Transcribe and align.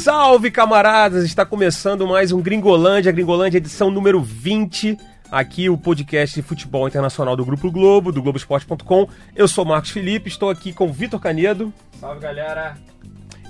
Salve 0.00 0.50
camaradas! 0.50 1.24
Está 1.24 1.44
começando 1.44 2.06
mais 2.06 2.32
um 2.32 2.40
Gringolândia, 2.40 3.12
Gringolândia 3.12 3.58
edição 3.58 3.90
número 3.90 4.20
20. 4.20 4.96
Aqui 5.30 5.68
o 5.68 5.76
podcast 5.76 6.34
de 6.34 6.42
futebol 6.42 6.88
internacional 6.88 7.36
do 7.36 7.44
Grupo 7.44 7.70
Globo, 7.70 8.10
do 8.10 8.22
Globoesporte.com. 8.22 9.08
Eu 9.36 9.46
sou 9.46 9.64
Marcos 9.64 9.90
Felipe, 9.90 10.28
estou 10.28 10.48
aqui 10.48 10.72
com 10.72 10.90
Vitor 10.90 11.20
Canedo. 11.20 11.72
Salve 12.00 12.20
galera! 12.20 12.76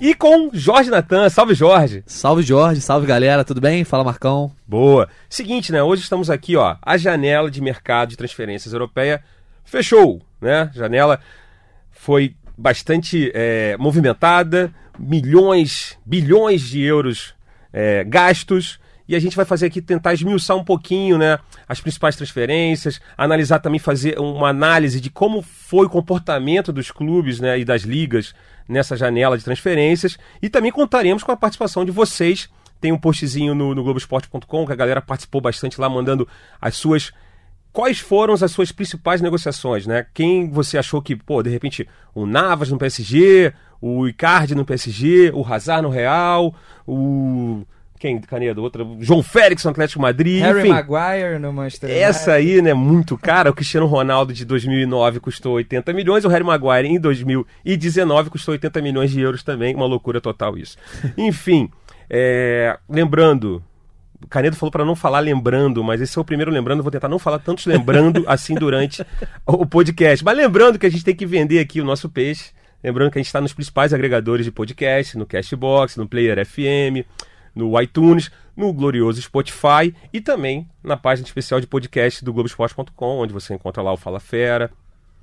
E 0.01 0.15
com 0.15 0.51
Jorge 0.53 0.91
Natan. 0.91 1.29
Salve 1.29 1.55
Jorge! 1.55 2.03
Salve 2.07 2.43
Jorge, 2.43 2.81
salve 2.81 3.07
galera, 3.07 3.45
tudo 3.45 3.61
bem? 3.61 3.85
Fala 3.85 4.03
Marcão. 4.03 4.51
Boa! 4.67 5.09
Seguinte, 5.29 5.71
né? 5.71 5.83
Hoje 5.83 6.03
estamos 6.03 6.29
aqui, 6.29 6.57
ó. 6.57 6.77
A 6.83 6.97
janela 6.97 7.51
de 7.51 7.61
mercado 7.61 8.09
de 8.09 8.17
transferências 8.17 8.73
europeia 8.73 9.23
fechou, 9.65 10.21
né? 10.41 10.71
Janela 10.75 11.21
foi 11.91 12.35
bastante 12.57 13.31
é, 13.35 13.77
movimentada, 13.79 14.73
milhões, 14.99 15.99
bilhões 16.05 16.63
de 16.63 16.83
euros 16.83 17.35
é, 17.73 18.05
gastos. 18.05 18.79
E 19.09 19.17
a 19.17 19.19
gente 19.19 19.35
vai 19.35 19.45
fazer 19.45 19.67
aqui 19.67 19.83
tentar 19.83 20.15
esmiuçar 20.15 20.57
um 20.57 20.63
pouquinho, 20.63 21.19
né, 21.19 21.37
as 21.69 21.81
principais 21.81 22.15
transferências, 22.15 23.01
analisar 23.19 23.59
também 23.59 23.81
fazer 23.81 24.17
uma 24.21 24.49
análise 24.49 25.01
de 25.01 25.11
como 25.11 25.43
foi 25.43 25.87
o 25.87 25.91
comportamento 25.91 26.73
dos 26.73 26.93
clubes, 26.93 27.41
né, 27.41 27.59
e 27.59 27.65
das 27.65 27.83
ligas 27.83 28.33
nessa 28.69 28.97
janela 28.97 29.37
de 29.37 29.43
transferências 29.43 30.17
e 30.41 30.49
também 30.49 30.71
contaremos 30.71 31.25
com 31.25 31.33
a 31.33 31.37
participação 31.37 31.85
de 31.85 31.91
vocês. 31.91 32.49
Tem 32.81 32.93
um 32.93 32.99
postzinho 32.99 33.53
no, 33.53 33.75
no 33.75 33.83
Globoesporte.com 33.83 34.65
que 34.65 34.73
a 34.73 34.77
galera 34.77 35.03
participou 35.03 35.41
bastante 35.41 35.81
lá 35.81 35.89
mandando 35.89 36.27
as 36.61 36.77
suas 36.77 37.13
quais 37.73 37.99
foram 37.99 38.35
as 38.35 38.51
suas 38.51 38.73
principais 38.73 39.21
negociações, 39.21 39.87
né? 39.87 40.07
Quem 40.13 40.49
você 40.51 40.79
achou 40.79 41.01
que, 41.01 41.17
pô, 41.17 41.43
de 41.43 41.51
repente, 41.51 41.89
o 42.15 42.27
Navas 42.27 42.71
no 42.71 42.79
PSG, 42.79 43.53
o 43.81 44.07
Icardi 44.07 44.55
no 44.55 44.65
PSG, 44.65 45.31
o 45.35 45.45
Hazard 45.45 45.83
no 45.83 45.89
Real, 45.89 46.55
o 46.87 47.65
quem, 48.01 48.19
Canedo? 48.19 48.63
Outra, 48.63 48.83
João 48.99 49.23
Félix 49.23 49.63
no 49.63 49.73
Atlético 49.73 50.01
Madrid, 50.01 50.41
Harry 50.41 50.61
enfim. 50.61 50.71
Maguire 50.71 51.39
no 51.39 51.53
Manchester 51.53 51.91
United. 51.91 52.09
Essa 52.09 52.33
aí, 52.33 52.63
né, 52.63 52.73
muito 52.73 53.19
cara. 53.19 53.51
O 53.51 53.55
Cristiano 53.55 53.85
Ronaldo 53.85 54.33
de 54.33 54.47
2009 54.47 55.21
custou 55.21 55.53
80 55.57 55.93
milhões, 55.93 56.25
o 56.25 56.29
Harry 56.29 56.43
Maguire 56.43 56.89
em 56.89 56.99
2019 56.99 58.31
custou 58.31 58.53
80 58.53 58.81
milhões 58.81 59.11
de 59.11 59.21
euros 59.21 59.43
também, 59.43 59.75
uma 59.75 59.85
loucura 59.85 60.19
total 60.19 60.57
isso. 60.57 60.79
Enfim, 61.15 61.69
é, 62.09 62.79
lembrando, 62.89 63.63
Canedo 64.29 64.57
falou 64.57 64.71
para 64.71 64.85
não 64.85 64.95
falar 64.95 65.21
lembrando, 65.21 65.83
mas 65.83 66.01
esse 66.01 66.19
é 66.19 66.21
o 66.21 66.25
primeiro 66.25 66.51
lembrando. 66.51 66.83
Vou 66.83 66.93
tentar 66.93 67.09
não 67.09 67.19
falar 67.19 67.39
tantos 67.39 67.67
lembrando 67.67 68.25
assim 68.29 68.55
durante 68.55 69.05
o 69.47 69.65
podcast. 69.65 70.25
Mas 70.25 70.37
lembrando 70.37 70.79
que 70.79 70.87
a 70.87 70.91
gente 70.91 71.05
tem 71.05 71.15
que 71.15 71.27
vender 71.27 71.59
aqui 71.59 71.81
o 71.81 71.85
nosso 71.85 72.09
peixe. 72.09 72.51
Lembrando 72.83 73.11
que 73.11 73.19
a 73.19 73.21
gente 73.21 73.27
está 73.27 73.41
nos 73.41 73.53
principais 73.53 73.93
agregadores 73.93 74.45
de 74.45 74.53
podcast, 74.53 75.17
no 75.17 75.27
Castbox, 75.27 75.97
no 75.97 76.09
Player 76.09 76.45
FM, 76.47 77.07
no 77.55 77.81
iTunes, 77.81 78.31
no 78.57 78.73
glorioso 78.73 79.21
Spotify 79.21 79.95
e 80.13 80.21
também 80.21 80.69
na 80.83 80.97
página 80.97 81.27
especial 81.27 81.61
de 81.61 81.67
podcast 81.67 82.25
do 82.25 82.33
Globoesporte.com, 82.33 83.19
onde 83.19 83.33
você 83.33 83.55
encontra 83.55 83.83
lá 83.83 83.93
o 83.93 83.97
Fala 83.97 84.21
Fera, 84.21 84.71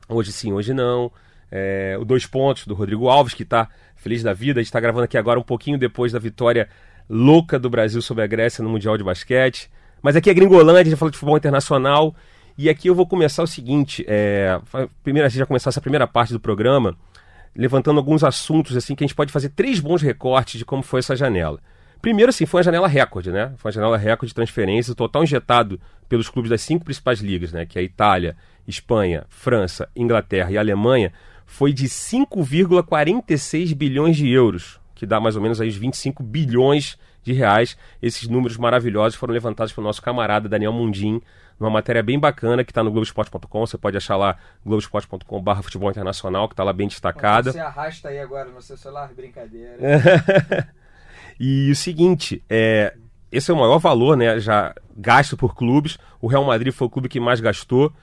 Hoje 0.07 0.31
Sim, 0.31 0.53
Hoje 0.53 0.73
Não, 0.73 1.11
é, 1.51 1.97
o 1.99 2.05
Dois 2.05 2.25
Pontos 2.25 2.65
do 2.67 2.73
Rodrigo 2.73 3.09
Alves, 3.09 3.33
que 3.33 3.43
está 3.43 3.69
feliz 3.95 4.21
da 4.23 4.33
vida. 4.33 4.59
A 4.59 4.63
gente 4.63 4.69
está 4.69 4.79
gravando 4.79 5.05
aqui 5.05 5.17
agora 5.17 5.39
um 5.39 5.43
pouquinho 5.43 5.77
depois 5.77 6.11
da 6.11 6.19
vitória 6.19 6.69
louca 7.09 7.57
do 7.57 7.69
Brasil 7.69 8.01
sobre 8.01 8.23
a 8.23 8.27
Grécia 8.27 8.63
no 8.63 8.69
Mundial 8.69 8.97
de 8.97 9.03
Basquete. 9.03 9.69
Mas 10.01 10.15
aqui 10.15 10.29
é 10.29 10.33
Gringolândia, 10.33 10.81
a 10.81 10.85
gente 10.85 10.95
falou 10.95 11.11
de 11.11 11.17
futebol 11.17 11.37
internacional. 11.37 12.15
E 12.57 12.69
aqui 12.69 12.87
eu 12.87 12.95
vou 12.95 13.05
começar 13.05 13.43
o 13.43 13.47
seguinte: 13.47 14.03
é, 14.07 14.59
primeiro 15.03 15.25
a 15.25 15.29
gente 15.29 15.39
já 15.39 15.45
começar 15.45 15.69
essa 15.69 15.81
primeira 15.81 16.07
parte 16.07 16.33
do 16.33 16.39
programa, 16.39 16.97
levantando 17.55 17.99
alguns 17.99 18.23
assuntos 18.23 18.75
assim 18.75 18.95
que 18.95 19.03
a 19.03 19.07
gente 19.07 19.15
pode 19.15 19.31
fazer 19.31 19.49
três 19.49 19.79
bons 19.79 20.01
recortes 20.01 20.57
de 20.57 20.65
como 20.65 20.81
foi 20.81 20.99
essa 20.99 21.15
janela. 21.15 21.59
Primeiro, 22.01 22.29
assim, 22.29 22.45
foi 22.45 22.59
uma 22.59 22.63
janela 22.63 22.87
recorde, 22.87 23.31
né? 23.31 23.53
Foi 23.57 23.69
uma 23.69 23.73
janela 23.73 23.97
recorde 23.97 24.29
de 24.29 24.35
transferências, 24.35 24.89
o 24.89 24.95
total 24.95 25.23
injetado 25.23 25.79
pelos 26.07 26.29
clubes 26.29 26.49
das 26.49 26.61
cinco 26.61 26.85
principais 26.85 27.19
ligas, 27.19 27.51
né? 27.51 27.65
Que 27.65 27.79
é 27.79 27.83
Itália, 27.83 28.37
Espanha, 28.67 29.25
França, 29.29 29.89
Inglaterra 29.95 30.51
e 30.51 30.57
Alemanha, 30.57 31.11
foi 31.45 31.73
de 31.73 31.85
5,46 31.85 33.73
bilhões 33.73 34.15
de 34.17 34.29
euros, 34.29 34.79
que 34.97 35.05
dá 35.05 35.19
mais 35.19 35.35
ou 35.35 35.41
menos 35.41 35.61
aí 35.61 35.69
os 35.69 35.75
25 35.75 36.23
bilhões 36.23 36.97
de 37.23 37.31
reais. 37.31 37.77
Esses 38.01 38.27
números 38.27 38.57
maravilhosos 38.57 39.17
foram 39.17 39.31
levantados 39.31 39.71
pelo 39.71 39.85
nosso 39.85 40.01
camarada 40.01 40.49
Daniel 40.49 40.73
Mundim, 40.73 41.21
numa 41.59 41.69
matéria 41.69 42.01
bem 42.01 42.19
bacana 42.19 42.63
que 42.63 42.71
está 42.71 42.83
no 42.83 42.89
Globoesporte.com. 42.89 43.59
Você 43.65 43.77
pode 43.77 43.95
achar 43.95 44.17
lá 44.17 44.37
globoesporte.com/barra 44.65 45.61
futebol 45.61 45.91
internacional, 45.91 46.47
que 46.47 46.53
está 46.53 46.63
lá 46.63 46.73
bem 46.73 46.87
destacada. 46.87 47.51
Você 47.51 47.59
arrasta 47.59 48.09
aí 48.09 48.19
agora 48.19 48.49
no 48.49 48.59
seu 48.59 48.75
celular, 48.75 49.13
brincadeira. 49.15 49.77
e 51.39 51.69
o 51.69 51.75
seguinte, 51.75 52.43
é, 52.49 52.95
esse 53.31 53.51
é 53.51 53.53
o 53.53 53.57
maior 53.57 53.77
valor, 53.77 54.17
né, 54.17 54.39
já 54.39 54.73
gasto 54.97 55.37
por 55.37 55.55
clubes. 55.55 55.99
O 56.19 56.25
Real 56.25 56.43
Madrid 56.43 56.73
foi 56.73 56.87
o 56.87 56.89
clube 56.89 57.07
que 57.07 57.19
mais 57.19 57.39
gastou. 57.39 57.93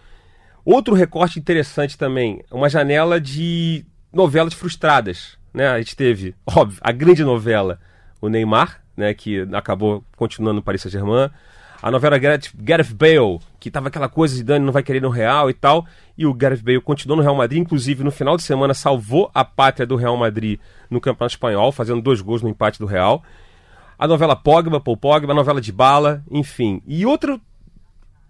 Outro 0.65 0.95
recorte 0.95 1.41
interessante 1.41 1.99
também, 1.99 2.43
uma 2.53 2.69
janela 2.69 3.21
de 3.21 3.85
novelas 4.13 4.55
frustradas. 4.55 5.37
Né? 5.55 5.69
A 5.69 5.79
gente 5.79 5.95
teve, 5.95 6.35
óbvio, 6.45 6.79
a 6.83 6.91
grande 6.91 7.23
novela, 7.23 7.79
o 8.21 8.29
Neymar, 8.29 8.81
né, 8.97 9.15
que 9.15 9.47
acabou 9.53 10.05
continuando 10.17 10.57
no 10.57 10.63
Paris 10.63 10.83
Saint-Germain. 10.83 11.31
A 11.81 11.91
novela 11.91 12.17
Gareth, 12.17 12.51
Gareth 12.55 12.95
Bale, 12.95 13.39
que 13.61 13.71
tava 13.71 13.89
aquela 13.89 14.09
coisa 14.09 14.35
de 14.35 14.43
Dani 14.43 14.65
não 14.65 14.73
vai 14.73 14.83
querer 14.83 15.03
no 15.03 15.11
Real 15.11 15.51
e 15.51 15.55
tal. 15.55 15.87
E 16.17 16.25
o 16.27 16.33
Gareth 16.33 16.63
Bale 16.63 16.81
continuou 16.81 17.19
no 17.19 17.23
Real 17.23 17.35
Madrid, 17.37 17.61
inclusive 17.61 18.03
no 18.03 18.11
final 18.11 18.37
de 18.37 18.43
semana 18.43 18.73
salvou 18.73 19.31
a 19.35 19.45
pátria 19.45 19.87
do 19.87 19.95
Real 19.95 20.17
Madrid 20.17 20.59
no 20.89 21.01
Campeonato 21.01 21.35
Espanhol, 21.35 21.71
fazendo 21.71 22.01
dois 22.01 22.21
gols 22.21 22.43
no 22.43 22.49
empate 22.49 22.79
do 22.79 22.87
Real. 22.87 23.23
A 23.99 24.09
novela 24.09 24.35
Pogba, 24.35 24.81
Paul 24.81 24.97
Pogba, 24.97 25.33
a 25.33 25.37
novela 25.37 25.61
de 25.61 25.71
Bala, 25.71 26.25
enfim. 26.31 26.83
E 26.87 27.05
outro 27.05 27.41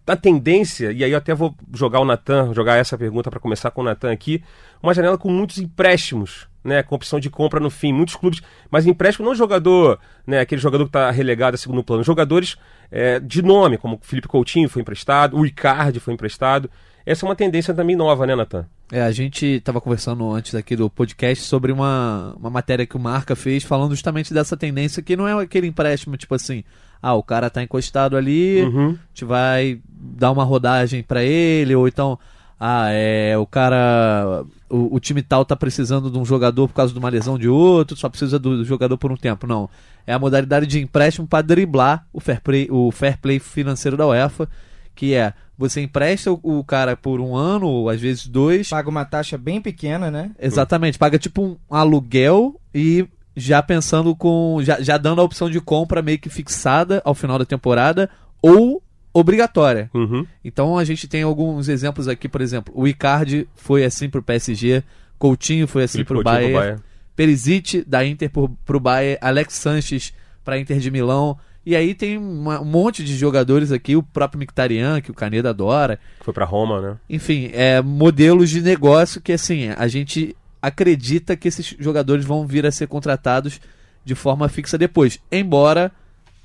da 0.04 0.16
tendência, 0.16 0.92
e 0.92 1.02
aí 1.02 1.12
eu 1.12 1.18
até 1.18 1.32
vou 1.34 1.54
jogar 1.72 2.00
o 2.00 2.04
Natan, 2.04 2.52
jogar 2.52 2.76
essa 2.76 2.98
pergunta 2.98 3.30
para 3.30 3.40
começar 3.40 3.70
com 3.70 3.80
o 3.80 3.84
Natan 3.84 4.12
aqui, 4.12 4.42
uma 4.82 4.92
janela 4.92 5.16
com 5.16 5.30
muitos 5.30 5.58
empréstimos, 5.58 6.46
né, 6.64 6.82
com 6.82 6.94
opção 6.94 7.20
de 7.20 7.28
compra 7.28 7.60
no 7.60 7.68
fim, 7.70 7.92
muitos 7.92 8.16
clubes, 8.16 8.40
mas 8.70 8.86
empréstimo 8.86 9.26
não 9.28 9.34
jogador, 9.34 9.98
né, 10.26 10.40
aquele 10.40 10.60
jogador 10.60 10.84
que 10.84 10.88
está 10.88 11.10
relegado 11.10 11.54
a 11.54 11.58
segundo 11.58 11.84
plano, 11.84 12.02
jogadores 12.02 12.56
é, 12.90 13.20
de 13.20 13.42
nome, 13.42 13.76
como 13.76 13.96
o 13.96 13.98
Felipe 14.00 14.26
Coutinho 14.26 14.68
foi 14.68 14.82
emprestado, 14.82 15.36
o 15.36 15.44
Icardi 15.44 16.00
foi 16.00 16.14
emprestado, 16.14 16.70
essa 17.04 17.26
é 17.26 17.28
uma 17.28 17.36
tendência 17.36 17.74
também 17.74 17.94
nova, 17.94 18.26
né, 18.26 18.34
Natan? 18.34 18.66
É, 18.90 19.02
a 19.02 19.10
gente 19.10 19.44
estava 19.44 19.80
conversando 19.80 20.30
antes 20.32 20.54
aqui 20.54 20.74
do 20.74 20.88
podcast 20.88 21.44
sobre 21.44 21.70
uma, 21.70 22.34
uma 22.38 22.48
matéria 22.48 22.86
que 22.86 22.96
o 22.96 23.00
Marca 23.00 23.36
fez 23.36 23.62
falando 23.62 23.90
justamente 23.90 24.32
dessa 24.32 24.56
tendência 24.56 25.02
que 25.02 25.16
não 25.16 25.28
é 25.28 25.42
aquele 25.42 25.66
empréstimo 25.66 26.16
tipo 26.16 26.34
assim, 26.34 26.64
ah, 27.02 27.14
o 27.14 27.22
cara 27.22 27.50
tá 27.50 27.62
encostado 27.62 28.16
ali, 28.16 28.62
Uhum. 28.62 28.90
a 28.90 29.08
gente 29.08 29.24
vai 29.26 29.80
dar 29.90 30.30
uma 30.30 30.44
rodagem 30.44 31.02
para 31.02 31.22
ele, 31.22 31.74
ou 31.74 31.86
então, 31.86 32.18
ah, 32.58 32.88
é, 32.90 33.36
o 33.36 33.46
cara, 33.46 34.44
o, 34.74 34.96
o 34.96 35.00
time 35.00 35.22
tal 35.22 35.44
tá 35.44 35.54
precisando 35.54 36.10
de 36.10 36.18
um 36.18 36.24
jogador 36.24 36.66
por 36.66 36.74
causa 36.74 36.92
de 36.92 36.98
uma 36.98 37.08
lesão 37.08 37.38
de 37.38 37.48
outro, 37.48 37.96
só 37.96 38.08
precisa 38.08 38.38
do, 38.38 38.58
do 38.58 38.64
jogador 38.64 38.98
por 38.98 39.12
um 39.12 39.16
tempo. 39.16 39.46
Não, 39.46 39.70
é 40.06 40.12
a 40.12 40.18
modalidade 40.18 40.66
de 40.66 40.80
empréstimo 40.80 41.26
para 41.26 41.42
driblar 41.42 42.06
o 42.12 42.20
fair, 42.20 42.40
play, 42.40 42.68
o 42.70 42.90
fair 42.90 43.18
play 43.18 43.38
financeiro 43.38 43.96
da 43.96 44.06
UEFA, 44.06 44.48
que 44.94 45.14
é 45.14 45.32
você 45.56 45.80
empresta 45.80 46.32
o, 46.32 46.40
o 46.42 46.64
cara 46.64 46.96
por 46.96 47.20
um 47.20 47.36
ano, 47.36 47.66
ou 47.68 47.88
às 47.88 48.00
vezes 48.00 48.26
dois, 48.26 48.68
Paga 48.68 48.90
uma 48.90 49.04
taxa 49.04 49.38
bem 49.38 49.60
pequena, 49.60 50.10
né? 50.10 50.32
Exatamente, 50.38 50.98
paga 50.98 51.18
tipo 51.18 51.42
um 51.42 51.56
aluguel 51.70 52.60
e 52.74 53.06
já 53.36 53.62
pensando 53.62 54.14
com. 54.14 54.58
Já, 54.62 54.80
já 54.80 54.96
dando 54.96 55.20
a 55.20 55.24
opção 55.24 55.48
de 55.48 55.60
compra 55.60 56.02
meio 56.02 56.18
que 56.18 56.28
fixada 56.28 57.00
ao 57.04 57.14
final 57.14 57.38
da 57.38 57.44
temporada 57.44 58.10
ou 58.42 58.82
obrigatória. 59.14 59.88
Uhum. 59.94 60.26
Então 60.44 60.76
a 60.76 60.84
gente 60.84 61.06
tem 61.08 61.22
alguns 61.22 61.68
exemplos 61.68 62.08
aqui, 62.08 62.28
por 62.28 62.40
exemplo, 62.40 62.74
o 62.76 62.86
Icardi 62.86 63.48
foi 63.54 63.84
assim 63.84 64.10
pro 64.10 64.22
PSG, 64.22 64.82
Coutinho 65.18 65.66
foi 65.68 65.84
assim 65.84 66.04
pro 66.04 66.16
Coutinho 66.16 66.24
pro 66.24 66.32
Bayern, 66.42 66.52
Bayern. 66.52 66.82
Perisic 67.16 67.84
da 67.86 68.04
Inter 68.04 68.28
pro, 68.28 68.48
pro 68.66 68.80
Bayern, 68.80 69.18
Alex 69.20 69.54
Sanches 69.54 70.12
pra 70.44 70.58
Inter 70.58 70.78
de 70.80 70.90
Milão. 70.90 71.38
E 71.64 71.74
aí 71.74 71.94
tem 71.94 72.18
uma- 72.18 72.60
um 72.60 72.64
monte 72.64 73.02
de 73.02 73.16
jogadores 73.16 73.72
aqui, 73.72 73.96
o 73.96 74.02
próprio 74.02 74.38
Mictarian, 74.38 75.00
que 75.00 75.10
o 75.10 75.14
Caneda 75.14 75.50
adora. 75.50 75.98
Que 76.18 76.24
foi 76.24 76.34
para 76.34 76.44
Roma, 76.44 76.80
né? 76.82 76.96
Enfim, 77.08 77.50
é 77.54 77.80
modelos 77.80 78.50
de 78.50 78.60
negócio 78.60 79.20
que 79.20 79.32
assim, 79.32 79.68
a 79.70 79.86
gente 79.88 80.36
acredita 80.60 81.36
que 81.36 81.48
esses 81.48 81.74
jogadores 81.78 82.24
vão 82.24 82.46
vir 82.46 82.66
a 82.66 82.72
ser 82.72 82.86
contratados 82.88 83.60
de 84.04 84.14
forma 84.14 84.48
fixa 84.48 84.76
depois. 84.76 85.18
Embora 85.32 85.90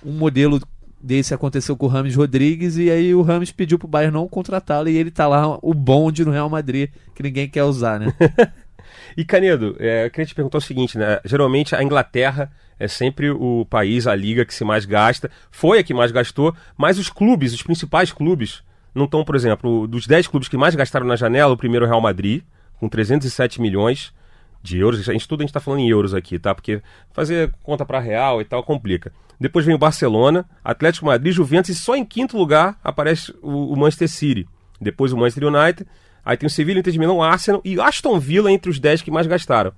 um 0.06 0.14
modelo 0.14 0.62
desse 1.02 1.34
aconteceu 1.34 1.78
com 1.78 1.86
o 1.86 1.90
Rames 1.90 2.16
Rodrigues 2.16 2.78
e 2.78 2.90
aí 2.90 3.16
o 3.16 3.22
Rames 3.22 3.52
pediu 3.52 3.80
pro 3.80 3.88
Bayern 3.88 4.14
não 4.14 4.28
contratá-lo 4.28 4.90
e 4.90 4.98
ele 4.98 5.12
tá 5.12 5.28
lá 5.28 5.58
o 5.62 5.74
bonde 5.74 6.26
no 6.26 6.32
Real 6.32 6.50
Madrid 6.50 6.90
que 7.16 7.24
ninguém 7.24 7.48
quer 7.48 7.64
usar, 7.64 8.00
né? 8.00 8.14
E 9.16 9.26
Canedo, 9.26 9.76
é, 9.80 10.06
eu 10.06 10.12
queria 10.12 10.26
te 10.26 10.36
perguntar 10.36 10.60
o 10.60 10.62
seguinte, 10.62 10.98
né? 10.98 11.20
Geralmente 11.26 11.76
a 11.76 11.84
Inglaterra 11.84 12.52
é 12.80 12.88
sempre 12.88 13.30
o 13.30 13.66
país, 13.70 14.08
a 14.08 14.16
liga 14.16 14.46
que 14.46 14.54
se 14.54 14.64
mais 14.64 14.86
gasta. 14.86 15.30
Foi 15.52 15.80
a 15.80 15.84
que 15.84 15.94
mais 15.94 16.12
gastou, 16.12 16.56
mas 16.78 16.98
os 16.98 17.10
clubes, 17.10 17.54
os 17.54 17.62
principais 17.62 18.12
clubes 18.12 18.64
não 18.94 19.06
estão, 19.06 19.24
por 19.24 19.36
exemplo, 19.36 19.88
dos 19.88 20.08
10 20.08 20.28
clubes 20.28 20.48
que 20.48 20.58
mais 20.58 20.76
gastaram 20.76 21.06
na 21.06 21.16
janela, 21.16 21.54
o 21.54 21.58
primeiro 21.58 21.86
é 21.86 21.88
o 21.88 21.92
Real 21.92 22.02
Madrid, 22.02 22.44
com 22.80 22.88
307 22.88 23.62
milhões 23.62 24.14
de 24.62 24.78
euros. 24.78 25.08
A 25.08 25.14
gente, 25.14 25.28
tudo 25.28 25.42
a 25.42 25.44
gente 25.44 25.50
está 25.50 25.60
falando 25.60 25.82
em 25.82 25.90
euros 25.90 26.14
aqui, 26.14 26.38
tá? 26.38 26.54
Porque 26.54 26.82
fazer 27.12 27.54
conta 27.64 27.86
para 27.86 28.00
real 28.00 28.42
e 28.42 28.46
tal 28.46 28.64
complica. 28.64 29.12
Depois 29.40 29.66
vem 29.66 29.74
o 29.74 29.78
Barcelona, 29.80 30.46
Atlético 30.64 31.06
Madrid, 31.06 31.34
Juventus 31.34 31.70
e 31.70 31.76
só 31.76 31.96
em 31.96 32.04
quinto 32.04 32.38
lugar 32.38 32.78
aparece 32.84 33.34
o, 33.42 33.74
o 33.74 33.78
Manchester 33.78 34.10
City. 34.10 34.48
Depois 34.82 35.14
o 35.14 35.18
Manchester 35.18 35.46
United, 35.46 35.88
aí 36.24 36.38
tem 36.38 36.48
o 36.48 36.50
Sevilla, 36.50 36.80
Inter 36.80 36.92
de 36.92 37.00
Milão, 37.00 37.24
Arsenal 37.24 37.62
e 37.64 37.80
Aston 37.80 38.20
Villa 38.20 38.52
entre 38.52 38.70
os 38.70 38.80
10 38.80 39.02
que 39.02 39.12
mais 39.12 39.28
gastaram. 39.28 39.74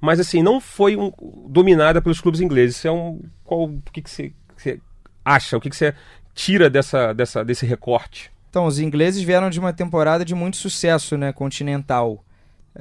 Mas 0.00 0.18
assim, 0.18 0.42
não 0.42 0.60
foi 0.60 0.96
um, 0.96 1.12
dominada 1.48 2.00
pelos 2.00 2.20
clubes 2.20 2.40
ingleses. 2.40 2.76
Isso 2.76 2.88
é 2.88 2.92
um. 2.92 3.20
Qual, 3.44 3.64
o 3.64 3.82
que, 3.92 4.02
você, 4.08 4.32
que 4.56 4.80
acha? 5.24 5.56
O 5.56 5.60
que, 5.60 5.68
que 5.68 5.76
você 5.76 5.94
tira 6.34 6.70
dessa, 6.70 7.12
dessa, 7.12 7.44
desse 7.44 7.66
recorte? 7.66 8.30
Então, 8.48 8.66
os 8.66 8.78
ingleses 8.78 9.22
vieram 9.22 9.50
de 9.50 9.60
uma 9.60 9.72
temporada 9.72 10.24
de 10.24 10.34
muito 10.34 10.56
sucesso 10.56 11.16
né, 11.16 11.32
continental. 11.32 12.24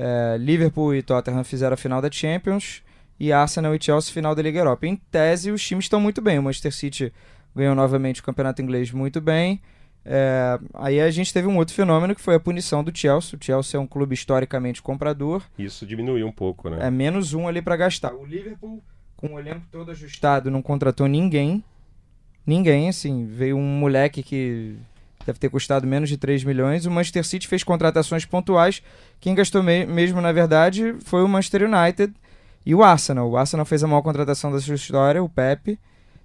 É, 0.01 0.38
Liverpool 0.38 0.96
e 0.96 1.04
Tottenham 1.04 1.44
fizeram 1.44 1.74
a 1.74 1.78
final 1.78 2.01
da 2.01 2.10
Champions 2.10 2.81
e 3.19 3.34
Arsenal 3.34 3.75
e 3.75 3.84
Chelsea 3.84 4.13
final 4.13 4.34
da 4.34 4.42
Liga 4.42 4.57
Europa. 4.57 4.88
Em 4.88 4.96
tese, 4.96 5.51
os 5.51 5.62
times 5.62 5.86
estão 5.86 6.00
muito 6.00 6.22
bem. 6.22 6.40
O 6.40 6.44
Manchester 6.44 6.74
City 6.74 7.13
ganhou 7.54 7.75
novamente 7.75 8.22
o 8.22 8.24
campeonato 8.24 8.62
inglês 8.62 8.94
muito 8.94 9.19
bem. 9.19 9.62
É, 10.06 10.57
aí 10.74 11.01
a 11.01 11.12
gente 11.12 11.34
teve 11.34 11.50
um 11.50 11.57
outro 11.57 11.75
fenômeno 11.75 12.16
que 12.16 12.22
foi 12.22 12.36
a 12.36 12.40
punição 12.40 12.81
do 12.81 12.98
Chelsea. 12.98 13.38
O 13.38 13.44
Chelsea 13.44 13.78
é 13.78 13.81
um 13.81 13.86
clube 13.86 14.13
historicamente 14.13 14.81
comprador. 14.81 15.44
Isso 15.57 15.86
diminuiu 15.86 16.25
um 16.25 16.31
pouco, 16.31 16.69
né? 16.69 16.78
É 16.80 16.90
menos 16.90 17.34
um 17.34 17.45
ali 17.45 17.62
para 17.62 17.75
gastar. 17.75 18.13
O 18.13 18.25
Liverpool, 18.25 18.81
com 19.18 19.34
o 19.34 19.40
elenco 19.40 19.66
todo 19.69 19.92
ajustado, 19.92 20.50
não 20.50 20.62
contratou 20.62 21.07
ninguém. 21.07 21.62
Ninguém, 22.48 22.88
assim. 22.88 23.25
Veio 23.25 23.57
um 23.57 23.80
moleque 23.80 24.24
que 24.24 24.78
deve 25.30 25.40
ter 25.40 25.50
custado 25.50 25.86
menos 25.86 26.10
de 26.10 26.18
3 26.18 26.44
milhões. 26.44 26.86
O 26.86 26.92
Manchester 26.92 27.24
City 27.24 27.48
fez 27.48 27.64
contratações 27.64 28.26
pontuais. 28.26 28.81
Quem 29.20 29.36
gastou 29.36 29.62
me 29.62 29.86
mesmo, 29.86 30.20
na 30.20 30.31
verdade, 30.31 30.96
foi 31.06 31.24
o 31.24 31.28
Manchester 31.28 31.64
United 31.64 32.14
e 32.66 32.74
o 32.74 32.84
Arsenal. 32.84 33.30
O 33.30 33.38
Arsenal 33.38 33.66
fez 33.66 33.84
a 33.84 33.88
maior 33.88 34.02
contratação 34.02 34.52
da 34.52 34.60
sua 34.60 34.76
história, 34.76 35.24
o 35.24 35.30
Pepe. 35.30 35.80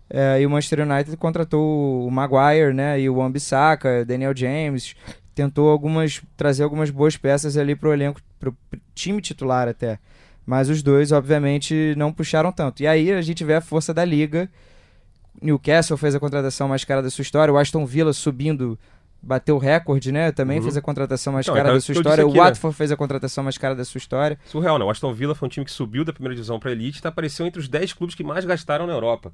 É, 0.08 0.40
e 0.40 0.46
o 0.46 0.50
Manchester 0.50 0.88
United 0.88 1.16
contratou 1.16 2.06
o 2.06 2.10
Maguire, 2.10 2.72
né? 2.72 3.00
E 3.00 3.08
o 3.08 3.16
Wan-Bissaka, 3.16 4.04
Daniel 4.04 4.34
James. 4.34 4.94
Tentou 5.34 5.70
algumas 5.70 6.22
trazer 6.36 6.62
algumas 6.62 6.90
boas 6.90 7.16
peças 7.16 7.56
ali 7.56 7.74
para 7.74 7.88
o 7.88 7.92
elenco, 7.92 8.20
para 8.38 8.50
o 8.50 8.56
time 8.94 9.20
titular 9.20 9.68
até. 9.68 9.98
Mas 10.46 10.68
os 10.68 10.82
dois, 10.82 11.12
obviamente, 11.12 11.94
não 11.96 12.12
puxaram 12.12 12.52
tanto. 12.52 12.82
E 12.82 12.86
aí 12.86 13.12
a 13.12 13.22
gente 13.22 13.44
vê 13.44 13.54
a 13.54 13.60
força 13.60 13.92
da 13.92 14.04
liga. 14.04 14.48
Newcastle 15.42 15.96
fez 15.96 16.14
a 16.14 16.20
contratação 16.20 16.68
mais 16.68 16.84
cara 16.84 17.02
da 17.02 17.10
sua 17.10 17.22
história. 17.22 17.52
O 17.52 17.58
Aston 17.58 17.84
Villa 17.84 18.12
subindo 18.12 18.78
bateu 19.24 19.56
o 19.56 19.58
recorde, 19.58 20.12
né? 20.12 20.30
Também 20.32 20.58
uhum. 20.58 20.64
fez 20.64 20.76
a 20.76 20.80
contratação 20.80 21.32
mais 21.32 21.46
cara 21.46 21.60
então, 21.60 21.74
da 21.74 21.80
sua 21.80 21.92
história. 21.92 22.24
Aqui, 22.24 22.32
o 22.32 22.34
né? 22.34 22.40
Watford 22.40 22.74
né? 22.74 22.76
fez 22.76 22.92
a 22.92 22.96
contratação 22.96 23.44
mais 23.44 23.58
cara 23.58 23.74
da 23.74 23.84
sua 23.84 23.98
história. 23.98 24.38
Surreal, 24.46 24.78
né? 24.78 24.84
O 24.84 24.90
Aston 24.90 25.12
Villa 25.12 25.34
foi 25.34 25.46
um 25.46 25.50
time 25.50 25.64
que 25.64 25.72
subiu 25.72 26.04
da 26.04 26.12
primeira 26.12 26.34
divisão 26.34 26.58
para 26.58 26.72
elite 26.72 26.98
e 26.98 27.02
tá, 27.02 27.08
apareceu 27.08 27.46
entre 27.46 27.60
os 27.60 27.68
10 27.68 27.92
clubes 27.94 28.14
que 28.14 28.22
mais 28.22 28.44
gastaram 28.44 28.86
na 28.86 28.92
Europa. 28.92 29.32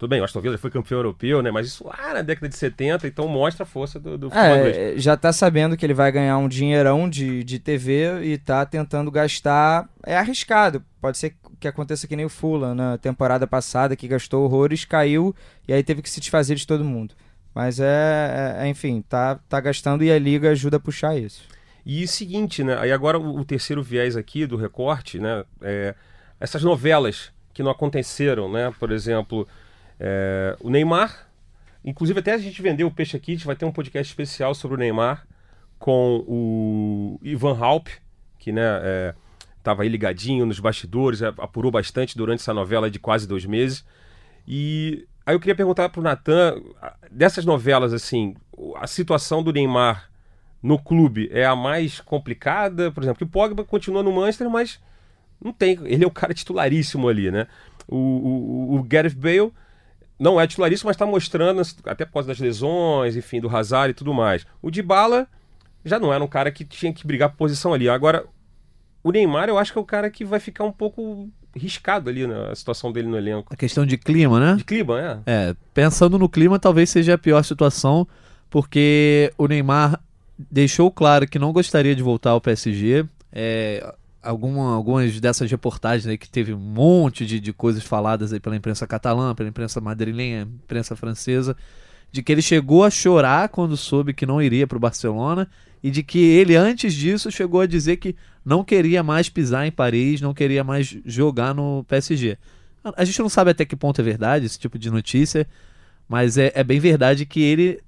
Tudo 0.00 0.08
bem, 0.08 0.20
o 0.22 0.24
Aston 0.24 0.40
Villa 0.40 0.56
foi 0.56 0.70
campeão 0.70 0.98
europeu, 0.98 1.42
né? 1.42 1.50
Mas 1.50 1.66
isso 1.66 1.86
lá 1.86 2.14
na 2.14 2.22
década 2.22 2.48
de 2.48 2.56
70, 2.56 3.06
então 3.06 3.28
mostra 3.28 3.64
a 3.64 3.66
força 3.66 4.00
do, 4.00 4.16
do 4.16 4.30
futebol 4.30 4.66
é, 4.66 4.94
Já 4.96 5.14
tá 5.14 5.30
sabendo 5.30 5.76
que 5.76 5.84
ele 5.84 5.92
vai 5.92 6.10
ganhar 6.10 6.38
um 6.38 6.48
dinheirão 6.48 7.06
de, 7.06 7.44
de 7.44 7.58
TV 7.58 8.22
e 8.22 8.38
tá 8.38 8.64
tentando 8.64 9.10
gastar. 9.10 9.86
É 10.06 10.16
arriscado. 10.16 10.82
Pode 11.02 11.18
ser 11.18 11.36
que 11.60 11.68
aconteça 11.68 12.06
que 12.06 12.16
nem 12.16 12.24
o 12.24 12.30
Fulham 12.30 12.74
na 12.74 12.96
temporada 12.96 13.46
passada, 13.46 13.94
que 13.94 14.08
gastou 14.08 14.42
horrores, 14.42 14.86
caiu 14.86 15.34
e 15.68 15.72
aí 15.74 15.82
teve 15.82 16.00
que 16.00 16.08
se 16.08 16.18
desfazer 16.18 16.54
de 16.54 16.66
todo 16.66 16.82
mundo. 16.82 17.14
Mas 17.54 17.80
é, 17.80 18.56
é, 18.60 18.68
enfim, 18.68 19.02
tá, 19.02 19.40
tá 19.48 19.60
gastando 19.60 20.04
e 20.04 20.10
a 20.10 20.18
liga 20.18 20.50
ajuda 20.50 20.76
a 20.76 20.80
puxar 20.80 21.16
isso. 21.16 21.42
E 21.84 22.06
seguinte, 22.06 22.62
né? 22.62 22.76
Aí 22.78 22.92
agora 22.92 23.18
o, 23.18 23.44
terceiro 23.44 23.82
viés 23.82 24.16
aqui 24.16 24.46
do 24.46 24.56
recorte, 24.56 25.18
né? 25.18 25.44
É, 25.62 25.94
essas 26.38 26.62
novelas 26.62 27.32
que 27.52 27.62
não 27.62 27.70
aconteceram, 27.70 28.50
né? 28.50 28.72
Por 28.78 28.92
exemplo, 28.92 29.46
é, 29.98 30.56
o 30.60 30.70
Neymar. 30.70 31.28
Inclusive 31.84 32.20
até 32.20 32.34
a 32.34 32.38
gente 32.38 32.60
vendeu 32.60 32.86
o 32.86 32.90
peixe 32.90 33.16
aqui, 33.16 33.32
a 33.32 33.34
gente 33.34 33.46
vai 33.46 33.56
ter 33.56 33.64
um 33.64 33.72
podcast 33.72 34.10
especial 34.10 34.54
sobre 34.54 34.76
o 34.76 34.78
Neymar 34.78 35.26
com 35.78 36.22
o 36.28 37.18
Ivan 37.22 37.58
Halp, 37.58 37.88
que 38.38 38.52
né, 38.52 38.62
é, 38.82 39.14
tava 39.62 39.82
aí 39.82 39.88
ligadinho 39.88 40.44
nos 40.44 40.60
bastidores, 40.60 41.22
apurou 41.22 41.72
bastante 41.72 42.16
durante 42.16 42.40
essa 42.40 42.52
novela 42.52 42.90
de 42.90 42.98
quase 42.98 43.26
dois 43.26 43.46
meses. 43.46 43.84
E 44.46 45.06
Aí 45.24 45.34
eu 45.34 45.40
queria 45.40 45.54
perguntar 45.54 45.88
pro 45.88 46.02
Natan, 46.02 46.60
dessas 47.10 47.44
novelas, 47.44 47.92
assim, 47.92 48.34
a 48.76 48.86
situação 48.86 49.42
do 49.42 49.52
Neymar 49.52 50.10
no 50.62 50.78
clube 50.78 51.28
é 51.32 51.44
a 51.44 51.56
mais 51.56 52.00
complicada, 52.00 52.90
por 52.90 53.02
exemplo, 53.02 53.18
que 53.18 53.24
o 53.24 53.28
Pogba 53.28 53.64
continua 53.64 54.02
no 54.02 54.12
Manchester, 54.12 54.50
mas 54.50 54.80
não 55.42 55.52
tem, 55.52 55.78
ele 55.84 56.04
é 56.04 56.06
o 56.06 56.10
cara 56.10 56.34
titularíssimo 56.34 57.08
ali, 57.08 57.30
né? 57.30 57.46
O, 57.88 57.96
o, 57.96 58.76
o 58.76 58.82
Gareth 58.82 59.14
Bale 59.14 59.52
não 60.18 60.38
é 60.38 60.46
titularíssimo, 60.46 60.88
mas 60.88 60.96
está 60.96 61.06
mostrando, 61.06 61.62
até 61.86 62.04
por 62.04 62.12
causa 62.12 62.28
das 62.28 62.38
lesões, 62.38 63.16
enfim, 63.16 63.40
do 63.40 63.54
Hazard 63.54 63.90
e 63.90 63.94
tudo 63.94 64.12
mais. 64.12 64.46
O 64.60 64.70
Dybala 64.70 65.26
já 65.82 65.98
não 65.98 66.12
era 66.12 66.22
um 66.22 66.28
cara 66.28 66.50
que 66.50 66.64
tinha 66.64 66.92
que 66.92 67.06
brigar 67.06 67.30
por 67.30 67.38
posição 67.38 67.72
ali. 67.72 67.88
Agora, 67.88 68.26
o 69.02 69.10
Neymar 69.10 69.48
eu 69.48 69.56
acho 69.56 69.72
que 69.72 69.78
é 69.78 69.80
o 69.80 69.84
cara 69.84 70.10
que 70.10 70.24
vai 70.24 70.38
ficar 70.38 70.64
um 70.64 70.72
pouco 70.72 71.30
riscado 71.54 72.08
ali 72.08 72.26
na 72.26 72.48
né, 72.48 72.54
situação 72.54 72.92
dele 72.92 73.08
no 73.08 73.16
elenco. 73.16 73.52
A 73.52 73.56
questão 73.56 73.84
de 73.84 73.96
clima, 73.96 74.38
né? 74.38 74.56
De 74.56 74.64
clima, 74.64 75.00
é. 75.00 75.18
É, 75.26 75.56
pensando 75.74 76.18
no 76.18 76.28
clima, 76.28 76.58
talvez 76.58 76.90
seja 76.90 77.14
a 77.14 77.18
pior 77.18 77.42
situação, 77.42 78.06
porque 78.48 79.32
o 79.36 79.46
Neymar 79.46 80.00
deixou 80.38 80.90
claro 80.90 81.28
que 81.28 81.38
não 81.38 81.52
gostaria 81.52 81.94
de 81.94 82.02
voltar 82.02 82.30
ao 82.30 82.40
PSG. 82.40 83.04
É, 83.32 83.94
alguma, 84.22 84.74
algumas 84.74 85.20
dessas 85.20 85.50
reportagens 85.50 86.06
aí 86.06 86.18
que 86.18 86.28
teve 86.28 86.52
um 86.52 86.58
monte 86.58 87.26
de, 87.26 87.40
de 87.40 87.52
coisas 87.52 87.82
faladas 87.82 88.32
aí 88.32 88.40
pela 88.40 88.56
imprensa 88.56 88.86
catalã, 88.86 89.34
pela 89.34 89.48
imprensa 89.48 89.80
madrilenha, 89.80 90.42
imprensa 90.42 90.94
francesa, 90.94 91.56
de 92.12 92.22
que 92.22 92.32
ele 92.32 92.42
chegou 92.42 92.84
a 92.84 92.90
chorar 92.90 93.48
quando 93.48 93.76
soube 93.76 94.12
que 94.12 94.26
não 94.26 94.42
iria 94.42 94.66
para 94.66 94.76
o 94.76 94.80
Barcelona 94.80 95.48
e 95.82 95.90
de 95.90 96.02
que 96.02 96.18
ele 96.18 96.56
antes 96.56 96.92
disso 96.92 97.30
chegou 97.30 97.60
a 97.60 97.66
dizer 97.66 97.96
que 97.96 98.16
não 98.44 98.64
queria 98.64 99.02
mais 99.02 99.28
pisar 99.28 99.66
em 99.66 99.70
Paris, 99.70 100.20
não 100.20 100.34
queria 100.34 100.64
mais 100.64 100.96
jogar 101.04 101.54
no 101.54 101.84
PSG. 101.84 102.36
A 102.96 103.04
gente 103.04 103.20
não 103.20 103.28
sabe 103.28 103.50
até 103.50 103.64
que 103.64 103.76
ponto 103.76 104.00
é 104.00 104.04
verdade 104.04 104.46
esse 104.46 104.58
tipo 104.58 104.78
de 104.78 104.90
notícia, 104.90 105.46
mas 106.08 106.36
é, 106.36 106.50
é 106.54 106.64
bem 106.64 106.80
verdade 106.80 107.26
que 107.26 107.40
ele 107.40 107.80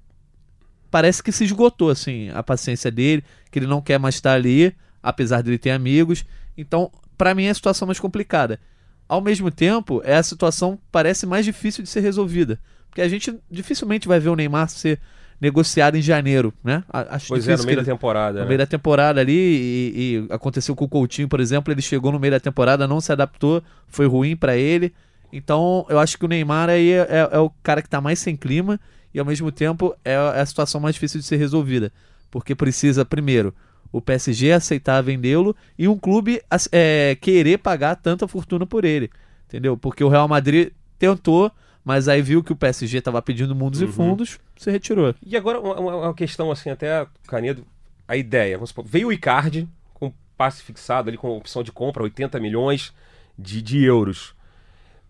parece 0.89 1.23
que 1.23 1.31
se 1.31 1.43
esgotou 1.43 1.89
assim 1.89 2.29
a 2.29 2.43
paciência 2.43 2.91
dele, 2.91 3.23
que 3.51 3.59
ele 3.59 3.67
não 3.67 3.81
quer 3.81 3.99
mais 3.99 4.15
estar 4.15 4.33
ali, 4.33 4.75
apesar 5.01 5.41
de 5.41 5.49
ele 5.49 5.57
ter 5.57 5.71
amigos. 5.71 6.23
Então, 6.55 6.91
para 7.17 7.33
mim 7.33 7.45
é 7.45 7.49
a 7.49 7.55
situação 7.55 7.87
mais 7.87 7.99
complicada. 7.99 8.59
Ao 9.07 9.19
mesmo 9.19 9.51
tempo, 9.51 10.01
é 10.05 10.15
a 10.15 10.23
situação 10.23 10.79
parece 10.91 11.25
mais 11.25 11.45
difícil 11.45 11.83
de 11.83 11.89
ser 11.89 11.99
resolvida, 11.99 12.59
porque 12.93 13.01
a 13.01 13.09
gente 13.09 13.35
dificilmente 13.49 14.07
vai 14.07 14.19
ver 14.19 14.29
o 14.29 14.35
Neymar 14.35 14.69
ser 14.69 14.99
negociado 15.41 15.97
em 15.97 16.01
janeiro, 16.01 16.53
né? 16.63 16.83
Acho 16.87 17.29
pois 17.29 17.47
é, 17.47 17.57
no 17.57 17.63
meio 17.63 17.79
da 17.79 17.83
temporada. 17.83 18.37
No 18.37 18.43
né? 18.43 18.47
meio 18.49 18.59
da 18.59 18.67
temporada 18.67 19.19
ali, 19.19 19.33
e, 19.33 20.27
e, 20.29 20.33
aconteceu 20.33 20.75
com 20.75 20.85
o 20.85 20.87
Coutinho, 20.87 21.27
por 21.27 21.39
exemplo, 21.39 21.73
ele 21.73 21.81
chegou 21.81 22.11
no 22.11 22.19
meio 22.19 22.29
da 22.29 22.39
temporada, 22.39 22.87
não 22.87 23.01
se 23.01 23.11
adaptou, 23.11 23.63
foi 23.87 24.05
ruim 24.05 24.35
para 24.35 24.55
ele. 24.55 24.93
Então, 25.31 25.87
eu 25.89 25.97
acho 25.97 26.19
que 26.19 26.23
o 26.23 26.27
Neymar 26.27 26.69
aí 26.69 26.91
é, 26.91 27.07
é, 27.09 27.29
é 27.31 27.39
o 27.39 27.49
cara 27.63 27.81
que 27.81 27.89
tá 27.89 27.99
mais 27.99 28.19
sem 28.19 28.35
clima 28.35 28.79
e 29.11 29.19
ao 29.19 29.25
mesmo 29.25 29.51
tempo 29.51 29.95
é, 30.05 30.13
é 30.13 30.39
a 30.39 30.45
situação 30.45 30.79
mais 30.79 30.93
difícil 30.93 31.19
de 31.19 31.25
ser 31.25 31.37
resolvida. 31.37 31.91
Porque 32.29 32.53
precisa, 32.53 33.03
primeiro, 33.03 33.55
o 33.91 33.99
PSG 33.99 34.51
aceitar 34.51 35.01
vendê-lo 35.01 35.55
e 35.79 35.87
um 35.87 35.97
clube 35.97 36.43
é, 36.71 37.17
querer 37.19 37.57
pagar 37.57 37.95
tanta 37.95 38.27
fortuna 38.27 38.67
por 38.67 38.85
ele. 38.85 39.09
Entendeu? 39.47 39.75
Porque 39.75 40.03
o 40.03 40.09
Real 40.09 40.27
Madrid 40.27 40.69
tentou, 40.99 41.51
mas 41.83 42.07
aí 42.07 42.21
viu 42.21 42.43
que 42.43 42.53
o 42.53 42.55
PSG 42.55 42.99
estava 42.99 43.21
pedindo 43.21 43.53
mundos 43.53 43.81
uhum. 43.81 43.89
e 43.89 43.91
fundos, 43.91 44.39
se 44.55 44.71
retirou. 44.71 45.13
E 45.25 45.35
agora 45.35 45.59
uma, 45.59 45.75
uma, 45.75 46.13
questão 46.13 46.51
assim, 46.51 46.69
até, 46.69 47.05
Canedo, 47.27 47.65
a 48.07 48.15
ideia, 48.15 48.57
vamos 48.57 48.69
supor, 48.69 48.85
veio 48.85 49.09
o 49.09 49.13
Icardi 49.13 49.67
com 49.93 50.13
passe 50.37 50.63
fixado 50.63 51.09
ali, 51.09 51.17
com 51.17 51.35
opção 51.37 51.63
de 51.63 51.71
compra, 51.71 52.03
80 52.03 52.39
milhões 52.39 52.93
de, 53.37 53.61
de 53.61 53.83
euros. 53.83 54.33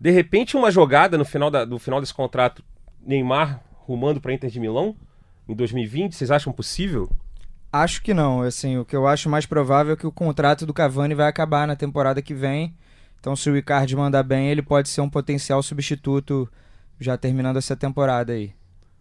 De 0.00 0.10
repente, 0.10 0.56
uma 0.56 0.70
jogada 0.70 1.16
no 1.16 1.24
final, 1.24 1.50
da, 1.50 1.64
do 1.64 1.78
final 1.78 2.00
desse 2.00 2.14
contrato, 2.14 2.62
Neymar 3.00 3.62
rumando 3.70 4.20
para 4.20 4.32
Inter 4.32 4.50
de 4.50 4.58
Milão 4.58 4.96
em 5.48 5.54
2020, 5.54 6.14
vocês 6.14 6.30
acham 6.30 6.52
possível? 6.52 7.10
Acho 7.72 8.02
que 8.02 8.14
não. 8.14 8.42
Assim, 8.42 8.78
o 8.78 8.84
que 8.84 8.96
eu 8.96 9.06
acho 9.06 9.28
mais 9.28 9.46
provável 9.46 9.92
é 9.92 9.96
que 9.96 10.06
o 10.06 10.12
contrato 10.12 10.64
do 10.66 10.72
Cavani 10.72 11.14
vai 11.14 11.28
acabar 11.28 11.66
na 11.66 11.76
temporada 11.76 12.22
que 12.22 12.34
vem. 12.34 12.74
Então, 13.20 13.36
se 13.36 13.48
o 13.48 13.56
Icardi 13.56 13.96
mandar 13.96 14.22
bem, 14.22 14.48
ele 14.48 14.62
pode 14.62 14.88
ser 14.88 15.00
um 15.00 15.08
potencial 15.08 15.62
substituto 15.62 16.48
já 17.00 17.16
terminando 17.16 17.56
essa 17.56 17.76
temporada 17.76 18.32
aí. 18.32 18.52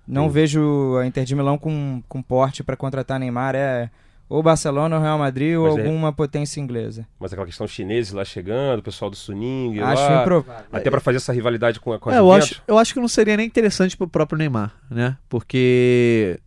Não 0.07 0.27
Sim. 0.27 0.33
vejo 0.33 0.97
a 0.97 1.05
Inter 1.05 1.23
de 1.23 1.35
Milão 1.35 1.57
com, 1.57 2.03
com 2.09 2.21
porte 2.21 2.63
para 2.63 2.75
contratar 2.75 3.19
Neymar. 3.19 3.55
É 3.55 3.89
ou 4.33 4.41
Barcelona, 4.41 4.95
ou 4.95 5.01
Real 5.01 5.19
Madrid, 5.19 5.55
ou 5.55 5.67
é- 5.67 5.69
alguma 5.69 6.12
potência 6.12 6.59
inglesa. 6.59 7.07
Mas 7.19 7.31
aquela 7.31 7.45
questão 7.45 7.67
chinesa 7.67 8.15
lá 8.15 8.25
chegando, 8.25 8.79
o 8.79 8.83
pessoal 8.83 9.12
do 9.12 9.15
Suning. 9.15 9.79
Acho 9.79 10.01
lá, 10.01 10.21
improvável. 10.21 10.65
Até 10.71 10.89
para 10.89 11.00
fazer 11.00 11.17
essa 11.17 11.31
rivalidade 11.31 11.79
com, 11.79 11.97
com 12.00 12.09
a 12.09 12.15
é, 12.15 12.19
eu 12.19 12.31
acho, 12.31 12.62
eu 12.67 12.77
acho 12.79 12.93
que 12.95 13.00
não 13.00 13.07
seria 13.07 13.38
nem 13.38 13.45
interessante 13.45 13.95
pro 13.95 14.07
próprio 14.07 14.38
Neymar, 14.38 14.73
né? 14.89 15.17
Porque 15.29 16.39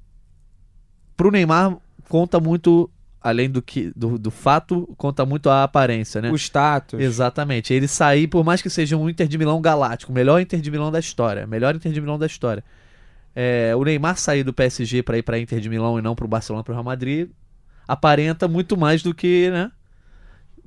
pro 1.17 1.31
Neymar 1.31 1.77
conta 2.09 2.41
muito, 2.41 2.91
além 3.27 3.51
do 3.51 3.61
que 3.61 3.93
do, 3.97 4.19
do 4.19 4.31
fato, 4.31 4.87
conta 4.97 5.27
muito 5.27 5.51
a 5.51 5.65
aparência, 5.65 6.23
né? 6.23 6.31
O 6.31 6.37
status. 6.37 7.01
Exatamente. 7.01 7.75
Ele 7.75 7.89
sair, 7.89 8.29
por 8.29 8.45
mais 8.45 8.63
que 8.63 8.71
seja 8.71 8.97
um 8.97 9.09
Inter 9.11 9.27
de 9.27 9.37
Milão 9.37 9.61
galáctico, 9.61 10.13
o 10.13 10.15
melhor 10.15 10.41
Inter 10.41 10.61
de 10.61 10.71
Milão 10.71 10.93
da 10.93 10.99
história, 11.01 11.47
melhor 11.47 11.75
Inter 11.75 11.91
de 11.93 12.01
Milão 12.01 12.19
da 12.19 12.27
história. 12.27 12.63
É, 13.35 13.75
o 13.77 13.83
Neymar 13.85 14.17
sair 14.17 14.43
do 14.45 14.53
PSG 14.53 15.03
para 15.03 15.19
ir 15.19 15.23
para 15.23 15.39
Inter 15.39 15.61
de 15.61 15.69
Milão 15.69 15.99
e 15.99 16.03
não 16.03 16.15
para 16.15 16.25
o 16.25 16.29
Barcelona, 16.29 16.63
para 16.63 16.71
o 16.73 16.75
Real 16.75 16.85
Madrid, 16.85 17.29
aparenta 17.87 18.47
muito 18.49 18.77
mais 18.77 19.03
do 19.03 19.13
que, 19.13 19.51
né? 19.51 19.71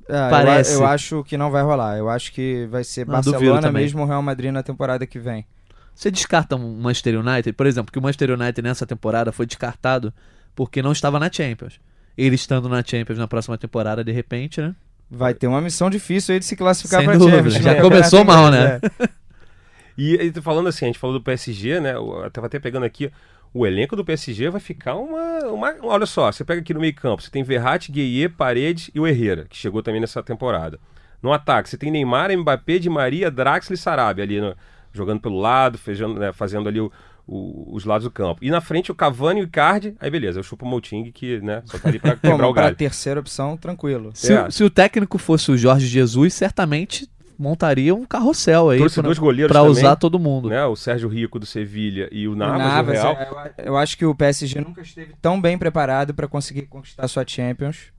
É, 0.08 0.26
eu 0.26 0.30
Parece. 0.30 0.72
a- 0.72 0.76
Eu, 0.76 0.86
acho 0.86 1.24
que 1.24 1.36
não 1.36 1.50
vai 1.50 1.62
rolar. 1.62 1.96
Eu 1.96 2.08
acho 2.10 2.32
que 2.32 2.66
vai 2.70 2.84
ser 2.84 3.06
Não, 3.06 3.14
Barcelona 3.14 3.72
mesmo 3.72 4.02
o 4.02 4.06
Real 4.06 4.22
Madrid 4.22 4.52
na 4.52 4.62
temporada 4.62 5.06
que 5.06 5.18
vem. 5.18 5.46
Você 5.94 6.10
descarta 6.10 6.56
um 6.56 6.80
Manchester 6.80 7.18
United, 7.18 7.52
por 7.52 7.66
exemplo, 7.66 7.92
que 7.92 7.98
o 7.98 8.02
Manchester 8.02 8.30
United 8.30 8.62
nessa 8.62 8.86
temporada 8.86 9.32
foi 9.32 9.46
descartado 9.46 10.12
porque 10.54 10.82
não 10.82 10.92
estava 10.92 11.18
na 11.18 11.30
Champions. 11.30 11.80
Ele 12.20 12.34
estando 12.34 12.68
na 12.68 12.82
Champions 12.84 13.18
na 13.18 13.26
próxima 13.28 13.56
temporada, 13.56 14.02
de 14.04 14.12
repente, 14.12 14.60
né? 14.60 14.74
Vai 15.10 15.34
ter 15.34 15.46
uma 15.46 15.60
missão 15.60 15.88
difícil 15.90 16.32
aí 16.34 16.38
de 16.38 16.44
se 16.44 16.54
classificar 16.56 17.02
dúvida. 17.18 17.36
Champions. 17.36 17.54
Já 17.54 17.74
né? 17.74 17.80
começou 17.80 18.24
mal, 18.24 18.52
É. 18.54 18.80
E, 19.98 20.14
e 20.36 20.40
falando 20.40 20.68
assim, 20.68 20.84
a 20.84 20.88
gente 20.88 20.98
falou 20.98 21.18
do 21.18 21.22
PSG, 21.22 21.80
né? 21.80 21.94
Eu 21.94 22.30
tava 22.30 22.46
até 22.46 22.58
pegando 22.58 22.84
aqui. 22.84 23.10
O 23.52 23.66
elenco 23.66 23.96
do 23.96 24.04
PSG 24.04 24.48
vai 24.48 24.60
ficar 24.60 24.94
uma, 24.94 25.40
uma. 25.48 25.74
Olha 25.82 26.06
só, 26.06 26.30
você 26.30 26.44
pega 26.44 26.60
aqui 26.60 26.72
no 26.72 26.80
meio-campo, 26.80 27.20
você 27.22 27.30
tem 27.30 27.42
Verratti, 27.42 27.90
Gueye, 27.90 28.28
Paredes 28.28 28.90
e 28.94 29.00
o 29.00 29.06
Herrera, 29.06 29.46
que 29.50 29.56
chegou 29.56 29.82
também 29.82 30.00
nessa 30.00 30.22
temporada. 30.22 30.78
No 31.20 31.32
ataque, 31.32 31.68
você 31.68 31.76
tem 31.76 31.90
Neymar, 31.90 32.30
Mbappé, 32.36 32.78
Di 32.78 32.88
Maria, 32.88 33.30
Draxler 33.30 33.76
e 33.76 33.80
Sarabia 33.80 34.24
ali 34.24 34.40
no- 34.40 34.54
jogando 34.92 35.20
pelo 35.20 35.38
lado, 35.40 35.76
fazendo, 35.76 36.18
né, 36.18 36.32
fazendo 36.32 36.68
ali 36.68 36.80
o- 36.80 36.90
o- 37.26 37.74
os 37.74 37.84
lados 37.84 38.04
do 38.04 38.10
campo. 38.10 38.38
E 38.42 38.50
na 38.50 38.60
frente 38.60 38.90
o 38.90 38.94
Cavani 38.94 39.40
e 39.40 39.42
o 39.42 39.46
Icardi, 39.46 39.94
aí 40.00 40.10
beleza, 40.10 40.38
eu 40.38 40.42
chupo 40.42 40.64
o 40.64 40.68
Mouting 40.68 41.10
que 41.12 41.40
né, 41.40 41.62
só 41.66 41.78
tá 41.78 41.88
ali 41.88 41.98
pra 41.98 42.16
quebrar 42.16 42.36
o 42.36 42.38
mas 42.48 42.52
pra 42.54 42.62
galho. 42.64 42.76
terceira 42.76 43.20
opção, 43.20 43.56
tranquilo. 43.56 44.10
Se, 44.14 44.32
É. 44.32 44.46
o- 44.46 44.50
se 44.50 44.64
o 44.64 44.70
técnico 44.70 45.16
fosse 45.18 45.50
o 45.50 45.56
Jorge 45.58 45.86
Jesus, 45.86 46.34
certamente 46.34 47.08
montaria 47.38 47.94
um 47.94 48.04
carrossel 48.04 48.68
aí 48.68 48.78
Trouxe 48.78 48.96
pra, 48.96 49.02
dois 49.04 49.18
goleiros 49.18 49.50
pra 49.50 49.60
também, 49.60 49.72
usar 49.72 49.96
todo 49.96 50.18
mundo. 50.18 50.50
né? 50.50 50.62
O 50.66 50.76
Sérgio 50.76 51.08
Rico 51.08 51.38
do 51.38 51.46
Sevilha 51.46 52.06
e 52.12 52.28
o 52.28 52.32
O 52.32 52.36
Navas, 52.36 52.58
do 52.58 52.68
Navas, 52.68 52.98
Real. 52.98 53.12
é, 53.14 53.54
eu, 53.58 53.64
eu 53.66 53.76
acho 53.78 53.96
que 53.96 54.04
o 54.04 54.14
PSG 54.14 54.60
nunca 54.60 54.82
esteve 54.82 55.14
tão 55.22 55.40
bem 55.40 55.56
preparado 55.56 56.12
para 56.12 56.28
conseguir 56.28 56.62
conquistar 56.66 57.08
sua 57.08 57.24
Champions. 57.26 57.92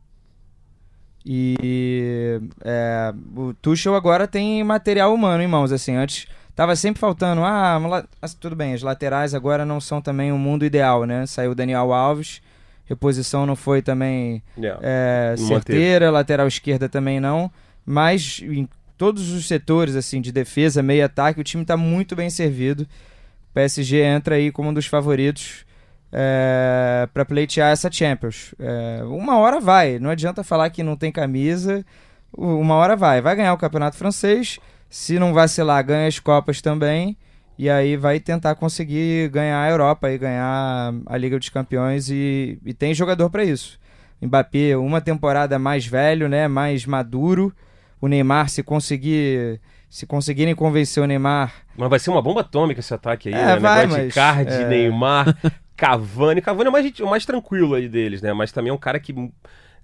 E 1.25 2.39
é, 2.63 3.13
o 3.35 3.53
Tuchel 3.53 3.95
agora 3.95 4.27
tem 4.27 4.63
material 4.63 5.13
humano 5.13 5.41
em 5.43 5.47
mãos, 5.47 5.71
assim, 5.71 5.95
antes 5.95 6.27
tava 6.55 6.75
sempre 6.75 6.99
faltando, 6.99 7.41
ah, 7.43 7.77
la- 7.77 8.05
tudo 8.39 8.55
bem, 8.55 8.73
as 8.73 8.81
laterais 8.81 9.33
agora 9.33 9.65
não 9.65 9.79
são 9.81 10.01
também 10.01 10.31
o 10.31 10.37
mundo 10.37 10.65
ideal, 10.65 11.05
né? 11.05 11.25
Saiu 11.25 11.51
o 11.51 11.55
Daniel 11.55 11.91
Alves, 11.93 12.41
reposição 12.85 13.45
não 13.45 13.55
foi 13.55 13.81
também 13.81 14.41
É. 14.61 14.77
é, 14.81 15.35
certeira, 15.37 16.11
lateral 16.11 16.47
esquerda 16.47 16.87
também 16.89 17.19
não, 17.19 17.51
mas 17.85 18.39
em 18.43 18.67
todos 18.97 19.31
os 19.31 19.47
setores 19.47 19.95
assim 19.95 20.21
de 20.21 20.31
defesa, 20.31 20.83
meio 20.83 21.03
ataque, 21.05 21.39
o 21.39 21.43
time 21.43 21.63
está 21.63 21.75
muito 21.75 22.15
bem 22.15 22.29
servido. 22.29 22.83
O 22.83 23.53
PSG 23.53 24.01
entra 24.01 24.35
aí 24.35 24.51
como 24.51 24.69
um 24.69 24.73
dos 24.73 24.85
favoritos 24.85 25.65
é, 26.11 27.07
para 27.13 27.25
pleitear 27.25 27.71
essa 27.71 27.91
Champions. 27.91 28.53
É, 28.59 29.01
uma 29.05 29.37
hora 29.37 29.59
vai, 29.59 29.97
não 29.99 30.09
adianta 30.09 30.43
falar 30.43 30.69
que 30.69 30.83
não 30.83 30.95
tem 30.95 31.11
camisa. 31.11 31.85
Uma 32.33 32.75
hora 32.75 32.95
vai, 32.95 33.21
vai 33.21 33.35
ganhar 33.35 33.53
o 33.53 33.57
campeonato 33.57 33.97
francês. 33.97 34.59
Se 34.91 35.17
não 35.17 35.33
vacilar, 35.33 35.83
ganha 35.85 36.05
as 36.05 36.19
copas 36.19 36.61
também. 36.61 37.17
E 37.57 37.69
aí 37.69 37.95
vai 37.95 38.19
tentar 38.19 38.55
conseguir 38.55 39.29
ganhar 39.29 39.61
a 39.61 39.69
Europa 39.69 40.11
e 40.11 40.17
ganhar 40.17 40.93
a 41.05 41.17
Liga 41.17 41.39
dos 41.39 41.47
Campeões 41.47 42.09
e, 42.09 42.59
e 42.65 42.73
tem 42.73 42.93
jogador 42.93 43.29
para 43.29 43.43
isso. 43.45 43.79
Mbappé, 44.21 44.75
uma 44.75 44.99
temporada 44.99 45.57
mais 45.57 45.85
velho, 45.85 46.27
né, 46.27 46.47
mais 46.47 46.85
maduro. 46.85 47.53
O 48.01 48.07
Neymar, 48.07 48.49
se 48.49 48.63
conseguir, 48.63 49.61
se 49.89 50.05
conseguirem 50.05 50.55
convencer 50.55 51.01
o 51.01 51.05
Neymar, 51.05 51.53
Mas 51.77 51.89
vai 51.89 51.99
ser 51.99 52.09
uma 52.09 52.21
bomba 52.21 52.41
atômica 52.41 52.79
esse 52.79 52.93
ataque 52.93 53.29
aí, 53.29 53.35
É, 53.35 53.45
né? 53.45 53.55
vai, 53.59 53.81
Negócio 53.81 53.99
de 53.99 54.05
mas, 54.07 54.13
Cardi, 54.13 54.53
é. 54.53 54.67
Neymar, 54.67 55.37
Cavani. 55.77 56.41
Cavani 56.41 56.65
é 56.65 56.69
o 56.69 56.73
mais, 56.73 56.99
o 56.99 57.05
mais 57.07 57.25
tranquilo 57.25 57.75
aí 57.75 57.87
deles, 57.87 58.21
né? 58.21 58.33
Mas 58.33 58.51
também 58.51 58.71
é 58.71 58.73
um 58.73 58.77
cara 58.77 58.99
que, 58.99 59.13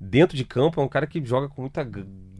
dentro 0.02 0.36
de 0.36 0.44
campo, 0.44 0.82
é 0.82 0.84
um 0.84 0.88
cara 0.88 1.08
que 1.08 1.24
joga 1.24 1.48
com 1.48 1.62
muita 1.62 1.88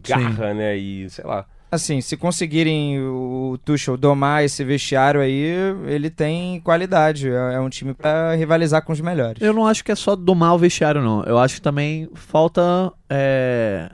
garra, 0.06 0.52
né? 0.52 0.76
E, 0.76 1.08
sei 1.10 1.24
lá. 1.24 1.46
Assim, 1.70 2.00
se 2.00 2.16
conseguirem 2.16 3.00
o 3.00 3.58
Tuchel 3.64 3.96
domar 3.96 4.44
esse 4.44 4.64
vestiário 4.64 5.20
aí, 5.20 5.54
ele 5.86 6.08
tem 6.08 6.60
qualidade. 6.60 7.28
É 7.28 7.58
é 7.58 7.60
um 7.60 7.68
time 7.68 7.92
para 7.92 8.34
rivalizar 8.34 8.82
com 8.82 8.92
os 8.92 9.00
melhores. 9.00 9.42
Eu 9.42 9.52
não 9.52 9.66
acho 9.66 9.84
que 9.84 9.92
é 9.92 9.94
só 9.94 10.16
domar 10.16 10.54
o 10.54 10.58
vestiário, 10.58 11.02
não. 11.02 11.22
Eu 11.24 11.38
acho 11.38 11.56
que 11.56 11.60
também 11.60 12.08
falta 12.14 12.92
é, 13.10 13.90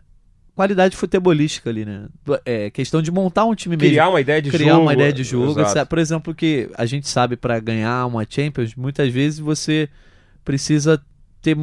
qualidade 0.54 0.97
futebolística 0.97 1.71
ali, 1.71 1.85
né? 1.85 2.07
É 2.45 2.71
questão 2.71 3.02
de 3.02 3.11
montar 3.11 3.45
um 3.45 3.54
time 3.54 3.76
mesmo. 3.76 3.90
Criar 3.90 4.09
uma 4.09 4.21
ideia 4.21 4.40
de 4.40 4.50
criar 4.50 4.73
jogo. 4.73 4.83
uma 4.83 4.93
ideia 4.93 5.12
de 5.12 5.25
jogo. 5.25 5.61
Exato. 5.61 5.88
Por 5.88 5.99
exemplo, 5.99 6.35
que 6.35 6.71
a 6.76 6.87
gente 6.87 7.09
sabe 7.09 7.37
para 7.37 7.59
ganhar 7.59 8.07
uma 8.07 8.25
Champions, 8.28 8.75
muitas 8.75 9.12
vezes 9.12 9.38
você 9.38 9.88
precisa 10.45 11.00
ter 11.45 11.57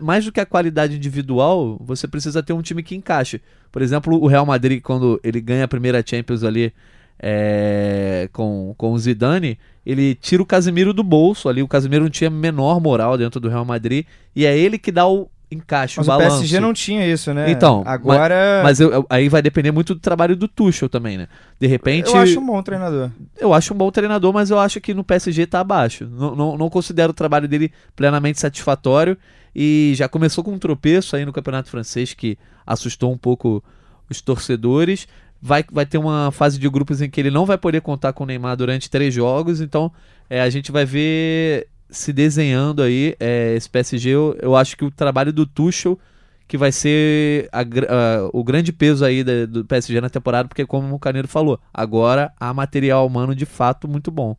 mais 0.00 0.24
do 0.24 0.30
que 0.30 0.38
a 0.38 0.46
qualidade 0.46 0.96
individual, 0.96 1.76
você 1.80 2.06
precisa 2.06 2.40
ter 2.40 2.52
um 2.52 2.62
time 2.62 2.84
que 2.84 2.94
encaixe. 2.94 3.42
Por 3.72 3.82
exemplo, 3.82 4.16
o 4.16 4.28
Real 4.28 4.46
Madrid 4.46 4.80
quando 4.80 5.20
ele 5.24 5.40
ganha 5.40 5.64
a 5.64 5.68
primeira 5.68 6.04
Champions 6.06 6.44
ali 6.44 6.72
é, 7.18 8.28
com, 8.32 8.72
com 8.78 8.92
o 8.92 8.98
Zidane, 8.98 9.58
ele 9.84 10.14
tira 10.14 10.40
o 10.40 10.46
Casemiro 10.46 10.94
do 10.94 11.02
bolso 11.02 11.48
ali. 11.48 11.64
O 11.64 11.68
Casemiro 11.68 12.04
não 12.04 12.10
tinha 12.10 12.30
menor 12.30 12.80
moral 12.80 13.18
dentro 13.18 13.40
do 13.40 13.48
Real 13.48 13.64
Madrid 13.64 14.06
e 14.36 14.46
é 14.46 14.56
ele 14.56 14.78
que 14.78 14.92
dá 14.92 15.04
o 15.08 15.28
encaixe, 15.50 15.96
Mas 15.98 16.06
o 16.06 16.10
o 16.10 16.14
balanço. 16.16 16.38
PSG 16.40 16.60
não 16.60 16.72
tinha 16.74 17.06
isso, 17.06 17.32
né? 17.32 17.50
Então, 17.50 17.82
agora 17.86 18.60
Mas 18.62 18.80
eu- 18.80 18.90
eu- 18.92 19.06
aí 19.08 19.28
vai 19.28 19.40
depender 19.40 19.70
muito 19.72 19.94
do 19.94 20.00
trabalho 20.00 20.36
do 20.36 20.46
Tuchel 20.46 20.88
também, 20.88 21.16
né? 21.16 21.26
De 21.58 21.66
repente, 21.66 22.08
eu 22.10 22.16
acho 22.18 22.38
um 22.38 22.46
bom 22.46 22.62
treinador. 22.62 23.10
eu 23.40 23.54
acho 23.54 23.72
um 23.72 23.76
bom 23.76 23.90
treinador, 23.90 24.32
mas 24.32 24.50
eu 24.50 24.58
acho 24.58 24.80
que 24.80 24.92
no 24.92 25.02
PSG 25.04 25.46
tá 25.46 25.60
abaixo. 25.60 26.06
Não, 26.10 26.34
não, 26.36 26.56
não 26.58 26.68
considero 26.68 27.10
o 27.10 27.14
trabalho 27.14 27.48
dele 27.48 27.72
plenamente 27.96 28.38
satisfatório. 28.40 29.16
E 29.56 29.92
já 29.96 30.08
começou 30.08 30.44
com 30.44 30.52
um 30.52 30.58
tropeço 30.58 31.16
aí 31.16 31.24
no 31.24 31.32
Campeonato 31.32 31.70
Francês 31.70 32.12
que 32.14 32.38
assustou 32.66 33.10
um 33.12 33.18
pouco 33.18 33.64
os 34.08 34.20
torcedores. 34.20 35.08
Vai, 35.40 35.64
vai 35.72 35.86
ter 35.86 35.98
uma 35.98 36.30
fase 36.30 36.58
de 36.58 36.68
grupos 36.68 37.00
em 37.00 37.08
que 37.08 37.20
ele 37.20 37.30
não 37.30 37.46
vai 37.46 37.56
poder 37.56 37.80
contar 37.80 38.12
com 38.12 38.24
o 38.24 38.26
Neymar 38.26 38.56
durante 38.56 38.90
três 38.90 39.14
jogos. 39.14 39.60
Então 39.60 39.90
é, 40.28 40.42
a 40.42 40.50
gente 40.50 40.70
vai 40.70 40.84
ver 40.84 41.66
se 41.90 42.12
desenhando 42.12 42.82
aí 42.82 43.14
é, 43.20 43.54
esse 43.54 43.68
PSG. 43.68 44.10
Eu, 44.10 44.36
eu 44.40 44.56
acho 44.56 44.76
que 44.76 44.84
o 44.84 44.90
trabalho 44.90 45.32
do 45.32 45.46
Tuchel 45.46 45.98
que 46.46 46.56
vai 46.56 46.72
ser 46.72 47.48
a 47.52 47.60
a- 47.60 48.30
o 48.32 48.42
grande 48.42 48.72
peso 48.72 49.04
aí 49.04 49.22
da- 49.22 49.44
do 49.46 49.64
PSG 49.66 50.00
na 50.00 50.08
temporada, 50.08 50.48
porque 50.48 50.64
como 50.64 50.94
o 50.94 50.98
Caneiro 50.98 51.28
falou, 51.28 51.60
agora 51.72 52.32
há 52.40 52.54
material 52.54 53.06
humano 53.06 53.34
de 53.34 53.44
fato 53.44 53.86
muito 53.86 54.10
bom. 54.10 54.34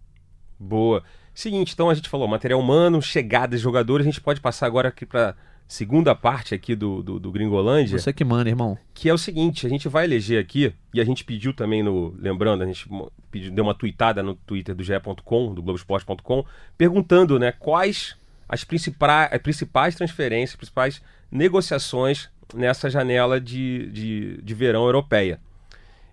Boa. 0.59 1.03
Seguinte, 1.33 1.73
então 1.73 1.89
a 1.89 1.93
gente 1.93 2.09
falou 2.09 2.27
material 2.27 2.59
humano, 2.59 3.01
chegada 3.01 3.55
de 3.55 3.61
jogadores. 3.61 4.05
A 4.05 4.09
gente 4.09 4.21
pode 4.21 4.41
passar 4.41 4.65
agora 4.65 4.89
aqui 4.89 5.05
pra 5.05 5.35
segunda 5.69 6.15
parte 6.15 6.55
aqui 6.55 6.75
do, 6.75 7.03
do, 7.03 7.19
do 7.19 7.31
Gringolândia. 7.31 7.99
Você 7.99 8.11
que 8.11 8.25
manda, 8.25 8.49
irmão. 8.49 8.75
que 8.91 9.07
é 9.07 9.13
o 9.13 9.17
seguinte, 9.19 9.67
a 9.67 9.69
gente 9.69 9.88
vai 9.88 10.03
eleger 10.03 10.41
aqui, 10.41 10.73
e 10.91 10.99
a 10.99 11.05
gente 11.05 11.23
pediu 11.23 11.53
também 11.53 11.83
no, 11.83 12.13
lembrando, 12.17 12.63
a 12.63 12.65
gente 12.65 12.89
pediu, 13.29 13.51
deu 13.51 13.63
uma 13.63 13.75
tweetada 13.75 14.23
no 14.23 14.33
Twitter 14.33 14.73
do 14.73 14.83
ge.com, 14.83 15.53
do 15.53 15.61
Globoesporte.com, 15.61 16.43
perguntando, 16.75 17.38
né, 17.38 17.51
quais 17.51 18.17
as 18.49 18.63
principais, 18.63 19.31
as 19.31 19.39
principais 19.39 19.95
transferências, 19.95 20.55
principais 20.55 21.03
negociações 21.31 22.29
nessa 22.51 22.89
janela 22.89 23.39
de, 23.39 23.91
de, 23.91 24.41
de 24.41 24.53
verão 24.55 24.85
europeia. 24.85 25.39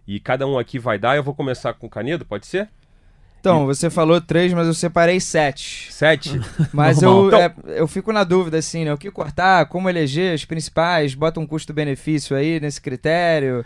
E 0.07 0.21
cada 0.21 0.47
um 0.47 0.59
aqui 0.59 0.79
vai 0.79 0.99
dar, 0.99 1.17
eu 1.17 1.23
vou 1.23 1.35
começar 1.35 1.73
com 1.73 1.87
o 1.87 1.91
Canedo, 1.91 2.27
pode 2.27 2.47
ser? 2.47 2.69
Então, 3.51 3.67
você 3.67 3.89
falou 3.91 4.21
três, 4.21 4.53
mas 4.53 4.67
eu 4.67 4.75
separei 4.75 5.21
sete. 5.21 5.93
Sete? 5.93 6.41
Mas 6.73 7.01
eu, 7.03 7.35
é, 7.35 7.53
eu 7.67 7.87
fico 7.87 8.13
na 8.13 8.25
dúvida, 8.25 8.59
assim, 8.59 8.85
né? 8.85 8.93
O 8.93 8.99
que 8.99 9.11
cortar, 9.11 9.67
como 9.67 9.89
eleger 9.89 10.35
as 10.35 10.45
principais, 10.45 11.15
bota 11.15 11.41
um 11.41 11.47
custo-benefício 11.47 12.37
aí 12.37 12.59
nesse 12.61 12.81
critério. 12.81 13.65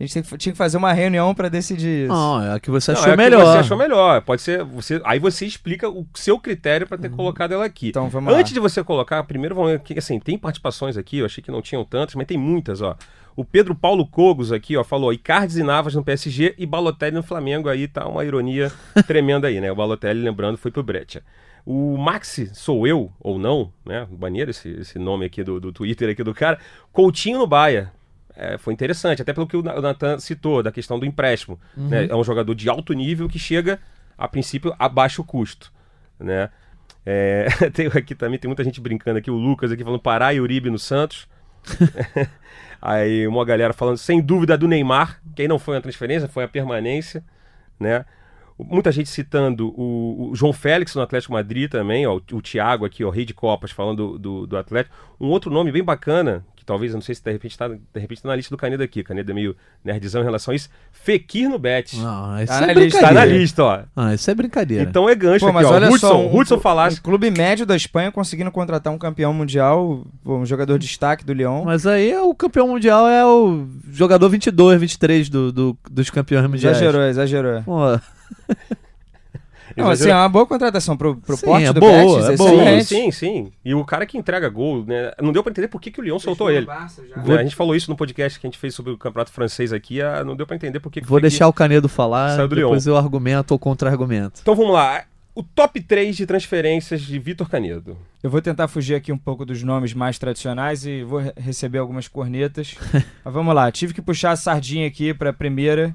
A 0.00 0.04
gente 0.04 0.22
que- 0.22 0.36
tinha 0.38 0.52
que 0.52 0.58
fazer 0.58 0.76
uma 0.76 0.92
reunião 0.92 1.32
pra 1.34 1.48
decidir 1.48 2.04
isso. 2.06 2.12
Não, 2.12 2.42
é 2.42 2.54
a 2.54 2.60
que 2.60 2.70
você 2.70 2.92
Não, 2.92 2.98
achou 2.98 3.10
é 3.10 3.14
a 3.14 3.16
que 3.16 3.22
melhor. 3.22 3.46
Você 3.52 3.58
achou 3.58 3.76
melhor. 3.76 4.22
Pode 4.22 4.42
ser. 4.42 4.64
Você, 4.64 5.00
aí 5.04 5.18
você 5.20 5.46
explica 5.46 5.88
o 5.88 6.04
seu 6.14 6.38
critério 6.40 6.86
para 6.88 6.98
ter 6.98 7.10
colocado 7.10 7.52
ela 7.54 7.64
aqui. 7.64 7.88
Então 7.90 8.08
vamos 8.08 8.32
Antes 8.34 8.50
lá. 8.52 8.54
de 8.54 8.60
você 8.60 8.82
colocar, 8.82 9.22
primeiro 9.24 9.54
vamos 9.54 9.70
ver 9.72 9.80
que 9.80 9.96
assim, 9.98 10.18
tem 10.18 10.36
participações 10.36 10.96
aqui, 10.96 11.18
eu 11.18 11.26
achei 11.26 11.42
que 11.44 11.52
não 11.52 11.62
tinham 11.62 11.84
tantas, 11.84 12.14
mas 12.16 12.26
tem 12.26 12.36
muitas, 12.36 12.82
ó. 12.82 12.96
O 13.34 13.44
Pedro 13.44 13.74
Paulo 13.74 14.06
Cogos 14.06 14.52
aqui, 14.52 14.76
ó, 14.76 14.84
falou 14.84 15.12
Icardi 15.12 15.60
e 15.60 15.62
Navas 15.62 15.94
no 15.94 16.04
PSG 16.04 16.54
e 16.58 16.66
Balotelli 16.66 17.16
no 17.16 17.22
Flamengo, 17.22 17.68
aí 17.68 17.88
tá 17.88 18.06
uma 18.06 18.24
ironia 18.24 18.70
tremenda 19.06 19.48
aí, 19.48 19.60
né? 19.60 19.72
O 19.72 19.74
Balotelli, 19.76 20.20
lembrando, 20.22 20.58
foi 20.58 20.70
pro 20.70 20.82
Breccia. 20.82 21.22
O 21.64 21.96
Maxi, 21.96 22.50
sou 22.54 22.86
eu, 22.86 23.10
ou 23.20 23.38
não, 23.38 23.72
né? 23.86 24.06
Maneiro 24.18 24.50
esse, 24.50 24.68
esse 24.68 24.98
nome 24.98 25.24
aqui 25.24 25.42
do, 25.44 25.60
do 25.60 25.72
Twitter 25.72 26.10
aqui 26.10 26.22
do 26.24 26.34
cara. 26.34 26.58
Coutinho 26.92 27.38
no 27.38 27.46
Baia. 27.46 27.92
É, 28.34 28.58
foi 28.58 28.72
interessante, 28.72 29.22
até 29.22 29.32
pelo 29.32 29.46
que 29.46 29.56
o 29.56 29.62
Na- 29.62 29.74
o 29.76 29.80
Natan 29.80 30.18
citou, 30.18 30.62
da 30.62 30.72
questão 30.72 30.98
do 30.98 31.06
empréstimo. 31.06 31.58
né? 31.76 32.06
É 32.10 32.16
um 32.16 32.24
jogador 32.24 32.54
de 32.54 32.68
alto 32.68 32.92
nível 32.92 33.28
que 33.28 33.38
chega, 33.38 33.78
a 34.18 34.26
princípio, 34.26 34.74
a 34.78 34.88
baixo 34.88 35.22
custo. 35.22 35.72
Né? 36.18 36.50
É, 37.06 37.46
tem 37.72 37.86
aqui 37.86 38.14
também, 38.14 38.38
tem 38.38 38.48
muita 38.48 38.64
gente 38.64 38.80
brincando 38.80 39.18
aqui, 39.18 39.30
o 39.30 39.36
Lucas 39.36 39.70
aqui 39.70 39.84
falando 39.84 40.00
Pará 40.00 40.32
e 40.34 40.40
Uribe 40.40 40.68
no 40.70 40.78
Santos. 40.78 41.28
aí 42.82 43.26
uma 43.28 43.44
galera 43.44 43.72
falando, 43.72 43.96
sem 43.96 44.20
dúvida, 44.20 44.58
do 44.58 44.66
Neymar, 44.66 45.22
que 45.36 45.42
aí 45.42 45.48
não 45.48 45.58
foi 45.58 45.76
uma 45.76 45.80
transferência, 45.80 46.28
foi 46.28 46.42
a 46.42 46.48
permanência, 46.48 47.24
né? 47.78 48.04
Muita 48.58 48.92
gente 48.92 49.08
citando 49.08 49.68
o, 49.68 50.30
o 50.30 50.34
João 50.34 50.52
Félix 50.52 50.94
no 50.94 51.02
Atlético 51.02 51.32
Madrid 51.32 51.70
também, 51.70 52.06
ó, 52.06 52.16
o, 52.16 52.36
o 52.36 52.42
Thiago 52.42 52.84
aqui, 52.84 53.04
o 53.04 53.10
Rei 53.10 53.24
de 53.24 53.32
Copas, 53.32 53.70
falando 53.70 54.12
do, 54.12 54.18
do, 54.18 54.46
do 54.48 54.56
Atlético. 54.56 54.94
Um 55.20 55.28
outro 55.28 55.50
nome 55.50 55.72
bem 55.72 55.82
bacana, 55.82 56.44
que 56.62 56.66
talvez, 56.66 56.92
eu 56.92 56.96
não 56.96 57.02
sei 57.02 57.14
se 57.14 57.22
de 57.22 57.30
repente 57.32 57.50
está 57.52 57.68
de 57.68 57.78
repente 58.00 58.22
tá 58.22 58.28
na 58.28 58.36
lista 58.36 58.54
do 58.54 58.56
Canedo 58.58 58.82
aqui. 58.82 59.02
Canedo 59.02 59.30
é 59.30 59.34
meio 59.34 59.56
nerdzão 59.84 60.22
em 60.22 60.24
relação 60.24 60.52
a 60.52 60.54
isso. 60.54 60.70
Fekir 60.92 61.48
no 61.48 61.58
Betis. 61.58 61.98
Não, 61.98 62.38
isso 62.42 62.46
Tá 62.52 62.62
é 62.62 62.66
na 62.66 62.72
lista, 62.72 63.00
Tá 63.00 63.06
na 63.06 63.12
brincadeira. 63.12 63.38
lista, 63.38 63.64
ó. 63.64 63.82
Ah, 63.96 64.14
isso 64.14 64.30
é 64.30 64.34
brincadeira. 64.34 64.84
Então 64.84 65.08
é 65.08 65.14
gancho 65.14 65.40
Pô, 65.40 65.46
aqui, 65.46 65.54
mas 65.54 65.66
ó. 65.66 65.74
olha 65.74 65.90
Hudson, 65.90 66.08
só, 66.08 66.20
um, 66.20 66.36
Hudson 66.36 66.56
um 66.56 66.60
falasse. 66.60 67.00
clube 67.00 67.30
médio 67.30 67.66
da 67.66 67.74
Espanha 67.76 68.12
conseguindo 68.12 68.50
contratar 68.50 68.92
um 68.92 68.98
campeão 68.98 69.34
mundial, 69.34 70.04
um 70.24 70.46
jogador 70.46 70.78
de 70.78 70.86
destaque 70.86 71.24
do 71.24 71.32
Lyon. 71.32 71.64
Mas 71.64 71.86
aí 71.86 72.10
é 72.12 72.20
o 72.22 72.34
campeão 72.34 72.68
mundial 72.68 73.06
é 73.08 73.26
o 73.26 73.66
jogador 73.90 74.28
22, 74.28 74.80
23 74.80 75.28
do, 75.28 75.52
do, 75.52 75.78
dos 75.90 76.08
campeões 76.10 76.46
mundiais. 76.48 76.76
Exagerou, 76.76 77.02
exagerou. 77.06 77.62
Pô, 77.62 77.78
Não, 79.76 79.90
assim, 79.90 80.08
é 80.10 80.14
uma 80.14 80.28
boa 80.28 80.46
contratação 80.46 80.96
pro, 80.96 81.16
pro 81.16 81.36
Sim, 81.36 81.46
porte 81.46 81.66
é 81.66 81.72
do 81.72 81.80
boa, 81.80 81.92
Betis, 81.92 82.28
é 82.30 82.36
boa. 82.36 82.80
Sim, 82.80 82.82
sim, 82.82 83.10
sim. 83.10 83.52
E 83.64 83.74
o 83.74 83.84
cara 83.84 84.04
que 84.06 84.16
entrega 84.18 84.48
gol, 84.48 84.84
né? 84.84 85.12
Não 85.20 85.32
deu 85.32 85.42
pra 85.42 85.50
entender 85.50 85.68
por 85.68 85.80
que, 85.80 85.90
que 85.90 86.00
o 86.00 86.02
Lyon 86.04 86.18
soltou 86.18 86.50
ele. 86.50 86.66
Né, 86.66 87.38
A 87.38 87.42
gente 87.42 87.56
falou 87.56 87.74
isso 87.74 87.90
no 87.90 87.96
podcast 87.96 88.38
que 88.38 88.46
a 88.46 88.48
gente 88.50 88.58
fez 88.58 88.74
sobre 88.74 88.92
o 88.92 88.98
campeonato 88.98 89.32
francês 89.32 89.72
aqui. 89.72 90.00
ah, 90.02 90.22
Não 90.24 90.34
deu 90.36 90.46
pra 90.46 90.56
entender 90.56 90.80
por 90.80 90.90
que 90.90 91.00
que 91.00 91.06
vou 91.06 91.20
deixar 91.20 91.48
o 91.48 91.52
Canedo 91.52 91.88
falar, 91.88 92.46
depois 92.48 92.86
eu 92.86 92.96
argumento 92.96 93.52
ou 93.52 93.58
contra-argumento. 93.58 94.40
Então 94.42 94.54
vamos 94.54 94.72
lá. 94.72 95.04
O 95.34 95.42
top 95.42 95.80
3 95.80 96.14
de 96.14 96.26
transferências 96.26 97.00
de 97.00 97.18
Vitor 97.18 97.48
Canedo. 97.48 97.96
Eu 98.22 98.28
vou 98.28 98.42
tentar 98.42 98.68
fugir 98.68 98.94
aqui 98.94 99.10
um 99.10 99.16
pouco 99.16 99.46
dos 99.46 99.62
nomes 99.62 99.94
mais 99.94 100.18
tradicionais 100.18 100.84
e 100.84 101.02
vou 101.02 101.20
re- 101.20 101.32
receber 101.38 101.78
algumas 101.78 102.06
cornetas. 102.06 102.74
Mas 103.24 103.32
vamos 103.32 103.54
lá, 103.54 103.72
tive 103.72 103.94
que 103.94 104.02
puxar 104.02 104.32
a 104.32 104.36
sardinha 104.36 104.86
aqui 104.86 105.14
para 105.14 105.30
a 105.30 105.32
primeira, 105.32 105.94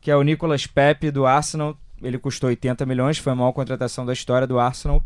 que 0.00 0.08
é 0.08 0.16
o 0.16 0.22
Nicolas 0.22 0.68
Pepe 0.68 1.10
do 1.10 1.26
Arsenal. 1.26 1.76
Ele 2.02 2.18
custou 2.18 2.48
80 2.48 2.84
milhões, 2.86 3.18
foi 3.18 3.32
a 3.32 3.36
maior 3.36 3.52
contratação 3.52 4.04
da 4.04 4.12
história 4.12 4.46
do 4.46 4.58
Arsenal. 4.58 5.02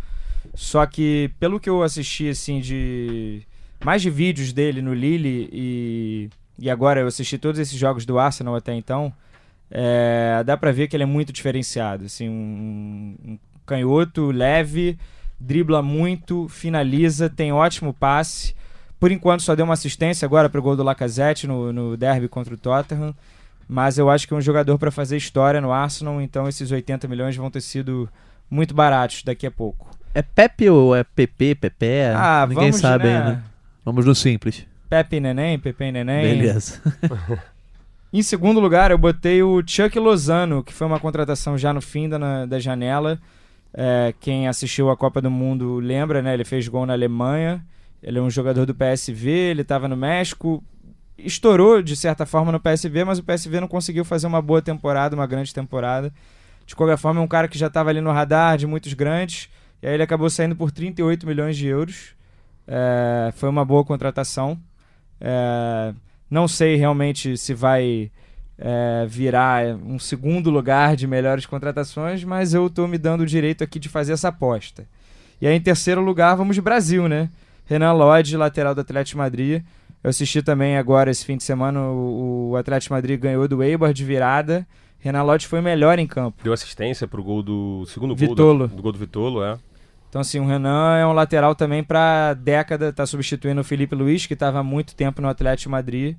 Só 0.54 0.85
que, 0.87 1.30
pelo 1.38 1.61
que 1.61 1.68
eu 1.68 1.82
assisti, 1.82 2.28
assim, 2.28 2.61
de 2.61 3.42
mais 3.85 4.02
de 4.02 4.11
vídeos 4.11 4.52
dele 4.52 4.82
no 4.82 4.92
Lille 4.92 5.49
e, 5.52 6.30
e 6.59 6.70
agora 6.70 7.00
eu 7.00 7.06
assisti 7.06 7.38
todos 7.38 7.59
esses 7.59 7.78
jogos 7.78 8.04
do 8.04 8.18
Arsenal 8.18 8.54
até 8.54 8.75
então, 8.75 9.12
é, 9.70 10.42
dá 10.44 10.56
pra 10.56 10.73
ver 10.73 10.88
que 10.88 10.97
ele 10.97 11.04
é 11.04 11.06
muito 11.06 11.32
diferenciado. 11.32 12.04
Assim, 12.04 12.28
um, 12.28 13.16
um 13.25 13.38
canhoto 13.64 14.30
leve, 14.30 14.99
dribla 15.38 15.82
muito, 15.82 16.49
finaliza, 16.49 17.30
tem 17.30 17.52
ótimo 17.52 17.94
passe. 17.94 18.54
Por 18.99 19.11
enquanto 19.11 19.42
só 19.42 19.54
deu 19.54 19.64
uma 19.64 19.75
assistência 19.75 20.26
agora 20.26 20.50
pro 20.50 20.61
gol 20.61 20.76
do 20.76 20.82
Lacazette 20.82 21.47
no, 21.47 21.73
no 21.73 21.97
derby 21.97 22.28
contra 22.28 22.52
o 22.52 22.59
Tottenham. 22.59 23.14
Mas 23.72 23.98
eu 23.98 24.10
acho 24.10 24.26
que 24.26 24.34
é 24.34 24.36
um 24.36 24.40
jogador 24.40 24.76
para 24.78 24.90
fazer 24.90 25.16
história 25.16 25.60
no 25.60 25.70
Arsenal, 25.72 26.20
então 26.20 26.48
esses 26.48 26.72
80 26.72 27.06
milhões 27.06 27.36
vão 27.36 27.48
ter 27.48 27.60
sido 27.60 28.08
muito 28.50 28.74
baratos 28.74 29.22
daqui 29.22 29.46
a 29.46 29.50
pouco. 29.50 29.88
É 30.12 30.22
Pepe 30.22 30.68
ou 30.68 30.96
é 30.96 31.04
PP, 31.04 31.54
Pepe? 31.54 31.86
Ah, 32.16 32.44
Ninguém 32.48 32.64
vamos, 32.64 32.80
sabe 32.80 33.04
né? 33.04 33.16
ainda. 33.16 33.44
Vamos 33.84 34.04
no 34.04 34.12
simples. 34.14 34.66
Pepe 34.88 35.20
Neném, 35.20 35.56
Pepe 35.56 35.92
Neném. 35.92 36.36
Beleza. 36.36 36.80
Em 38.12 38.22
segundo 38.22 38.58
lugar, 38.58 38.90
eu 38.90 38.98
botei 38.98 39.40
o 39.40 39.62
Chuck 39.64 39.96
Lozano, 40.00 40.64
que 40.64 40.72
foi 40.74 40.84
uma 40.88 40.98
contratação 40.98 41.56
já 41.56 41.72
no 41.72 41.80
fim 41.80 42.08
da, 42.08 42.18
na- 42.18 42.46
da 42.46 42.58
janela. 42.58 43.20
É, 43.72 44.12
quem 44.18 44.48
assistiu 44.48 44.90
a 44.90 44.96
Copa 44.96 45.20
do 45.22 45.30
Mundo 45.30 45.76
lembra, 45.78 46.20
né? 46.20 46.34
Ele 46.34 46.44
fez 46.44 46.66
gol 46.66 46.84
na 46.86 46.92
Alemanha. 46.92 47.64
Ele 48.02 48.18
é 48.18 48.20
um 48.22 48.28
jogador 48.30 48.66
do 48.66 48.74
PSV, 48.74 49.28
ele 49.30 49.62
estava 49.62 49.86
no 49.86 49.96
México. 49.96 50.60
Estourou, 51.24 51.82
de 51.82 51.96
certa 51.96 52.26
forma, 52.26 52.52
no 52.52 52.60
PSV, 52.60 53.04
mas 53.04 53.18
o 53.18 53.22
PSV 53.22 53.60
não 53.60 53.68
conseguiu 53.68 54.04
fazer 54.04 54.26
uma 54.26 54.40
boa 54.40 54.62
temporada, 54.62 55.14
uma 55.14 55.26
grande 55.26 55.52
temporada. 55.54 56.12
De 56.66 56.76
qualquer 56.76 56.97
forma, 56.97 57.21
é 57.21 57.25
um 57.25 57.28
cara 57.28 57.49
que 57.49 57.58
já 57.58 57.66
estava 57.66 57.90
ali 57.90 58.00
no 58.00 58.12
radar 58.12 58.56
de 58.56 58.66
muitos 58.66 58.92
grandes. 58.92 59.49
E 59.82 59.86
aí 59.86 59.95
ele 59.95 60.02
acabou 60.02 60.28
saindo 60.28 60.54
por 60.54 60.71
38 60.71 61.26
milhões 61.26 61.56
de 61.56 61.66
euros. 61.66 62.14
É, 62.66 63.32
foi 63.34 63.49
uma 63.49 63.64
boa 63.64 63.84
contratação. 63.84 64.58
É, 65.21 65.92
não 66.30 66.47
sei 66.47 66.76
realmente 66.76 67.36
se 67.36 67.52
vai 67.54 68.10
é, 68.56 69.06
virar 69.08 69.64
um 69.84 69.99
segundo 69.99 70.50
lugar 70.50 70.95
de 70.95 71.06
melhores 71.06 71.47
contratações, 71.47 72.23
mas 72.23 72.54
eu 72.54 72.66
estou 72.66 72.86
me 72.86 72.99
dando 72.99 73.23
o 73.23 73.26
direito 73.26 73.64
aqui 73.64 73.78
de 73.78 73.88
fazer 73.88 74.12
essa 74.12 74.28
aposta. 74.28 74.86
E 75.40 75.47
aí, 75.47 75.56
em 75.56 75.60
terceiro 75.60 76.02
lugar, 76.02 76.36
vamos 76.36 76.58
Brasil, 76.58 77.08
né? 77.08 77.30
Renan 77.64 77.92
Lodge, 77.92 78.36
lateral 78.36 78.75
do 78.75 78.82
Atlético 78.82 79.18
Madrid. 79.18 79.62
Eu 80.02 80.10
assisti 80.10 80.43
também 80.43 80.76
agora, 80.76 81.10
esse 81.10 81.25
fim 81.25 81.36
de 81.36 81.43
semana, 81.43 81.80
o, 81.80 82.50
o 82.50 82.56
Atlético 82.56 82.95
Madrid 82.95 83.21
ganhou 83.21 83.47
do 83.47 83.63
Eibar 83.63 83.93
de 83.93 84.04
virada. 84.04 84.67
Renan 84.99 85.23
Lodge 85.23 85.47
foi 85.47 85.60
melhor 85.60 85.99
em 85.99 86.06
campo. 86.06 86.43
Deu 86.43 86.52
assistência 86.52 87.06
pro 87.06 87.23
gol 87.23 87.43
do 87.43 87.84
segundo 87.86 88.15
Vitolo. 88.15 88.58
gol 88.58 88.69
do, 88.69 88.76
do 88.76 88.82
gol 88.82 88.93
do 88.93 88.99
Vitolo, 88.99 89.45
é. 89.45 89.58
Então, 90.08 90.21
assim, 90.21 90.41
o 90.41 90.47
Renan 90.47 90.97
é 90.97 91.06
um 91.06 91.13
lateral 91.13 91.54
também 91.54 91.84
para 91.84 92.34
década, 92.34 92.93
tá 92.93 93.06
substituindo 93.06 93.60
o 93.60 93.65
Felipe 93.65 93.95
Luiz, 93.95 94.26
que 94.26 94.34
estava 94.34 94.58
há 94.58 94.63
muito 94.63 94.95
tempo 94.95 95.23
no 95.23 95.28
Atlético 95.28 95.71
Madrid. 95.71 96.17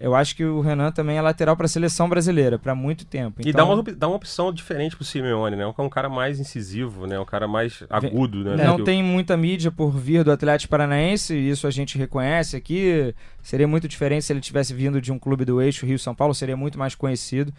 Eu 0.00 0.14
acho 0.14 0.34
que 0.34 0.42
o 0.42 0.62
Renan 0.62 0.90
também 0.90 1.18
é 1.18 1.20
lateral 1.20 1.54
para 1.54 1.66
a 1.66 1.68
seleção 1.68 2.08
brasileira, 2.08 2.58
para 2.58 2.74
muito 2.74 3.04
tempo. 3.04 3.42
E 3.42 3.48
Então, 3.50 3.66
dá 3.66 3.70
uma, 3.74 3.80
op- 3.80 3.92
dá 3.92 4.08
uma 4.08 4.16
opção 4.16 4.50
diferente 4.50 4.96
pro 4.96 5.04
Simeone, 5.04 5.56
né? 5.56 5.62
É 5.64 5.82
um 5.82 5.88
cara 5.90 6.08
mais 6.08 6.40
incisivo, 6.40 7.06
né? 7.06 7.20
Um 7.20 7.24
cara 7.26 7.46
mais 7.46 7.82
agudo, 7.90 8.42
né? 8.42 8.64
Não 8.64 8.76
o- 8.76 8.84
tem 8.84 9.02
muita 9.02 9.36
mídia 9.36 9.70
por 9.70 9.90
vir 9.90 10.24
do 10.24 10.32
Atlético 10.32 10.70
Paranaense, 10.70 11.34
e 11.34 11.50
isso 11.50 11.66
a 11.66 11.70
gente 11.70 11.98
reconhece 11.98 12.56
aqui. 12.56 13.14
Seria 13.42 13.68
muito 13.68 13.86
diferente 13.86 14.24
se 14.24 14.32
ele 14.32 14.40
tivesse 14.40 14.72
vindo 14.72 15.02
de 15.02 15.12
um 15.12 15.18
clube 15.18 15.44
do 15.44 15.60
eixo 15.60 15.84
Rio-São 15.84 16.14
Paulo, 16.14 16.34
seria 16.34 16.56
muito 16.56 16.78
mais 16.78 16.94
conhecido. 16.94 17.52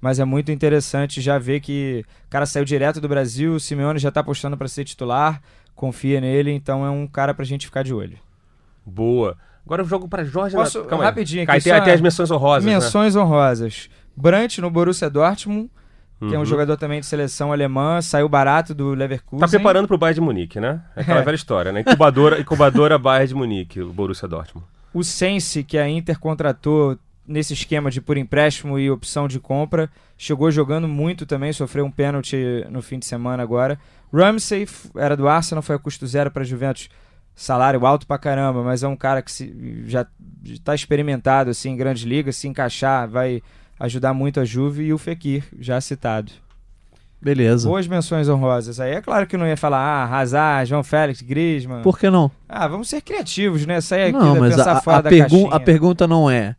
Mas 0.00 0.20
é 0.20 0.24
muito 0.24 0.52
interessante 0.52 1.20
já 1.20 1.36
ver 1.36 1.58
que 1.58 2.04
o 2.26 2.30
cara 2.30 2.46
saiu 2.46 2.64
direto 2.64 3.00
do 3.00 3.08
Brasil, 3.08 3.54
o 3.54 3.58
Simeone 3.60 3.98
já 3.98 4.12
tá 4.12 4.20
apostando 4.20 4.56
para 4.56 4.68
ser 4.68 4.84
titular, 4.84 5.42
confia 5.74 6.20
nele, 6.20 6.52
então 6.52 6.86
é 6.86 6.90
um 6.90 7.08
cara 7.08 7.34
pra 7.34 7.44
gente 7.44 7.66
ficar 7.66 7.82
de 7.82 7.92
olho. 7.92 8.16
Boa. 8.86 9.36
Agora 9.68 9.82
eu 9.82 9.86
jogo 9.86 10.08
pra 10.08 10.24
Jorge 10.24 10.56
Posso- 10.56 10.84
Calma 10.84 11.04
aí. 11.04 11.10
rapidinho 11.10 11.42
aqui, 11.42 11.46
Cai, 11.52 11.60
tem 11.60 11.72
só- 11.72 11.78
até 11.78 11.92
as 11.92 12.00
menções 12.00 12.30
honrosas, 12.30 12.64
né? 12.64 12.72
Menções 12.74 13.14
honrosas. 13.14 13.90
Brandt 14.16 14.60
no 14.62 14.70
Borussia 14.70 15.10
Dortmund, 15.10 15.70
que 16.18 16.24
é 16.34 16.36
um 16.36 16.40
Uhum. 16.40 16.44
jogador 16.46 16.76
também 16.78 17.00
de 17.00 17.06
seleção 17.06 17.52
alemã, 17.52 18.00
saiu 18.00 18.28
barato 18.28 18.74
do 18.74 18.94
Leverkusen. 18.94 19.38
Tá 19.38 19.46
preparando 19.46 19.86
pro 19.86 19.98
Bayern 19.98 20.14
de 20.14 20.20
Munique, 20.22 20.58
né? 20.58 20.80
É 20.96 21.02
aquela 21.02 21.20
É. 21.20 21.22
velha 21.22 21.34
história, 21.36 21.70
né? 21.70 21.80
Incubadora, 21.82 22.40
incubadora 22.40 22.98
Bayern 22.98 23.28
de 23.28 23.34
Munique, 23.34 23.80
o 23.80 23.92
Borussia 23.92 24.26
Dortmund. 24.26 24.66
O 24.94 25.04
Sense, 25.04 25.62
que 25.62 25.76
a 25.78 25.88
Inter 25.88 26.18
contratou 26.18 26.98
nesse 27.26 27.52
esquema 27.52 27.90
de 27.90 28.00
por 28.00 28.16
empréstimo 28.16 28.78
e 28.78 28.90
opção 28.90 29.28
de 29.28 29.38
compra, 29.38 29.90
chegou 30.16 30.50
jogando 30.50 30.88
muito 30.88 31.26
também, 31.26 31.52
sofreu 31.52 31.84
um 31.84 31.90
pênalti 31.90 32.64
no 32.70 32.80
fim 32.80 32.98
de 32.98 33.04
semana 33.04 33.42
agora. 33.42 33.78
Ramsey 34.12 34.66
era 34.96 35.14
do 35.14 35.28
Arsenal, 35.28 35.60
foi 35.62 35.76
a 35.76 35.78
custo 35.78 36.06
zero 36.06 36.30
para 36.30 36.42
Juventus. 36.42 36.88
Salário 37.40 37.86
alto 37.86 38.04
pra 38.04 38.18
caramba, 38.18 38.64
mas 38.64 38.82
é 38.82 38.88
um 38.88 38.96
cara 38.96 39.22
que 39.22 39.30
se- 39.30 39.84
já 39.86 40.04
está 40.44 40.74
experimentado 40.74 41.50
assim, 41.50 41.70
em 41.70 41.76
grandes 41.76 42.02
ligas, 42.02 42.34
se 42.34 42.48
encaixar 42.48 43.08
vai 43.08 43.40
ajudar 43.78 44.12
muito 44.12 44.40
a 44.40 44.44
Juve 44.44 44.82
e 44.82 44.92
o 44.92 44.98
Fekir, 44.98 45.44
já 45.60 45.80
citado. 45.80 46.32
Beleza. 47.22 47.68
Boas 47.68 47.86
menções 47.86 48.28
honrosas. 48.28 48.78
Aí 48.80 48.92
é 48.92 49.00
claro 49.00 49.26
que 49.26 49.36
eu 49.36 49.40
não 49.40 49.46
ia 49.46 49.56
falar, 49.56 49.78
ah, 49.78 50.18
Hazard, 50.18 50.68
João 50.68 50.82
Félix, 50.84 51.20
Griezmann. 51.22 51.82
Por 51.82 51.96
que 51.98 52.10
não? 52.10 52.28
Ah, 52.48 52.66
vamos 52.66 52.88
ser 52.88 53.00
criativos, 53.02 53.64
né? 53.66 53.80
Sair 53.80 54.02
aqui 54.04 54.12
Não, 54.12 54.34
da 54.34 54.40
mas 54.40 54.56
pensar 54.56 54.72
a, 54.72 54.80
fora 54.80 54.98
a, 54.98 55.02
da 55.02 55.10
pergun- 55.10 55.28
caixinha. 55.28 55.54
a 55.54 55.60
pergunta 55.60 56.06
não 56.08 56.28
é 56.30 56.56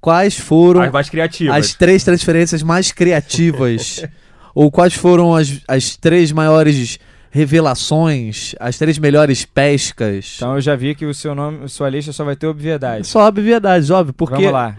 quais 0.00 0.36
foram 0.38 0.80
As 0.82 0.90
mais 0.92 1.08
criativas. 1.10 1.54
as 1.56 1.74
três 1.74 2.04
transferências 2.04 2.62
mais 2.62 2.90
criativas 2.90 4.04
ou 4.54 4.70
quais 4.70 4.94
foram 4.94 5.34
as, 5.34 5.60
as 5.68 5.96
três 5.96 6.32
maiores 6.32 6.98
revelações, 7.32 8.54
as 8.60 8.76
três 8.76 8.98
melhores 8.98 9.44
pescas. 9.44 10.34
Então 10.36 10.54
eu 10.54 10.60
já 10.60 10.76
vi 10.76 10.94
que 10.94 11.06
o 11.06 11.14
seu 11.14 11.34
nome, 11.34 11.66
sua 11.68 11.88
lista 11.88 12.12
só 12.12 12.24
vai 12.24 12.36
ter 12.36 12.46
obviedade. 12.46 13.06
Só 13.06 13.26
obviedades, 13.26 13.88
óbvio, 13.90 14.12
porque 14.12 14.34
Vamos 14.34 14.52
lá. 14.52 14.76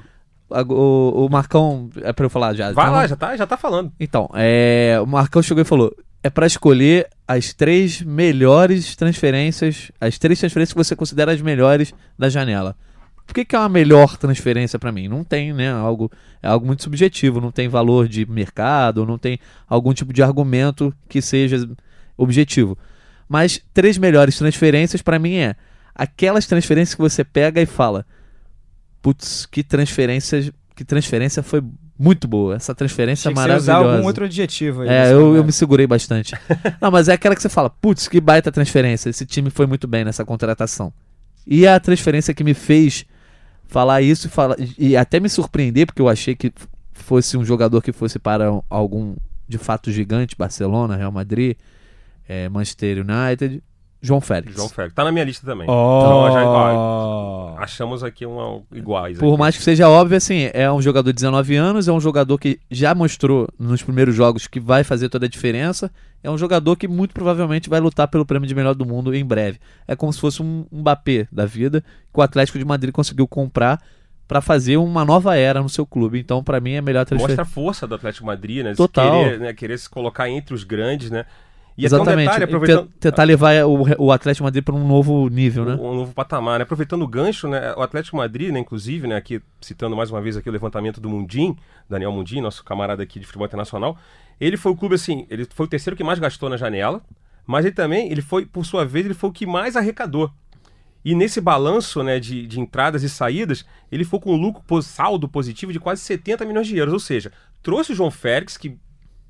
o, 0.70 1.26
o 1.26 1.30
Marcão 1.30 1.90
é 2.02 2.14
pra 2.14 2.26
eu 2.26 2.30
falar 2.30 2.54
já. 2.54 2.72
Vai 2.72 2.86
então- 2.86 2.94
lá, 2.96 3.08
já 3.08 3.16
tá, 3.16 3.36
já 3.36 3.48
tá 3.48 3.58
falando. 3.58 3.92
Então, 4.00 4.30
é, 4.36 5.00
o 5.02 5.08
Marcão 5.08 5.42
chegou 5.42 5.62
e 5.62 5.66
falou: 5.66 5.96
é 6.22 6.30
pra 6.30 6.46
escolher 6.46 7.08
as 7.28 7.54
três 7.54 8.02
melhores 8.02 8.96
transferências, 8.96 9.92
as 10.00 10.20
três 10.20 10.40
transferências 10.40 10.74
que 10.74 10.78
você 10.84 10.96
considera 10.96 11.32
as 11.32 11.42
melhores 11.42 11.94
da 12.18 12.30
janela. 12.30 12.76
Por 13.26 13.34
que, 13.34 13.46
que 13.46 13.56
é 13.56 13.60
uma 13.60 13.70
melhor 13.70 14.18
transferência 14.18 14.78
pra 14.78 14.92
mim? 14.92 15.08
Não 15.08 15.24
tem, 15.24 15.54
né? 15.54 15.72
Algo, 15.72 16.12
é 16.42 16.48
algo 16.50 16.66
muito 16.68 16.84
subjetivo, 16.84 17.40
não 17.40 17.52
tem 17.52 17.70
valor 17.70 18.06
de 18.06 18.26
mercado, 18.30 19.06
não 19.06 19.18
tem 19.18 19.40
algum 19.68 19.94
tipo 19.94 20.12
de 20.12 20.22
argumento 20.22 20.94
que 21.08 21.22
seja 21.22 21.66
objetivo. 22.18 22.78
Mas 23.28 23.62
três 23.74 23.98
melhores 23.98 24.38
transferências 24.38 25.02
pra 25.02 25.18
mim 25.20 25.36
é 25.36 25.56
aquelas 25.96 26.46
transferências 26.46 26.96
que 26.96 27.02
você 27.02 27.24
pega 27.24 27.62
e 27.62 27.66
fala: 27.66 28.06
putz, 29.02 29.46
que 29.46 29.64
transferência, 29.64 30.54
que 30.76 30.84
transferência 30.84 31.42
foi 31.44 31.64
muito 31.98 32.28
boa. 32.28 32.56
Essa 32.56 32.74
transferência 32.74 33.32
Tinha 33.32 33.44
é 33.44 33.46
que 33.46 33.52
você 33.52 33.58
usar 33.58 33.74
maravilhosa. 33.74 33.96
algum 33.98 34.08
outro 34.08 34.26
adjetivo 34.26 34.82
aí. 34.82 34.90
É, 34.90 35.14
eu, 35.14 35.36
eu 35.36 35.44
me 35.44 35.52
segurei 35.52 35.88
bastante. 35.88 36.36
Não, 36.82 36.92
mas 36.92 37.08
é 37.08 37.14
aquela 37.14 37.36
que 37.36 37.42
você 37.42 37.50
fala, 37.50 37.70
putz, 37.70 38.08
que 38.08 38.20
baita 38.20 38.52
transferência. 38.52 39.10
Esse 39.10 39.26
time 39.26 39.50
foi 39.50 39.66
muito 39.66 39.88
bem 39.88 40.04
nessa 40.04 40.26
contratação. 40.26 40.92
E 41.46 41.68
a 41.68 41.80
transferência 41.80 42.34
que 42.34 42.44
me 42.44 42.54
fez 42.54 43.06
falar 43.68 44.02
isso 44.02 44.28
e, 44.28 44.30
falar, 44.30 44.56
e 44.78 44.96
até 44.96 45.20
me 45.20 45.30
surpreender, 45.30 45.86
porque 45.86 46.02
eu 46.02 46.08
achei 46.08 46.36
que 46.36 46.54
fosse 46.94 47.36
um 47.38 47.44
jogador 47.44 47.82
que 47.82 47.92
fosse 47.92 48.20
para 48.20 48.50
algum 48.70 49.16
de 49.48 49.58
fato 49.58 49.92
gigante, 49.92 50.36
Barcelona, 50.38 50.96
Real 50.96 51.12
Madrid, 51.12 51.58
eh, 52.34 52.50
Manchester 52.50 53.06
United, 53.08 53.62
João 54.02 54.20
Félix. 54.20 54.56
João 54.56 54.68
Félix. 54.68 54.94
Tá 54.94 55.04
na 55.06 55.12
minha 55.14 55.24
lista 55.24 55.46
também. 55.46 55.66
Oh. 55.70 56.00
Então, 56.02 56.34
já, 56.34 56.46
ó, 56.46 57.56
achamos 57.58 58.04
aqui 58.04 58.26
uma, 58.26 58.62
iguais. 58.74 59.18
Por 59.18 59.30
aqui. 59.30 59.40
mais 59.40 59.56
que 59.56 59.64
seja 59.64 59.88
óbvio, 59.88 60.18
assim, 60.18 60.50
é 60.54 60.70
um 60.70 60.82
jogador 60.82 61.10
de 61.12 61.16
19 61.16 61.56
anos, 61.56 61.88
é 61.88 61.92
um 61.92 62.02
jogador 62.02 62.38
que 62.38 62.60
já 62.70 62.94
mostrou 62.94 63.48
nos 63.58 63.82
primeiros 63.82 64.14
jogos 64.14 64.46
que 64.46 64.60
vai 64.60 64.84
fazer 64.84 65.08
toda 65.08 65.26
a 65.26 65.30
diferença. 65.30 65.90
É 66.22 66.30
um 66.30 66.38
jogador 66.38 66.76
que 66.76 66.88
muito 66.88 67.14
provavelmente 67.14 67.70
vai 67.70 67.80
lutar 67.80 68.10
pelo 68.10 68.26
prêmio 68.26 68.48
de 68.48 68.54
melhor 68.54 68.76
do 68.76 68.86
mundo 68.86 69.16
em 69.16 69.24
breve. 69.24 69.60
É 69.88 69.96
como 69.96 70.12
se 70.12 70.20
fosse 70.20 70.42
um, 70.42 70.66
Mbappé 70.72 71.28
da 71.32 71.46
vida 71.46 71.82
que 71.82 72.20
o 72.20 72.22
Atlético 72.22 72.58
de 72.58 72.66
Madrid 72.66 72.94
conseguiu 72.94 73.28
comprar 73.28 73.82
para 74.28 74.42
fazer 74.42 74.78
uma 74.78 75.06
nova 75.06 75.38
era 75.38 75.62
no 75.62 75.70
seu 75.70 75.86
clube. 75.86 76.20
Então, 76.20 76.44
para 76.44 76.60
mim, 76.60 76.72
é 76.72 76.78
a 76.80 76.82
melhor 76.82 77.06
transferência. 77.06 77.42
Mostra 77.42 77.44
a 77.44 77.64
força 77.64 77.88
do 77.88 77.96
Atlético 77.96 78.26
Madrid, 78.26 78.64
né? 78.66 78.74
Total. 78.74 79.24
Querer, 79.24 79.40
né? 79.40 79.54
querer 79.54 79.78
se 79.78 79.90
colocar 79.90 80.30
entre 80.30 80.54
os 80.54 80.64
grandes, 80.64 81.10
né? 81.10 81.26
E 81.78 81.86
até 81.88 81.96
um 81.96 82.02
Exatamente. 82.02 82.26
detalhe, 82.28 82.44
E 82.44 82.46
aproveitando... 82.46 82.88
te- 82.88 82.94
tentar 83.00 83.24
levar 83.24 83.66
o, 83.66 84.04
o 84.06 84.12
Atlético 84.12 84.44
Madrid 84.44 84.64
para 84.64 84.76
um 84.76 84.88
novo 84.88 85.28
nível, 85.30 85.66
né? 85.66 85.74
um 85.74 85.96
novo 85.96 86.14
patamar, 86.14 86.60
né? 86.60 86.64
Aproveitando 86.64 87.02
o 87.02 87.08
gancho, 87.08 87.48
né? 87.48 87.74
O 87.76 87.82
Atlético 87.82 88.18
Madrid, 88.18 88.52
né? 88.52 88.60
Inclusive, 88.60 89.08
né? 89.08 89.16
Aqui 89.16 89.42
citando 89.60 89.96
mais 89.96 90.12
uma 90.12 90.22
vez 90.22 90.38
aqui 90.38 90.48
o 90.48 90.52
levantamento 90.52 91.02
do 91.02 91.10
Mundim, 91.10 91.56
Daniel 91.90 92.12
Mundim, 92.12 92.42
nosso 92.42 92.64
camarada 92.64 93.02
aqui 93.02 93.20
de 93.20 93.26
futebol 93.26 93.48
internacional, 93.48 93.98
ele 94.40 94.56
foi 94.58 94.72
o 94.72 94.76
clube 94.76 94.96
assim, 94.96 95.26
ele 95.30 95.48
foi 95.52 95.66
o 95.66 95.70
terceiro 95.70 95.98
que 95.98 96.04
mais 96.04 96.20
gastou 96.20 96.48
na 96.50 96.58
janela, 96.58 97.02
mas 97.46 97.66
ele 97.66 97.74
também, 97.74 98.12
ele 98.12 98.22
foi, 98.22 98.46
por 98.46 98.66
sua 98.66 98.86
vez, 98.86 99.06
ele 99.06 99.14
foi 99.16 99.30
o 99.30 99.34
que 99.34 99.46
mais 99.46 99.76
arrecadou. 99.76 100.30
E 101.06 101.14
nesse 101.16 101.42
balanço, 101.42 102.02
né, 102.02 102.18
de, 102.20 102.48
de 102.48 102.60
entradas 102.62 103.04
e 103.04 103.10
saídas, 103.10 103.66
ele 103.92 104.06
foi 104.06 104.20
com 104.20 104.34
um 104.34 104.38
lucro 104.40 104.82
saldo 104.82 105.28
positivo 105.28 105.74
de 105.74 105.80
quase 105.80 106.02
70 106.02 106.46
milhões 106.46 106.66
de 106.68 106.78
euros, 106.78 106.94
ou 106.94 107.00
seja, 107.00 107.32
trouxe 107.62 107.92
o 107.92 107.96
João 107.96 108.10
Félix 108.12 108.56
que 108.58 108.78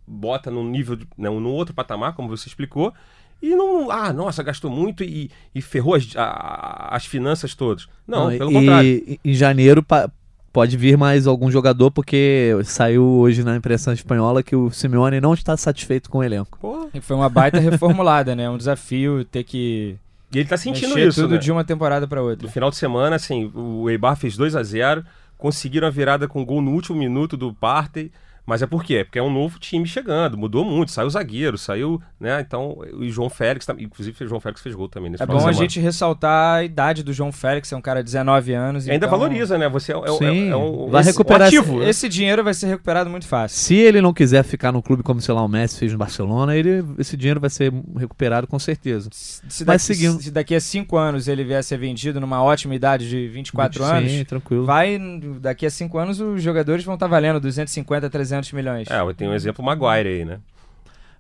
bota 0.08 0.50
num 0.52 0.68
nível, 0.70 0.96
de, 0.96 1.08
né, 1.18 1.30
num 1.30 1.52
outro 1.52 1.74
patamar, 1.74 2.14
como 2.14 2.28
você 2.30 2.48
explicou, 2.48 2.94
e 3.42 3.50
não, 3.56 3.92
ah, 3.92 4.14
nossa, 4.14 4.42
gastou 4.42 4.72
muito 4.72 5.04
e, 5.04 5.30
e 5.54 5.62
ferrou 5.62 5.96
as, 5.96 6.08
a- 6.16 6.90
as 6.92 7.06
finanças 7.06 7.54
todas. 7.54 7.88
Não, 8.08 8.30
Não, 8.30 8.38
pelo 8.38 8.52
e, 8.52 8.54
contrário. 8.54 8.90
e 8.90 9.20
em 9.26 9.34
janeiro 9.34 9.84
pa- 9.84 10.10
pode 10.52 10.78
vir 10.78 10.98
mais 10.98 11.28
algum 11.28 11.50
jogador, 11.52 11.92
porque 11.92 12.52
saiu 12.64 13.04
hoje 13.04 13.44
na 13.44 13.56
imprensa 13.56 13.92
espanhola 13.92 14.44
que 14.44 14.56
o 14.56 14.70
Simeone 14.72 15.20
não 15.20 15.34
está 15.34 15.58
satisfeito 15.58 16.10
com 16.10 16.20
o 16.20 16.24
elenco. 16.24 16.58
Pô, 16.62 16.88
E 16.94 17.02
Foi 17.02 17.16
uma 17.18 17.28
baita 17.28 17.60
reformulada, 17.60 18.34
né? 18.36 18.50
Um 18.50 18.58
desafio 18.58 19.26
ter 19.26 19.44
que 19.44 19.98
e 20.32 20.40
ele 20.40 20.48
tá 20.50 20.58
sentindo 20.58 20.96
mexer 20.96 21.10
isso, 21.10 21.22
tudo 21.22 21.34
né? 21.36 21.38
de 21.40 21.52
uma 21.52 21.64
temporada 21.64 22.08
para 22.08 22.22
outra. 22.22 22.48
No 22.48 22.52
final 22.52 22.70
de 22.72 22.76
semana, 22.76 23.16
assim, 23.18 23.52
o 23.54 23.88
Eibar 23.90 24.16
fez 24.16 24.36
2 24.38 24.56
a 24.56 24.64
0 24.64 25.04
conseguiram 25.38 25.88
a 25.88 25.92
virada 25.92 26.28
com 26.28 26.44
gol 26.46 26.60
no 26.62 26.72
último 26.72 26.98
minuto 26.98 27.36
do 27.38 27.54
Partey. 27.54 28.12
Mas 28.46 28.62
é 28.62 28.68
por 28.68 28.84
quê? 28.84 29.06
Porque 29.06 29.18
é 29.18 29.24
um 29.24 29.32
novo 29.32 29.58
time 29.58 29.86
chegando, 29.88 30.38
mudou 30.38 30.66
muito, 30.66 30.92
saiu 30.92 31.08
o 31.08 31.10
zagueiro, 31.10 31.58
saiu, 31.58 32.02
né? 32.20 32.42
Então, 32.42 32.78
o 32.94 33.08
João 33.10 33.30
Félix, 33.30 33.66
inclusive 33.80 34.26
o 34.26 34.28
João 34.28 34.42
Félix 34.42 34.62
fez 34.62 34.76
gol 34.76 34.90
também 34.90 35.10
nesse 35.10 35.24
É 35.24 35.26
bom 35.26 35.38
a 35.38 35.40
semana. 35.40 35.58
gente 35.58 35.80
ressaltar 35.80 36.58
a 36.58 36.64
idade 36.64 37.04
do 37.04 37.14
João 37.14 37.32
Félix, 37.32 37.72
é 37.72 37.76
um 37.78 37.82
cara 37.82 38.02
de 38.02 38.06
19 38.06 38.52
anos. 38.54 38.86
E 38.86 38.92
ainda 38.92 39.06
então 39.06 39.18
valoriza, 39.18 39.58
né? 39.58 39.70
Você 39.70 39.94
é, 39.94 39.98
é- 39.98 40.08
Sim, 40.18 40.50
é 40.50 40.56
um, 40.58 40.90
vai 40.90 41.00
esse- 41.02 41.12
recuperar 41.12 41.44
um 41.44 41.48
ativo. 41.48 41.84
Esse 41.84 42.10
dinheiro 42.10 42.44
vai 42.44 42.54
ser 42.54 42.68
recuperado 42.68 43.10
muito 43.10 43.26
fácil. 43.28 43.58
Se 43.58 43.76
ele 43.76 44.02
não 44.02 44.12
quiser 44.14 44.44
ficar 44.44 44.74
no 44.74 44.82
clube 44.84 45.04
como, 45.04 45.22
sei 45.22 45.34
lá, 45.34 45.42
o 45.42 45.48
Messi 45.48 45.80
fez 45.80 45.94
no 45.94 45.98
Barcelona, 45.98 46.54
ele, 46.54 46.84
esse 46.98 47.16
dinheiro 47.16 47.40
vai 47.40 47.50
ser 47.50 47.72
recuperado 47.98 48.46
com 48.46 48.60
certeza. 48.60 49.08
Se 49.14 49.64
daqui, 49.64 49.80
seguindo. 49.80 50.22
se 50.22 50.32
daqui 50.32 50.54
a 50.54 50.60
5 50.60 50.98
anos 50.98 51.30
ele 51.30 51.46
vier 51.46 51.60
a 51.60 51.64
ser 51.64 51.78
vendido 51.78 52.20
numa 52.20 52.44
ótima 52.44 52.76
idade 52.76 53.08
de 53.08 53.26
24 53.30 53.84
Sim, 53.86 53.90
anos, 53.90 54.24
tranquilo. 54.26 54.66
vai 54.66 55.00
daqui 55.40 55.66
a 55.66 55.70
5 55.70 55.98
anos 55.98 56.20
os 56.20 56.44
jogadores 56.44 56.84
vão 56.84 56.96
estar 56.96 57.08
valendo 57.08 57.40
250, 57.40 58.10
300 58.10 58.33
milhões. 58.54 58.90
É, 58.90 59.14
tem 59.14 59.28
um 59.28 59.34
exemplo 59.34 59.64
Maguire 59.64 60.08
aí, 60.10 60.26
né? 60.26 60.40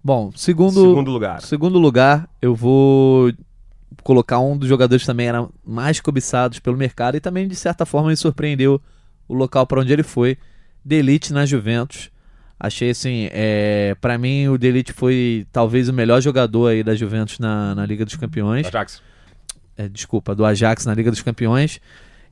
Bom, 0.03 0.31
segundo, 0.35 0.73
Segundo 0.81 1.11
lugar. 1.11 1.41
segundo 1.41 1.79
lugar, 1.79 2.27
eu 2.41 2.53
vou 2.53 3.31
colocar 4.03 4.39
um 4.39 4.57
dos 4.57 4.67
jogadores 4.67 5.03
que 5.03 5.07
também 5.07 5.27
era 5.27 5.47
mais 5.65 6.01
cobiçados 6.01 6.59
pelo 6.59 6.75
mercado 6.75 7.15
e 7.15 7.21
também, 7.21 7.47
de 7.47 7.55
certa 7.55 7.85
forma, 7.85 8.09
me 8.09 8.17
surpreendeu 8.17 8.81
o 9.27 9.33
local 9.33 9.65
para 9.65 9.79
onde 9.79 9.93
ele 9.93 10.03
foi. 10.03 10.37
Delite 10.83 11.31
na 11.31 11.45
Juventus. 11.45 12.09
Achei 12.59 12.89
assim, 12.89 13.29
é, 13.31 13.95
para 13.99 14.17
mim 14.17 14.47
o 14.47 14.57
Delite 14.57 14.93
foi 14.93 15.45
talvez 15.51 15.89
o 15.89 15.93
melhor 15.93 16.21
jogador 16.21 16.67
aí 16.67 16.83
da 16.83 16.95
Juventus 16.95 17.39
na, 17.39 17.73
na 17.75 17.85
Liga 17.85 18.03
dos 18.05 18.15
Campeões. 18.15 18.67
Ajax. 18.67 19.01
é, 19.77 19.87
desculpa, 19.87 20.35
do 20.35 20.45
Ajax 20.45 20.85
na 20.85 20.93
Liga 20.93 21.11
dos 21.11 21.21
Campeões. 21.21 21.79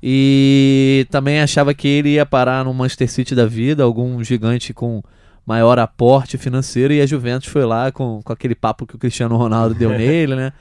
E 0.02 1.06
também 1.12 1.42
achava 1.42 1.74
que 1.74 1.88
ele 1.88 2.10
ia 2.10 2.26
parar 2.26 2.66
no 2.66 2.74
Manchester 2.74 3.10
City 3.10 3.36
da 3.36 3.46
vida, 3.46 3.84
algum 3.84 4.24
gigante 4.24 4.74
com 4.74 5.04
maior 5.46 5.78
aporte 5.78 6.38
financeiro, 6.38 6.94
e 6.94 7.02
a 7.02 7.06
Juventus 7.06 7.50
foi 7.50 7.66
lá 7.66 7.92
com, 7.92 8.22
com 8.24 8.34
aquele 8.34 8.56
papo 8.56 8.86
que 8.86 8.96
o 8.96 9.00
Cristiano 9.00 9.38
Ronaldo 9.38 9.76
deu 9.76 9.90
nele, 9.98 10.36
né? 10.36 10.54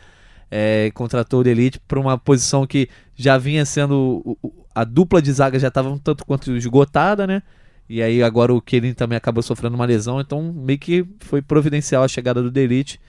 É, 0.51 0.91
contratou 0.95 1.43
o 1.43 1.49
Elite 1.49 1.79
para 1.87 2.01
uma 2.01 2.19
posição 2.19 2.67
que 2.67 2.89
já 3.15 3.39
vinha 3.39 3.65
sendo. 3.65 4.37
A 4.75 4.85
dupla 4.85 5.23
de 5.23 5.33
zaga 5.33 5.59
já 5.59 5.69
estava 5.69 5.89
um 5.89 5.99
tanto 5.99 6.27
quanto 6.27 6.57
esgotada, 6.57 7.27
né? 7.27 7.43
E 7.89 8.03
aí 8.03 8.23
agora 8.23 8.53
o 8.55 8.61
Kelly 8.61 8.95
também 8.95 9.17
acabou 9.17 9.43
sofrendo 9.43 9.75
uma 9.75 9.85
lesão, 9.85 10.21
então 10.21 10.53
meio 10.53 10.79
que 10.79 11.05
foi 11.21 11.43
providencial 11.43 12.05
a 12.05 12.09
chegada 12.09 12.43
do 12.43 12.51
Delite. 12.51 13.01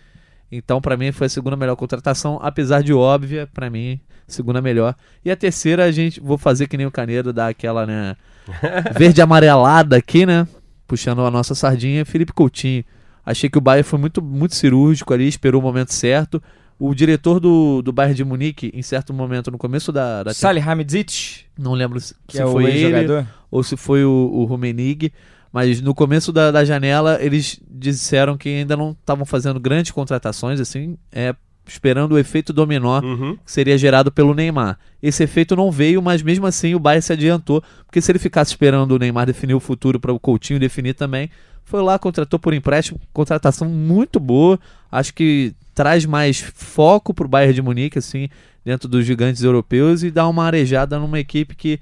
Então, 0.52 0.82
pra 0.82 0.98
mim, 0.98 1.12
foi 1.12 1.28
a 1.28 1.30
segunda 1.30 1.56
melhor 1.56 1.76
contratação, 1.76 2.38
apesar 2.42 2.84
de 2.84 2.94
óbvia, 2.94 3.48
pra 3.54 3.70
mim, 3.70 4.00
segunda 4.28 4.62
melhor. 4.62 4.96
E 5.24 5.32
a 5.32 5.36
terceira, 5.36 5.86
a 5.86 5.92
gente 5.92 6.20
vou 6.20 6.38
fazer 6.38 6.68
que 6.68 6.76
nem 6.76 6.86
o 6.86 6.92
Canedo, 6.92 7.32
dar 7.32 7.48
aquela, 7.48 7.86
né, 7.86 8.16
verde 8.98 9.22
amarelada 9.22 9.96
aqui, 9.96 10.26
né, 10.26 10.46
puxando 10.86 11.22
a 11.22 11.32
nossa 11.32 11.56
sardinha, 11.56 12.04
Felipe 12.04 12.34
Coutinho. 12.34 12.84
Achei 13.26 13.50
que 13.50 13.58
o 13.58 13.62
Bayern 13.62 13.84
foi 13.84 14.00
muito, 14.00 14.22
muito 14.22 14.56
cirúrgico 14.56 15.14
ali, 15.14 15.28
esperou 15.28 15.62
o 15.62 15.64
momento 15.64 15.94
certo. 15.94 16.42
O 16.78 16.96
diretor 16.96 17.40
do, 17.40 17.82
do 17.84 17.94
Bayern 17.94 18.16
de 18.16 18.26
Munique, 18.26 18.72
em 18.74 18.82
certo 18.82 19.14
momento, 19.14 19.52
no 19.52 19.58
começo 19.58 19.92
da, 19.92 20.24
da 20.24 20.34
Salih 20.34 20.60
Hamidzic, 20.60 21.42
não 21.58 21.74
lembro 21.74 22.00
se, 22.00 22.16
que 22.28 22.38
se 22.38 22.42
é 22.42 22.46
foi 22.46 22.64
ele 22.66 22.74
ex-jogador. 22.74 23.28
ou 23.52 23.64
se 23.64 23.78
foi 23.78 24.04
o, 24.04 24.10
o 24.10 24.46
Rumenig, 24.46 25.14
mas 25.52 25.82
no 25.82 25.94
começo 25.94 26.32
da, 26.32 26.52
da 26.52 26.64
janela 26.66 27.18
eles 27.22 27.60
disseram 27.70 28.38
que 28.38 28.50
ainda 28.50 28.78
não 28.78 28.92
estavam 28.92 29.26
fazendo 29.26 29.60
grandes 29.60 29.92
contratações, 29.92 30.60
assim, 30.60 30.98
é, 31.12 31.36
esperando 31.68 32.14
o 32.14 32.18
efeito 32.20 32.52
dominó 32.54 33.02
Uhum. 33.02 33.38
que 33.46 33.52
seria 33.52 33.78
gerado 33.78 34.12
pelo 34.12 34.34
Neymar. 34.34 34.78
Esse 35.02 35.24
efeito 35.24 35.56
não 35.56 35.72
veio, 35.72 36.02
mas 36.02 36.22
mesmo 36.22 36.46
assim 36.46 36.74
o 36.76 36.80
Bayern 36.80 37.02
se 37.02 37.14
adiantou, 37.14 37.64
porque 37.86 38.02
se 38.02 38.12
ele 38.12 38.20
ficasse 38.20 38.52
esperando 38.52 38.92
o 38.94 39.00
Neymar 39.00 39.26
definir 39.26 39.54
o 39.54 39.60
futuro 39.60 40.00
para 40.00 40.12
o 40.14 40.20
Coutinho 40.20 40.60
definir 40.60 40.94
também, 40.94 41.30
foi 41.64 41.82
lá, 41.82 41.98
contratou 42.00 42.40
por 42.40 42.54
empréstimo, 42.54 43.00
contratação 43.14 43.70
muito 43.70 44.20
boa, 44.20 44.60
acho 44.92 45.14
que 45.14 45.54
traz 45.74 46.06
mais 46.06 46.40
foco 46.40 47.14
para 47.14 47.26
o 47.26 47.30
Bayern 47.30 47.54
de 47.54 47.62
Munique, 47.62 47.98
assim, 48.00 48.28
dentro 48.66 48.90
dos 48.90 49.06
gigantes 49.06 49.42
europeus 49.44 50.04
e 50.04 50.12
dá 50.12 50.28
uma 50.28 50.44
arejada 50.46 51.00
numa 51.00 51.20
equipe 51.20 51.56
que 51.56 51.80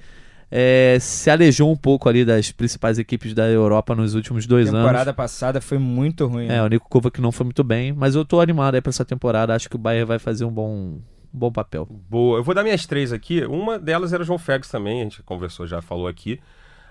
é, 0.52 0.98
se 1.00 1.30
alejou 1.30 1.72
um 1.72 1.76
pouco 1.76 2.10
ali 2.10 2.26
das 2.26 2.52
principais 2.52 2.98
equipes 2.98 3.34
da 3.34 3.48
Europa 3.48 3.96
nos 3.96 4.16
últimos 4.16 4.48
dois 4.48 4.70
anos. 4.70 4.82
temporada 4.82 5.14
passada 5.14 5.62
foi 5.62 5.78
muito 5.78 6.26
ruim. 6.26 6.46
É, 6.46 6.50
né? 6.50 6.64
o 6.64 6.68
Nico 6.68 6.90
Kovac 6.90 7.22
não 7.22 7.32
foi 7.32 7.44
muito 7.44 7.64
bem, 7.64 7.94
mas 7.94 8.16
eu 8.16 8.26
tô 8.26 8.42
animado 8.42 8.76
aí 8.76 8.82
pra 8.82 8.90
essa 8.90 9.06
temporada. 9.06 9.54
Acho 9.54 9.70
que 9.70 9.76
o 9.76 9.80
Bayern 9.80 10.06
vai 10.06 10.18
fazer 10.18 10.46
um 10.46 10.52
bom, 10.52 10.72
um 10.72 11.02
bom 11.32 11.52
papel. 11.52 11.88
Boa. 12.10 12.40
Eu 12.40 12.44
vou 12.44 12.56
dar 12.56 12.64
minhas 12.64 12.86
três 12.86 13.14
aqui. 13.14 13.46
Uma 13.46 13.78
delas 13.78 14.12
era 14.12 14.24
o 14.24 14.26
João 14.26 14.40
Félix 14.40 14.70
também, 14.70 15.02
a 15.02 15.04
gente 15.04 15.22
conversou, 15.24 15.68
já 15.68 15.82
falou 15.82 16.08
aqui. 16.08 16.40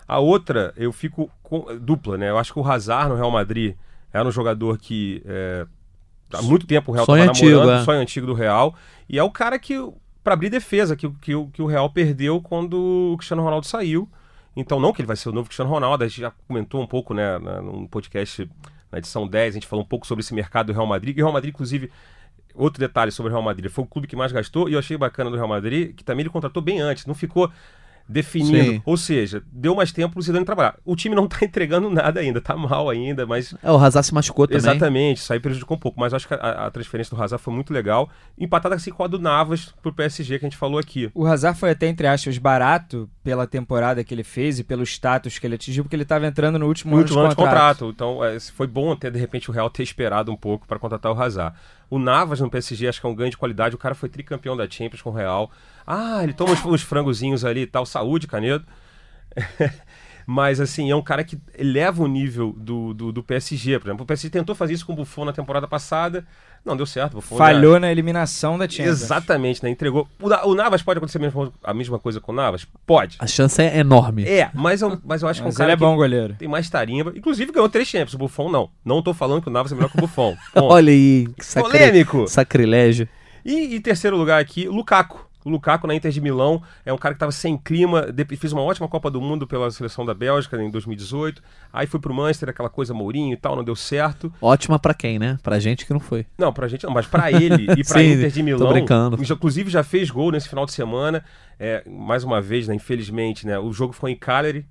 A 0.07 0.21
outra, 0.21 0.73
eu 0.77 0.93
fico 0.93 1.31
com 1.43 1.67
dupla, 1.79 2.17
né? 2.17 2.31
Eu 2.31 2.39
acho 2.39 2.53
que 2.53 2.59
o 2.59 2.67
Hazard 2.67 3.11
no 3.11 3.17
Real 3.17 3.31
Madrid 3.31 3.75
era 4.13 4.27
um 4.27 4.33
jogador 4.33 4.79
que 4.79 5.23
é, 5.27 5.67
há 6.33 6.43
muito 6.43 6.67
tempo 6.67 6.91
o 6.91 6.95
Real 6.95 7.05
Sonho 7.05 7.31
estava 7.31 7.39
namorando, 7.39 7.61
antigo, 7.61 7.81
é. 7.83 7.85
sonho 7.85 8.01
antigo 8.01 8.27
do 8.27 8.35
Real. 8.35 8.75
E 9.09 9.19
é 9.19 9.23
o 9.23 9.31
cara 9.31 9.59
que, 9.59 9.75
para 10.23 10.35
abrir 10.35 10.51
defesa, 10.51 10.97
que, 10.97 11.07
o- 11.07 11.15
que, 11.15 11.33
que 11.53 11.63
o 11.63 11.67
Real 11.67 11.89
perdeu 11.91 12.41
quando 12.41 13.13
o 13.13 13.17
Cristiano 13.17 13.43
Ronaldo 13.43 13.67
saiu. 13.67 14.09
Então, 14.57 14.81
não 14.81 14.93
que 14.93 15.01
ele 15.01 15.07
vai 15.07 15.17
ser 15.17 15.29
o 15.29 15.33
novo 15.33 15.49
Cristiano 15.49 15.71
Ronaldo, 15.71 16.03
a 16.05 16.09
gente 16.09 16.21
já 16.21 16.33
comentou 16.49 16.83
um 16.83 16.87
pouco, 16.87 17.15
né, 17.15 17.39
num 17.39 17.87
podcast, 17.87 18.49
na 18.91 18.99
edição 18.99 19.27
10, 19.27 19.55
a 19.55 19.57
gente 19.57 19.67
falou 19.67 19.85
um 19.85 19.89
pouco 19.89 20.07
sobre 20.07 20.23
esse 20.23 20.35
mercado 20.35 20.67
do 20.69 20.73
Real 20.73 20.87
Madrid. 20.87 21.17
E 21.17 21.21
o 21.21 21.25
Real 21.25 21.33
Madrid, 21.33 21.55
inclusive, 21.55 21.91
outro 22.55 22.81
detalhe 22.81 23.13
sobre 23.13 23.31
o 23.31 23.33
Real 23.33 23.43
Madrid, 23.43 23.71
foi 23.71 23.85
o 23.85 23.87
clube 23.87 24.09
que 24.09 24.17
mais 24.17 24.33
gastou, 24.33 24.69
e 24.69 24.73
eu 24.73 24.79
achei 24.81 24.97
bacana 24.97 25.31
do 25.31 25.37
Real 25.37 25.47
Madrid, 25.49 25.95
que 25.95 26.03
também 26.03 26.23
ele 26.23 26.31
contratou 26.31 26.61
bem 26.63 26.81
antes, 26.81 27.07
não 27.07 27.15
ficou 27.15 27.51
definindo. 28.09 28.73
Sim. 28.73 28.83
Ou 28.85 28.97
seja, 28.97 29.43
deu 29.53 29.75
mais 29.75 29.93
tempo 29.93 30.15
pro 30.15 30.23
Zidane 30.23 30.45
trabalhar. 30.45 30.77
O 30.85 30.97
time 30.97 31.15
não 31.15 31.27
tá 31.29 31.39
entregando 31.45 31.91
nada 31.91 32.21
ainda, 32.21 32.41
tá 32.41 32.57
mal 32.57 32.89
ainda, 32.89 33.27
mas 33.27 33.55
É, 33.63 33.71
o 33.71 33.77
Hazard 33.77 34.07
se 34.07 34.15
machucou 34.15 34.47
também. 34.47 34.59
Exatamente, 34.59 35.19
isso 35.19 35.33
aí 35.33 35.41
prejudicou 35.41 35.77
um 35.77 35.81
pouco, 35.81 36.01
mas 36.01 36.15
acho 36.15 36.27
que 36.27 36.35
a, 36.35 36.67
a 36.67 36.71
transferência 36.71 37.15
do 37.15 37.23
Hazard 37.23 37.43
foi 37.43 37.53
muito 37.53 37.73
legal. 37.73 38.09
Empatada 38.39 38.75
assim 38.75 38.91
com 38.91 39.05
a 39.05 39.07
do 39.07 39.19
Navas 39.19 39.75
pro 39.83 39.93
PSG 39.93 40.39
que 40.39 40.47
a 40.47 40.49
gente 40.49 40.59
falou 40.59 40.79
aqui. 40.79 41.11
O 41.15 41.27
Hazard 41.27 41.59
foi 41.59 41.71
até, 41.71 41.87
entre 41.87 42.07
aspas, 42.07 42.39
barato 42.39 43.09
pela 43.23 43.47
temporada 43.47 44.03
que 44.03 44.15
ele 44.15 44.25
fez 44.25 44.59
e 44.59 44.65
pelo 44.65 44.83
status 44.85 45.39
que 45.39 45.47
ele 45.47 45.57
atingiu, 45.57 45.85
porque 45.85 45.95
ele 45.97 46.03
estava 46.05 46.27
entrando 46.27 46.59
no 46.59 46.67
último, 46.67 46.93
No 46.93 46.97
ano, 46.99 47.03
último 47.05 47.21
ano 47.21 47.29
de 47.29 47.35
de 47.35 47.37
contrato. 47.37 47.79
contrato. 47.85 47.91
Então, 47.95 48.25
é, 48.25 48.41
foi 48.41 48.67
bom 48.67 48.93
até 48.93 49.11
de 49.11 49.19
repente 49.19 49.51
o 49.51 49.53
Real 49.53 49.69
ter 49.69 49.83
esperado 49.83 50.33
um 50.33 50.37
pouco 50.37 50.67
para 50.67 50.79
contratar 50.79 51.13
o 51.13 51.21
Hazard. 51.21 51.55
O 51.91 51.99
Navas 51.99 52.41
no 52.41 52.51
PSG 52.51 52.89
acho 52.89 53.01
que 53.01 53.07
é 53.07 53.09
um 53.09 53.15
ganho 53.15 53.31
de 53.31 53.37
qualidade. 53.37 53.75
O 53.75 53.79
cara 53.79 53.95
foi 53.95 54.09
tricampeão 54.09 54.57
da 54.57 54.69
Champions 54.69 55.03
com 55.03 55.11
o 55.11 55.13
Real. 55.13 55.51
Ah, 55.87 56.23
ele 56.23 56.33
toma 56.33 56.53
uns, 56.53 56.65
uns 56.65 56.83
frangozinhos 56.83 57.45
ali 57.45 57.63
e 57.63 57.67
tal. 57.67 57.87
Saúde, 57.87 58.27
Canedo. 58.27 58.65
Mas, 60.31 60.61
assim, 60.61 60.91
é 60.91 60.95
um 60.95 61.01
cara 61.01 61.25
que 61.25 61.39
eleva 61.57 62.03
o 62.03 62.07
nível 62.07 62.55
do, 62.59 62.93
do, 62.93 63.11
do 63.11 63.23
PSG. 63.23 63.79
Por 63.79 63.89
exemplo, 63.89 64.03
o 64.03 64.07
PSG 64.07 64.29
tentou 64.29 64.55
fazer 64.55 64.75
isso 64.75 64.85
com 64.85 64.93
o 64.93 64.97
Buffon 64.97 65.25
na 65.25 65.33
temporada 65.33 65.67
passada. 65.67 66.23
Não 66.63 66.77
deu 66.77 66.85
certo. 66.85 67.15
Buffon 67.15 67.39
já- 67.39 67.45
Falhou 67.45 67.81
na 67.81 67.91
eliminação 67.91 68.59
da 68.59 68.69
Champions. 68.69 69.01
Exatamente, 69.01 69.65
né? 69.65 69.71
Entregou. 69.71 70.07
O, 70.21 70.29
o 70.51 70.55
Navas 70.55 70.83
pode 70.83 70.99
acontecer 70.99 71.17
a 71.17 71.21
mesma, 71.23 71.51
a 71.65 71.73
mesma 71.73 71.99
coisa 71.99 72.21
com 72.21 72.31
o 72.31 72.35
Navas? 72.35 72.67
Pode. 72.87 73.17
A 73.21 73.27
chance 73.27 73.63
é 73.63 73.79
enorme. 73.79 74.25
É, 74.29 74.51
mas 74.53 74.83
eu, 74.83 75.01
mas 75.03 75.23
eu 75.23 75.29
acho 75.29 75.41
que 75.41 75.45
é 75.45 75.47
um 75.47 75.49
Mas 75.49 75.57
cara 75.57 75.71
ele 75.71 75.73
é 75.73 75.77
que 75.77 75.81
bom 75.81 75.97
goleiro. 75.97 76.35
tem 76.39 76.47
mais 76.47 76.69
tarimba. 76.69 77.11
Inclusive 77.17 77.51
ganhou 77.51 77.69
três 77.71 77.89
Champions. 77.89 78.13
O 78.13 78.19
Buffon 78.19 78.51
não. 78.51 78.69
Não 78.85 79.01
tô 79.01 79.15
falando 79.15 79.41
que 79.41 79.49
o 79.49 79.51
Navas 79.51 79.73
é 79.73 79.75
melhor 79.77 79.89
que 79.91 79.97
o 79.97 80.03
Buffon. 80.03 80.37
Olha 80.55 80.93
aí, 80.93 81.27
que 81.39 81.47
sacri... 81.47 81.71
Polêmico. 81.71 82.29
sacrilégio. 82.29 83.09
E 83.47 83.77
em 83.77 83.81
terceiro 83.81 84.15
lugar 84.19 84.39
aqui, 84.43 84.69
Lukaku. 84.69 85.27
O 85.45 85.51
Lukaku 85.51 85.87
na 85.87 85.95
Inter 85.95 86.11
de 86.11 86.21
Milão 86.21 86.61
é 86.85 86.93
um 86.93 86.99
cara 86.99 87.15
que 87.15 87.17
estava 87.17 87.33
sem 87.33 87.57
clima, 87.57 88.07
fez 88.37 88.53
uma 88.53 88.63
ótima 88.63 88.89
Copa 88.89 89.11
do 89.11 89.21
Mundo 89.21 89.47
pela 89.47 89.71
seleção 89.71 90.05
da 90.05 90.13
Bélgica 90.13 90.61
em 90.63 90.71
2018. 90.71 91.43
Aí 91.73 91.87
foi 91.87 92.01
pro 92.01 92.13
Manchester, 92.13 92.49
aquela 92.51 92.69
coisa 92.69 92.93
Mourinho 92.93 93.33
e 93.33 93.37
tal, 93.37 93.55
não 93.57 93.65
deu 93.65 93.77
certo. 93.77 94.33
Ótima 94.43 94.79
pra 94.79 94.93
quem, 94.93 95.19
né? 95.19 95.39
Pra 95.43 95.59
gente 95.59 95.87
que 95.87 95.93
não 95.93 96.01
foi. 96.01 96.27
Não, 96.37 96.53
pra 96.53 96.69
gente 96.69 96.85
não, 96.85 96.93
mas 96.93 97.07
pra 97.07 97.31
ele 97.33 97.65
e 97.79 97.85
pra 97.85 97.99
Sim, 98.01 98.13
Inter 98.15 98.31
de 98.31 98.41
tô 98.41 98.45
Milão. 98.45 98.73
brincando. 98.73 99.25
já- 99.25 99.35
Inclusive 99.35 99.71
já 99.71 99.83
fez 99.85 100.11
gol 100.11 100.33
nesse 100.33 100.49
final 100.49 100.67
de 100.67 100.73
semana. 100.73 101.25
É, 101.59 101.83
mais 101.89 102.25
uma 102.25 102.41
vez, 102.41 102.69
né, 102.69 102.75
infelizmente, 102.75 103.47
né, 103.47 103.59
o 103.59 103.73
jogo 103.73 103.93
foi 103.93 104.11
em 104.13 104.17
Cagliari. 104.17 104.67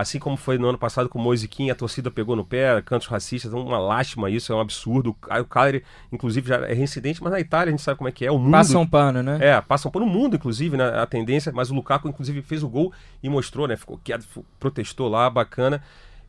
Assim 0.00 0.18
como 0.18 0.34
foi 0.34 0.56
no 0.56 0.66
ano 0.66 0.78
passado 0.78 1.10
com 1.10 1.18
o 1.18 1.22
Moisiquim, 1.22 1.68
a 1.68 1.74
torcida 1.74 2.10
pegou 2.10 2.34
no 2.34 2.42
pé, 2.42 2.80
cantos 2.80 3.06
racistas, 3.06 3.52
uma 3.52 3.78
lástima 3.78 4.30
isso, 4.30 4.50
é 4.50 4.56
um 4.56 4.60
absurdo. 4.60 5.10
O 5.10 5.44
Cagliari, 5.44 5.84
inclusive, 6.10 6.48
já 6.48 6.56
é 6.66 6.72
reincidente, 6.72 7.22
mas 7.22 7.30
na 7.30 7.38
Itália 7.38 7.68
a 7.68 7.70
gente 7.72 7.82
sabe 7.82 7.98
como 7.98 8.08
é 8.08 8.12
que 8.12 8.24
é. 8.24 8.32
O 8.32 8.38
mundo 8.38 8.52
Passa 8.52 8.78
um 8.78 8.86
pano, 8.86 9.22
né? 9.22 9.36
é, 9.42 9.60
passam 9.60 9.90
por 9.90 10.00
um 10.00 10.06
mundo, 10.06 10.36
inclusive, 10.36 10.74
né, 10.74 10.84
a 10.84 11.04
tendência, 11.04 11.52
mas 11.54 11.70
o 11.70 11.74
Lukaku, 11.74 12.08
inclusive, 12.08 12.40
fez 12.40 12.62
o 12.62 12.68
gol 12.68 12.94
e 13.22 13.28
mostrou, 13.28 13.68
né? 13.68 13.76
Ficou 13.76 14.00
quieto, 14.02 14.26
protestou 14.58 15.06
lá, 15.06 15.28
bacana. 15.28 15.82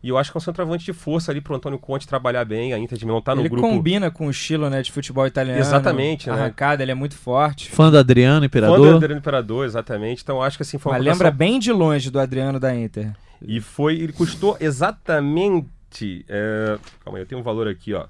E 0.03 0.09
eu 0.09 0.17
acho 0.17 0.31
que 0.31 0.37
é 0.37 0.39
um 0.39 0.41
centroavante 0.41 0.83
de 0.83 0.91
força 0.91 1.31
ali 1.31 1.39
pro 1.39 1.55
Antônio 1.55 1.79
Conte 1.79 2.05
trabalhar 2.05 2.43
bem. 2.43 2.73
A 2.73 2.77
Inter 2.77 2.97
de 2.97 3.05
Milão 3.05 3.21
tá 3.21 3.33
no 3.33 3.41
ele 3.41 3.49
grupo. 3.49 3.69
combina 3.69 4.11
com 4.11 4.27
o 4.27 4.31
estilo 4.31 4.69
né, 4.69 4.81
de 4.81 4.91
futebol 4.91 5.25
italiano. 5.25 5.59
Exatamente, 5.59 6.27
né? 6.27 6.35
Arrancada, 6.35 6.83
ele 6.83 6.91
é 6.91 6.95
muito 6.95 7.15
forte. 7.15 7.69
Fã 7.69 7.89
do 7.89 7.97
Adriano, 7.97 8.35
Fã 8.35 8.39
do 8.41 8.45
Imperador. 8.47 8.95
Adriano 8.95 9.19
Imperador, 9.19 9.65
exatamente. 9.65 10.23
Então 10.23 10.37
eu 10.37 10.41
acho 10.41 10.57
que 10.57 10.63
assim 10.63 10.77
foi 10.77 10.91
uma 10.91 10.97
Mas 10.97 11.05
lembra 11.05 11.31
bem 11.31 11.57
de 11.57 11.71
longe 11.71 12.09
do 12.09 12.19
Adriano 12.19 12.59
da 12.59 12.75
Inter. 12.75 13.13
E 13.41 13.59
foi, 13.59 13.95
ele 13.95 14.13
custou 14.13 14.57
exatamente. 14.59 16.25
é, 16.27 16.77
calma 17.03 17.17
aí, 17.17 17.23
eu 17.23 17.27
tenho 17.27 17.41
um 17.41 17.43
valor 17.43 17.67
aqui, 17.67 17.93
ó. 17.93 18.07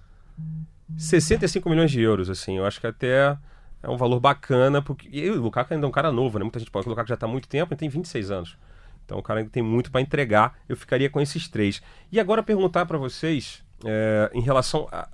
65 0.97 1.69
milhões 1.69 1.91
de 1.91 2.01
euros, 2.01 2.29
assim. 2.29 2.57
Eu 2.57 2.65
acho 2.65 2.79
que 2.79 2.87
até 2.87 3.37
é 3.83 3.89
um 3.89 3.97
valor 3.97 4.19
bacana, 4.19 4.81
porque. 4.81 5.09
E 5.11 5.29
o 5.29 5.41
Lukaku 5.41 5.73
ainda 5.73 5.85
é 5.85 5.89
um 5.89 5.91
cara 5.91 6.11
novo, 6.11 6.37
né? 6.37 6.43
Muita 6.43 6.59
gente 6.59 6.69
fala 6.69 6.83
que 6.83 6.89
o 6.89 6.91
Lukaku 6.91 7.09
já 7.09 7.17
tá 7.17 7.25
há 7.25 7.29
muito 7.29 7.47
tempo, 7.47 7.73
ele 7.73 7.79
tem 7.79 7.89
26 7.89 8.31
anos. 8.31 8.57
Então 9.05 9.17
o 9.17 9.23
cara 9.23 9.39
ainda 9.39 9.51
tem 9.51 9.63
muito 9.63 9.91
para 9.91 10.01
entregar. 10.01 10.59
Eu 10.69 10.77
ficaria 10.77 11.09
com 11.09 11.19
esses 11.19 11.47
três. 11.47 11.81
E 12.11 12.19
agora 12.19 12.43
perguntar 12.43 12.85
para 12.85 12.97
vocês, 12.97 13.63
é, 13.83 14.29
em 14.33 14.41
relação 14.41 14.87
a, 14.91 15.09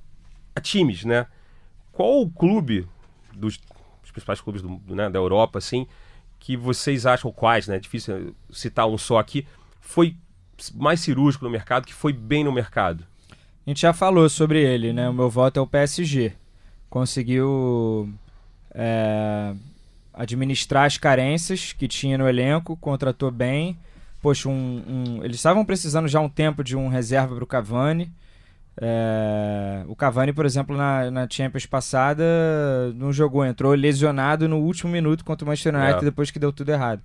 a 0.55 0.61
times, 0.61 1.05
né? 1.05 1.25
Qual 1.91 2.21
o 2.21 2.29
clube 2.29 2.87
dos, 3.33 3.57
dos 4.01 4.11
principais 4.11 4.41
clubes 4.41 4.61
do, 4.61 4.81
né, 4.87 5.09
da 5.09 5.17
Europa, 5.17 5.57
assim, 5.57 5.87
que 6.39 6.55
vocês 6.55 7.05
acham 7.05 7.31
quais, 7.31 7.67
né? 7.67 7.77
É 7.77 7.79
difícil 7.79 8.35
citar 8.51 8.87
um 8.87 8.97
só 8.97 9.17
aqui. 9.17 9.47
Foi 9.89 10.15
mais 10.75 10.99
cirúrgico 10.99 11.45
no 11.45 11.49
mercado, 11.51 11.85
que 11.85 11.93
foi 11.93 12.11
bem 12.11 12.43
no 12.43 12.51
mercado. 12.51 13.05
A 13.65 13.69
gente 13.69 13.81
já 13.81 13.93
falou 13.93 14.27
sobre 14.29 14.61
ele, 14.61 14.91
né? 14.91 15.07
O 15.07 15.13
meu 15.13 15.29
voto 15.29 15.59
é 15.59 15.61
o 15.61 15.67
PSG. 15.67 16.33
Conseguiu 16.89 18.09
é, 18.73 19.53
administrar 20.13 20.85
as 20.85 20.97
carências 20.97 21.73
que 21.73 21.87
tinha 21.87 22.17
no 22.17 22.27
elenco, 22.27 22.75
contratou 22.77 23.31
bem. 23.31 23.77
Poxa, 24.21 24.49
um, 24.49 24.83
um- 24.87 25.23
eles 25.23 25.37
estavam 25.37 25.63
precisando 25.63 26.07
já 26.07 26.19
um 26.19 26.27
tempo 26.29 26.63
de 26.63 26.75
um 26.75 26.87
reserva 26.89 27.35
para 27.35 27.43
o 27.43 27.47
Cavani. 27.47 28.11
É, 28.79 29.83
o 29.87 29.95
Cavani, 29.95 30.33
por 30.33 30.45
exemplo, 30.45 30.75
na, 30.75 31.09
na 31.09 31.27
Champions 31.29 31.65
passada 31.65 32.23
não 32.95 33.11
jogou, 33.13 33.45
entrou 33.45 33.73
lesionado 33.73 34.47
no 34.47 34.57
último 34.57 34.91
minuto 34.91 35.23
contra 35.23 35.45
o 35.45 35.47
Manchester 35.47 35.75
United 35.75 36.01
É. 36.01 36.05
depois 36.05 36.29
que 36.29 36.39
deu 36.39 36.51
tudo 36.51 36.69
errado. 36.71 37.01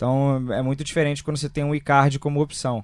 Então 0.00 0.46
é 0.50 0.62
muito 0.62 0.82
diferente 0.82 1.22
quando 1.22 1.36
você 1.36 1.46
tem 1.50 1.62
um 1.62 1.74
Icardi 1.74 2.18
como 2.18 2.40
opção. 2.40 2.82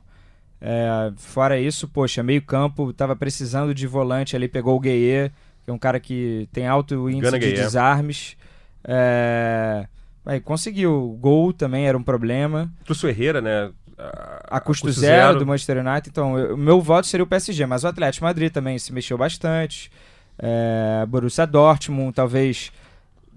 É, 0.60 1.10
fora 1.16 1.58
isso, 1.58 1.88
poxa, 1.88 2.22
meio 2.22 2.42
campo, 2.42 2.92
tava 2.92 3.16
precisando 3.16 3.74
de 3.74 3.86
volante 3.86 4.36
ali, 4.36 4.46
pegou 4.48 4.76
o 4.76 4.80
Gueye, 4.80 5.32
que 5.64 5.70
é 5.70 5.72
um 5.72 5.78
cara 5.78 5.98
que 5.98 6.46
tem 6.52 6.66
alto 6.66 7.08
índice 7.08 7.22
Gana 7.22 7.38
de 7.38 7.46
Gueye. 7.46 7.56
desarmes. 7.56 8.36
É, 8.86 9.86
aí 10.26 10.40
conseguiu. 10.40 11.16
Gol 11.18 11.54
também 11.54 11.86
era 11.88 11.96
um 11.96 12.02
problema. 12.02 12.70
Trouxe 12.84 13.06
o 13.06 13.08
Herrera, 13.08 13.40
né? 13.40 13.70
A 14.50 14.60
custo 14.60 14.92
zero, 14.92 15.38
do 15.38 15.46
Manchester 15.46 15.78
United. 15.78 16.10
Então, 16.10 16.38
eu- 16.38 16.54
o 16.54 16.58
meu 16.58 16.82
voto 16.82 17.06
seria 17.06 17.24
o 17.24 17.26
PSG, 17.26 17.64
mas 17.64 17.82
o 17.82 17.88
Atlético 17.88 18.26
Madrid 18.26 18.52
também 18.52 18.78
se 18.78 18.92
mexeu 18.92 19.16
bastante. 19.16 19.90
É, 20.38 21.06
Borussia 21.08 21.46
Dortmund, 21.46 22.12
talvez 22.14 22.70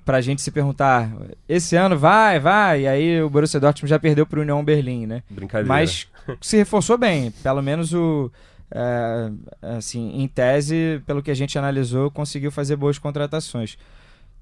pra 0.09 0.21
gente 0.21 0.41
se 0.41 0.49
perguntar, 0.49 1.07
esse 1.47 1.75
ano 1.75 1.95
vai, 1.95 2.39
vai, 2.39 2.81
e 2.81 2.87
aí 2.87 3.21
o 3.21 3.29
Borussia 3.29 3.59
Dortmund 3.59 3.87
já 3.87 3.99
perdeu 3.99 4.25
pro 4.25 4.41
União 4.41 4.65
Berlim, 4.65 5.05
né? 5.05 5.21
Brincadeira. 5.29 5.67
Mas 5.67 6.07
se 6.41 6.57
reforçou 6.57 6.97
bem. 6.97 7.29
Pelo 7.43 7.61
menos 7.61 7.93
o. 7.93 8.31
é, 8.71 9.29
assim, 9.77 10.19
em 10.19 10.27
tese, 10.27 10.99
pelo 11.05 11.21
que 11.21 11.29
a 11.29 11.35
gente 11.35 11.59
analisou, 11.59 12.09
conseguiu 12.09 12.49
fazer 12.49 12.75
boas 12.75 12.97
contratações. 12.97 13.77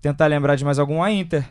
Tentar 0.01 0.27
lembrar 0.27 0.55
de 0.55 0.63
mais 0.63 0.79
algum, 0.79 1.03
a 1.03 1.11
Inter. 1.11 1.43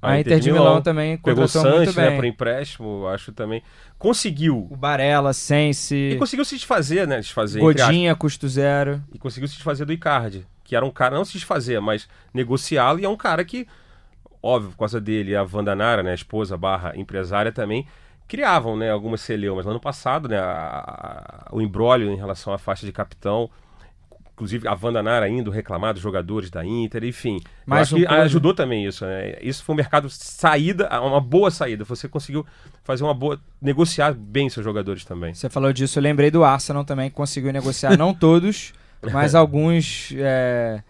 A, 0.00 0.20
Inter, 0.20 0.38
de 0.38 0.52
Milão, 0.52 0.80
também 0.80 1.16
Pegou 1.16 1.42
contratou 1.42 1.62
muito 1.62 1.76
Sanches, 1.78 1.96
né, 1.96 2.10
bem. 2.10 2.16
por 2.18 2.24
empréstimo, 2.24 3.08
acho 3.08 3.32
também. 3.32 3.64
Conseguiu. 3.98 4.68
O 4.70 4.76
Barella, 4.76 5.32
Sense, 5.32 6.10
E 6.12 6.16
conseguiu 6.16 6.44
se 6.44 6.54
desfazer, 6.54 7.04
né? 7.04 7.18
Desfazer. 7.18 7.58
Godinha, 7.58 8.14
custo 8.14 8.48
zero. 8.48 9.02
E 9.12 9.18
conseguiu 9.18 9.48
se 9.48 9.54
desfazer 9.54 9.84
do 9.84 9.92
Icardi, 9.92 10.46
que 10.66 10.76
era 10.76 10.84
um 10.84 10.90
cara, 10.90 11.16
não 11.16 11.24
se 11.24 11.32
desfazer, 11.32 11.80
mas 11.80 12.06
negociá-lo, 12.34 12.98
e 13.00 13.04
é 13.04 13.08
um 13.08 13.16
cara 13.16 13.44
que, 13.44 13.66
óbvio, 14.42 14.70
por 14.72 14.78
causa 14.78 15.00
dele, 15.00 15.34
a 15.34 15.42
Wanda 15.50 15.74
Nara, 15.74 16.02
né, 16.02 16.10
a 16.10 16.14
esposa 16.14 16.56
barra 16.56 16.92
empresária 16.96 17.52
também, 17.52 17.86
criavam, 18.28 18.76
né, 18.76 18.90
algumas 18.90 19.20
celeumas. 19.20 19.64
No 19.64 19.70
ano 19.70 19.80
passado, 19.80 20.28
né, 20.28 20.38
a- 20.38 21.46
a- 21.46 21.54
o 21.54 21.60
embrólio 21.62 22.10
em 22.10 22.16
relação 22.16 22.52
à 22.52 22.58
faixa 22.58 22.84
de 22.84 22.90
capitão, 22.92 23.48
inclusive 24.32 24.68
a 24.68 24.76
Wanda 24.80 25.02
Nara 25.02 25.28
indo 25.28 25.50
reclamar 25.50 25.94
dos 25.94 26.02
jogadores 26.02 26.50
da 26.50 26.62
Inter, 26.64 27.04
enfim. 27.04 27.40
Acho 27.82 27.96
um 27.96 27.98
ajudou 28.24 28.52
também 28.52 28.84
isso, 28.84 29.06
né? 29.06 29.38
Isso 29.40 29.64
foi 29.64 29.72
um 29.74 29.76
mercado 29.76 30.10
saída, 30.10 30.88
uma 31.00 31.20
boa 31.20 31.50
saída. 31.50 31.84
Você 31.84 32.06
conseguiu 32.06 32.44
fazer 32.84 33.02
uma 33.04 33.14
boa, 33.14 33.40
negociar 33.62 34.12
bem 34.12 34.50
seus 34.50 34.62
jogadores 34.64 35.04
também. 35.06 35.32
Você 35.32 35.48
falou 35.48 35.72
disso, 35.72 35.98
eu 35.98 36.02
lembrei 36.02 36.30
do 36.30 36.44
Arsenal 36.44 36.84
também, 36.84 37.08
que 37.08 37.16
conseguiu 37.16 37.50
negociar, 37.52 37.96
não 37.96 38.12
todos, 38.12 38.74
mas 39.12 39.34
alguns 39.36 40.12
é, 40.16 40.80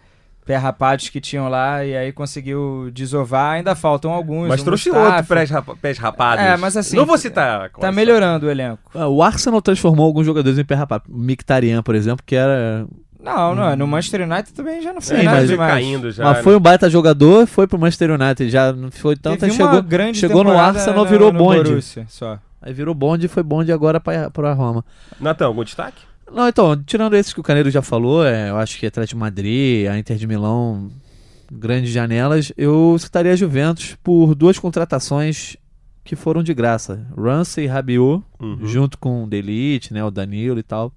perrapados 0.45 1.09
que 1.09 1.19
tinham 1.19 1.49
lá, 1.49 1.83
e 1.85 1.95
aí 1.95 2.11
conseguiu 2.11 2.89
desovar. 2.93 3.55
Ainda 3.55 3.75
faltam 3.75 4.11
alguns. 4.11 4.47
Mas 4.47 4.61
o 4.61 4.65
trouxe 4.65 4.89
Mustafa. 4.89 5.15
outro 5.15 5.35
pés, 5.35 5.49
rapa- 5.49 5.75
pés 5.75 5.97
rapados. 5.97 6.43
É, 6.45 6.55
mas 6.57 6.77
assim, 6.77 6.95
Não 6.95 7.05
vou 7.05 7.17
citar. 7.17 7.69
Tá 7.71 7.91
melhorando 7.91 8.45
o 8.45 8.49
elenco. 8.49 8.79
Ah, 8.95 9.07
O 9.07 9.21
Arsenal 9.21 9.61
transformou 9.61 10.05
alguns 10.05 10.25
jogadores 10.25 10.57
em 10.57 10.63
pé 10.65 10.75
rapado. 10.75 11.03
O 11.09 11.17
Mkhitaryan, 11.17 11.83
por 11.83 11.95
exemplo, 11.95 12.23
que 12.25 12.35
era... 12.35 12.85
Não, 13.19 13.53
não, 13.55 13.75
no 13.75 13.87
Manchester 13.87 14.21
United 14.21 14.53
também 14.53 14.81
já 14.81 14.93
não 14.93 15.01
foi 15.01 15.17
Sim, 15.17 15.23
nada 15.23 15.37
mas- 15.39 15.49
demais. 15.49 15.73
caindo 15.73 16.11
já. 16.11 16.23
mas 16.23 16.37
né? 16.37 16.43
foi 16.43 16.55
um 16.55 16.59
baita 16.61 16.89
jogador, 16.89 17.45
foi 17.45 17.67
pro 17.67 17.77
Manchester 17.77 18.11
United. 18.11 18.49
Já 18.49 18.71
não 18.71 18.89
foi 18.89 19.17
tanto, 19.17 19.39
Teve 19.41 19.51
chegou, 19.53 19.81
grande 19.83 20.17
chegou 20.19 20.43
no 20.45 20.57
Arsenal, 20.57 21.03
no- 21.03 21.09
virou 21.09 21.33
no 21.33 21.39
bonde. 21.39 21.63
Borussia, 21.69 22.05
só. 22.07 22.39
Aí 22.61 22.71
virou 22.71 22.93
bonde 22.95 23.25
e 23.25 23.29
foi 23.29 23.43
bonde 23.43 23.71
agora 23.73 23.99
pra, 23.99 24.29
pra 24.29 24.53
Roma. 24.53 24.85
Natan, 25.19 25.45
algum 25.47 25.63
destaque? 25.63 26.01
Não, 26.31 26.47
então, 26.47 26.81
tirando 26.83 27.15
esses 27.15 27.33
que 27.33 27.39
o 27.39 27.43
Caneiro 27.43 27.69
já 27.71 27.81
falou, 27.81 28.25
é, 28.25 28.49
eu 28.49 28.57
acho 28.57 28.77
que 28.77 28.85
Atlético 28.85 29.15
de 29.15 29.19
Madrid, 29.19 29.87
a 29.87 29.97
Inter 29.97 30.17
de 30.17 30.27
Milão, 30.27 30.91
grandes 31.51 31.89
janelas, 31.91 32.51
eu 32.57 32.95
citaria 32.99 33.31
a 33.31 33.35
Juventus 33.35 33.95
por 34.03 34.35
duas 34.35 34.59
contratações 34.59 35.55
que 36.03 36.15
foram 36.15 36.43
de 36.43 36.53
graça. 36.53 37.05
Ramsey 37.17 37.65
e 37.65 37.67
Rabiot, 37.67 38.23
Uhum. 38.39 38.59
junto 38.65 38.97
com 38.97 39.23
o 39.23 39.27
Delite, 39.27 39.93
né, 39.93 40.03
o 40.03 40.11
Danilo 40.11 40.59
e 40.59 40.63
tal. 40.63 40.91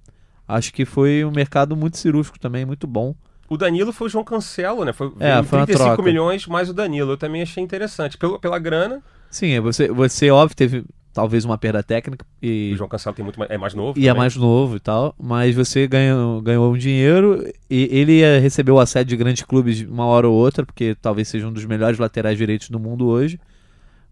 Acho 0.47 0.73
que 0.73 0.83
foi 0.85 1.23
um 1.23 1.31
mercado 1.31 1.75
muito 1.77 1.97
cirúrgico 1.97 2.37
também, 2.39 2.65
muito 2.65 2.85
bom. 2.85 3.15
O 3.49 3.57
Danilo 3.57 3.91
foi 3.93 4.07
o 4.07 4.09
João 4.09 4.23
Cancelo, 4.23 4.83
né? 4.85 4.93
Foi, 4.93 5.07
É, 5.19 5.41
foi 5.43 5.59
uma 5.59 5.65
35 5.65 5.77
troca. 5.77 6.01
milhões 6.03 6.47
mais 6.47 6.69
o 6.69 6.73
Danilo. 6.73 7.11
Eu 7.11 7.17
também 7.17 7.41
achei 7.41 7.61
interessante. 7.63 8.17
Pelo, 8.17 8.39
pela 8.39 8.57
grana, 8.59 9.01
Sim, 9.29 9.59
você, 9.61 9.87
você 9.89 10.29
óbvio, 10.29 10.55
teve 10.55 10.83
talvez 11.13 11.43
uma 11.45 11.57
perda 11.57 11.81
técnica 11.83 12.25
e 12.41 12.71
O 12.73 12.77
João 12.77 12.89
Cancelo 12.89 13.15
tem 13.15 13.23
muito 13.23 13.37
mais, 13.39 13.51
é 13.51 13.57
mais 13.57 13.73
novo. 13.73 13.99
e 13.99 14.03
é 14.03 14.07
também. 14.09 14.19
mais 14.21 14.35
novo 14.35 14.75
e 14.75 14.79
tal, 14.79 15.13
mas 15.19 15.55
você 15.55 15.87
ganhou, 15.87 16.41
ganhou 16.41 16.73
um 16.73 16.77
dinheiro 16.77 17.45
e 17.69 17.87
ele 17.91 18.19
ia 18.19 18.39
receber 18.39 18.71
o 18.71 18.79
assédio 18.79 19.09
de 19.09 19.17
grandes 19.17 19.43
clubes 19.43 19.81
uma 19.81 20.05
hora 20.05 20.27
ou 20.27 20.33
outra, 20.35 20.65
porque 20.65 20.95
talvez 21.01 21.27
seja 21.27 21.47
um 21.47 21.51
dos 21.53 21.65
melhores 21.65 21.99
laterais 21.99 22.37
direitos 22.37 22.69
do 22.69 22.79
mundo 22.79 23.07
hoje. 23.07 23.39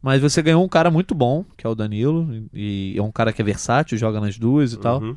Mas 0.02 0.22
você 0.22 0.42
ganhou 0.42 0.64
um 0.64 0.70
cara 0.70 0.90
muito 0.90 1.14
bom, 1.14 1.44
que 1.58 1.68
é 1.68 1.70
o 1.70 1.76
Danilo, 1.76 2.28
e 2.54 2.96
é 2.98 3.02
um 3.02 3.12
cara 3.12 3.34
que 3.34 3.42
é 3.42 3.46
versátil, 3.46 3.98
joga 3.98 4.22
nas 4.22 4.38
duas 4.38 4.72
e 4.72 4.78
tal. 4.78 5.02
Uhum. 5.02 5.16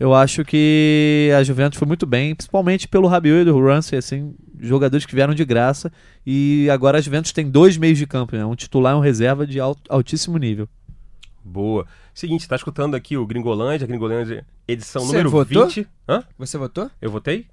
Eu 0.00 0.14
acho 0.14 0.44
que 0.44 1.28
a 1.36 1.42
Juventus 1.42 1.78
foi 1.78 1.86
muito 1.86 2.06
bem, 2.06 2.34
principalmente 2.34 2.86
pelo 2.86 3.08
Rabiot 3.08 3.42
e 3.42 3.44
do 3.44 3.60
Ramsey, 3.60 3.98
assim, 3.98 4.32
jogadores 4.60 5.04
que 5.04 5.14
vieram 5.14 5.34
de 5.34 5.44
graça. 5.44 5.92
E 6.24 6.68
agora 6.70 6.98
a 6.98 7.00
Juventus 7.00 7.32
tem 7.32 7.50
dois 7.50 7.76
meios 7.76 7.98
de 7.98 8.06
campo, 8.06 8.36
né? 8.36 8.44
um 8.46 8.54
titular 8.54 8.94
e 8.94 8.96
um 8.96 9.00
reserva 9.00 9.46
de 9.46 9.58
alt- 9.60 9.78
altíssimo 9.88 10.38
nível. 10.38 10.68
Boa. 11.44 11.86
Seguinte, 12.12 12.48
tá 12.48 12.56
escutando 12.56 12.94
aqui 12.94 13.16
o 13.16 13.26
Gringolândia, 13.26 13.86
Gringolândia 13.86 14.46
edição 14.66 15.02
Você 15.02 15.08
número 15.12 15.30
votou? 15.30 15.66
20. 15.66 15.88
Hã? 16.08 16.24
Você 16.38 16.58
votou? 16.58 16.90
Eu 17.00 17.10
votei? 17.10 17.46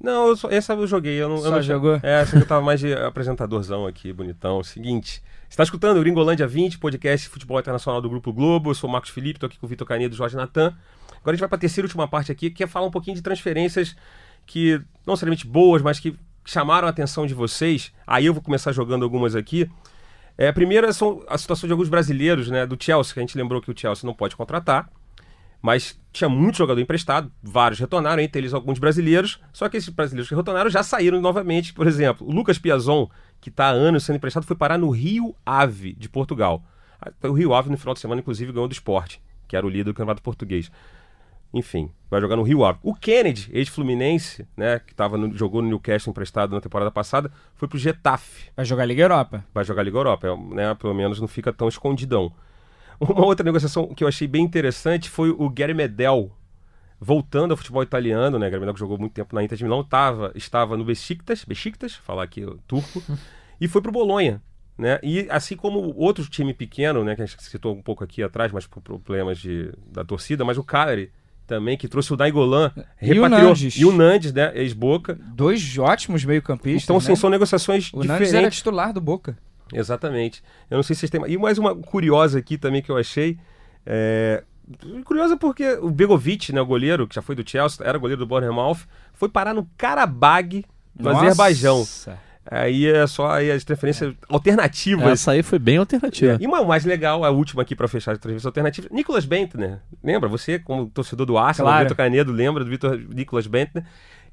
Não, 0.00 0.28
eu 0.28 0.36
só, 0.36 0.48
essa 0.50 0.72
eu 0.74 0.86
joguei. 0.86 1.14
Eu 1.14 1.28
não, 1.28 1.36
eu 1.36 1.42
Só 1.42 1.50
não- 1.52 1.62
jogou? 1.62 2.00
É, 2.02 2.22
essa 2.22 2.36
eu 2.36 2.46
tava 2.46 2.60
mais 2.64 2.80
de 2.80 2.92
apresentadorzão 2.92 3.86
aqui, 3.86 4.12
bonitão. 4.12 4.62
Seguinte, 4.62 5.22
você 5.48 5.56
tá 5.56 5.62
escutando 5.62 5.96
o 5.98 6.00
Gringolândia 6.00 6.46
20, 6.46 6.78
podcast 6.78 7.28
futebol 7.28 7.58
internacional 7.60 8.00
do 8.00 8.08
Grupo 8.10 8.32
Globo. 8.32 8.70
Eu 8.70 8.74
sou 8.74 8.88
o 8.88 8.92
Marcos 8.92 9.10
Felipe, 9.10 9.38
tô 9.38 9.46
aqui 9.46 9.58
com 9.58 9.66
o 9.66 9.68
Vitor 9.68 9.86
Canedo 9.86 10.14
e 10.14 10.18
Jorge 10.18 10.36
Natan. 10.36 10.76
Agora 11.20 11.30
a 11.30 11.32
gente 11.34 11.40
vai 11.40 11.48
pra 11.48 11.58
terceira 11.58 11.86
e 11.86 11.88
última 11.88 12.08
parte 12.08 12.32
aqui, 12.32 12.50
que 12.50 12.64
é 12.64 12.66
falar 12.66 12.86
um 12.86 12.90
pouquinho 12.90 13.14
de 13.14 13.22
transferências 13.22 13.94
que, 14.44 14.74
não 15.06 15.12
necessariamente 15.14 15.46
boas, 15.46 15.80
mas 15.82 16.00
que 16.00 16.16
chamaram 16.44 16.88
a 16.88 16.90
atenção 16.90 17.24
de 17.24 17.32
vocês. 17.34 17.92
Aí 18.04 18.26
eu 18.26 18.34
vou 18.34 18.42
começar 18.42 18.72
jogando 18.72 19.04
algumas 19.04 19.36
aqui. 19.36 19.70
É, 20.36 20.48
a 20.48 20.92
são 20.92 21.22
a 21.28 21.36
situação 21.36 21.66
de 21.66 21.72
alguns 21.72 21.88
brasileiros, 21.88 22.48
né? 22.48 22.66
Do 22.66 22.76
Chelsea, 22.82 23.14
que 23.14 23.20
a 23.20 23.22
gente 23.22 23.36
lembrou 23.36 23.60
que 23.60 23.70
o 23.70 23.74
Chelsea 23.76 24.06
não 24.06 24.14
pode 24.14 24.34
contratar. 24.36 24.90
Mas 25.60 25.96
tinha 26.12 26.28
muito 26.28 26.58
jogador 26.58 26.80
emprestado, 26.80 27.30
vários 27.40 27.78
retornaram, 27.78 28.20
entre 28.20 28.40
eles 28.40 28.52
alguns 28.52 28.80
brasileiros. 28.80 29.40
Só 29.52 29.68
que 29.68 29.76
esses 29.76 29.90
brasileiros 29.90 30.28
que 30.28 30.34
retornaram 30.34 30.68
já 30.68 30.82
saíram 30.82 31.20
novamente. 31.20 31.72
Por 31.72 31.86
exemplo, 31.86 32.26
o 32.26 32.32
Lucas 32.32 32.58
Piazon, 32.58 33.08
que 33.40 33.48
está 33.48 33.66
há 33.66 33.70
anos 33.70 34.02
sendo 34.02 34.16
emprestado, 34.16 34.44
foi 34.44 34.56
parar 34.56 34.76
no 34.76 34.90
Rio 34.90 35.36
Ave, 35.46 35.92
de 35.92 36.08
Portugal. 36.08 36.64
O 37.22 37.32
Rio 37.32 37.54
Ave, 37.54 37.70
no 37.70 37.78
final 37.78 37.94
de 37.94 38.00
semana, 38.00 38.20
inclusive, 38.20 38.52
ganhou 38.52 38.66
do 38.66 38.72
esporte, 38.72 39.22
que 39.46 39.56
era 39.56 39.64
o 39.64 39.68
líder 39.68 39.84
do 39.84 39.94
campeonato 39.94 40.22
português. 40.22 40.70
Enfim, 41.54 41.90
vai 42.10 42.20
jogar 42.20 42.36
no 42.36 42.42
Rio 42.42 42.64
Ave. 42.64 42.78
O 42.82 42.94
Kennedy, 42.94 43.50
ex-fluminense, 43.52 44.46
né, 44.56 44.78
que 44.78 44.94
tava 44.94 45.18
no- 45.18 45.36
jogou 45.36 45.60
no 45.60 45.68
Newcastle 45.68 46.10
emprestado 46.10 46.54
na 46.54 46.60
temporada 46.60 46.90
passada, 46.90 47.30
foi 47.54 47.68
pro 47.68 47.78
Getafe 47.78 48.50
Vai 48.56 48.64
jogar 48.64 48.84
Liga 48.86 49.02
Europa. 49.02 49.44
vai 49.52 49.62
jogar 49.64 49.82
Liga 49.82 49.98
Europa, 49.98 50.26
é, 50.28 50.54
né? 50.54 50.74
Pelo 50.74 50.94
menos 50.94 51.20
não 51.20 51.28
fica 51.28 51.52
tão 51.52 51.68
escondidão. 51.68 52.32
Uma 52.98 53.24
outra 53.26 53.44
negociação 53.44 53.88
que 53.94 54.02
eu 54.04 54.08
achei 54.08 54.26
bem 54.28 54.44
interessante 54.44 55.10
foi 55.10 55.30
o 55.30 55.48
Gary 55.50 55.74
Medel 55.74 56.30
voltando 57.00 57.50
ao 57.50 57.56
futebol 57.56 57.82
italiano, 57.82 58.38
né? 58.38 58.48
Gary 58.48 58.60
Medel 58.60 58.74
que 58.74 58.80
jogou 58.80 58.96
muito 58.96 59.12
tempo 59.12 59.34
na 59.34 59.42
Inter 59.42 59.58
de 59.58 59.64
Milão, 59.64 59.82
tava, 59.84 60.32
estava 60.34 60.76
no 60.76 60.84
Besiktas, 60.84 61.44
Besiktas, 61.44 61.94
falar 61.94 62.22
aqui 62.22 62.46
turco, 62.66 63.02
e 63.60 63.66
foi 63.68 63.82
pro 63.82 63.90
Bolonha, 63.92 64.40
né? 64.78 64.98
E 65.02 65.26
assim 65.28 65.56
como 65.56 65.92
outro 65.96 66.24
time 66.30 66.54
pequeno, 66.54 67.02
né, 67.04 67.16
que 67.16 67.22
a 67.22 67.26
gente 67.26 67.42
citou 67.42 67.74
um 67.74 67.82
pouco 67.82 68.04
aqui 68.04 68.22
atrás, 68.22 68.52
mas 68.52 68.66
por 68.66 68.80
problemas 68.80 69.38
de, 69.38 69.72
da 69.88 70.04
torcida, 70.04 70.44
mas 70.44 70.56
o 70.56 70.62
Cagliari 70.64 71.10
também 71.52 71.76
que 71.76 71.86
trouxe 71.86 72.10
o 72.14 72.16
Daigolan, 72.16 72.72
o 72.74 72.80
repatriou 72.96 73.28
Nandes. 73.28 73.76
e 73.76 73.84
o 73.84 73.92
Nandes, 73.92 74.32
né, 74.32 74.52
ex-Boca. 74.54 75.18
Dois 75.34 75.76
ótimos 75.76 76.24
meio-campistas. 76.24 76.84
Então, 76.84 76.96
assim, 76.96 77.10
né? 77.10 77.16
são 77.16 77.28
negociações 77.28 77.90
O 77.92 78.00
diferentes. 78.00 78.32
era 78.32 78.50
titular 78.50 78.90
do 78.90 79.02
Boca. 79.02 79.36
Exatamente. 79.70 80.42
Eu 80.70 80.76
não 80.76 80.82
sei 80.82 80.94
se 80.96 81.00
vocês 81.00 81.10
têm. 81.10 81.20
E 81.26 81.36
mais 81.36 81.58
uma 81.58 81.74
curiosa 81.76 82.38
aqui 82.38 82.56
também 82.56 82.80
que 82.80 82.90
eu 82.90 82.96
achei. 82.96 83.38
É... 83.84 84.42
Curiosa 85.04 85.36
porque 85.36 85.74
o 85.74 85.90
Begovic, 85.90 86.54
né, 86.54 86.60
o 86.62 86.66
goleiro, 86.66 87.06
que 87.06 87.14
já 87.14 87.20
foi 87.20 87.34
do 87.34 87.46
Chelsea, 87.46 87.84
era 87.86 87.98
goleiro 87.98 88.20
do 88.20 88.26
Bournemouth, 88.26 88.78
foi 89.12 89.28
parar 89.28 89.52
no 89.52 89.68
Karabag, 89.76 90.64
no 90.98 91.10
Nossa. 91.10 91.26
Azerbaijão. 91.26 91.86
Aí 92.50 92.86
é 92.86 93.06
só 93.06 93.30
aí 93.30 93.50
as 93.50 93.62
transferências 93.64 94.14
alternativas. 94.28 95.06
Essa 95.06 95.32
aí 95.32 95.42
foi 95.42 95.58
bem 95.58 95.76
alternativa. 95.76 96.36
E 96.40 96.46
uma 96.46 96.62
mais 96.64 96.84
legal, 96.84 97.24
a 97.24 97.30
última 97.30 97.62
aqui 97.62 97.74
pra 97.76 97.86
fechar 97.86 98.12
as 98.12 98.18
transferências 98.18 98.46
alternativas, 98.46 98.90
Nicolas 98.90 99.24
Bentner. 99.24 99.78
Lembra? 100.02 100.28
Você, 100.28 100.58
como 100.58 100.86
torcedor 100.86 101.24
do 101.24 101.38
Arsenal, 101.38 101.70
Claro. 101.70 101.84
Vitor 101.84 101.96
Canedo, 101.96 102.32
lembra 102.32 102.64
do 102.64 102.70
Vitor 102.70 102.98
Nicolas 103.14 103.46
Bentner? 103.46 103.84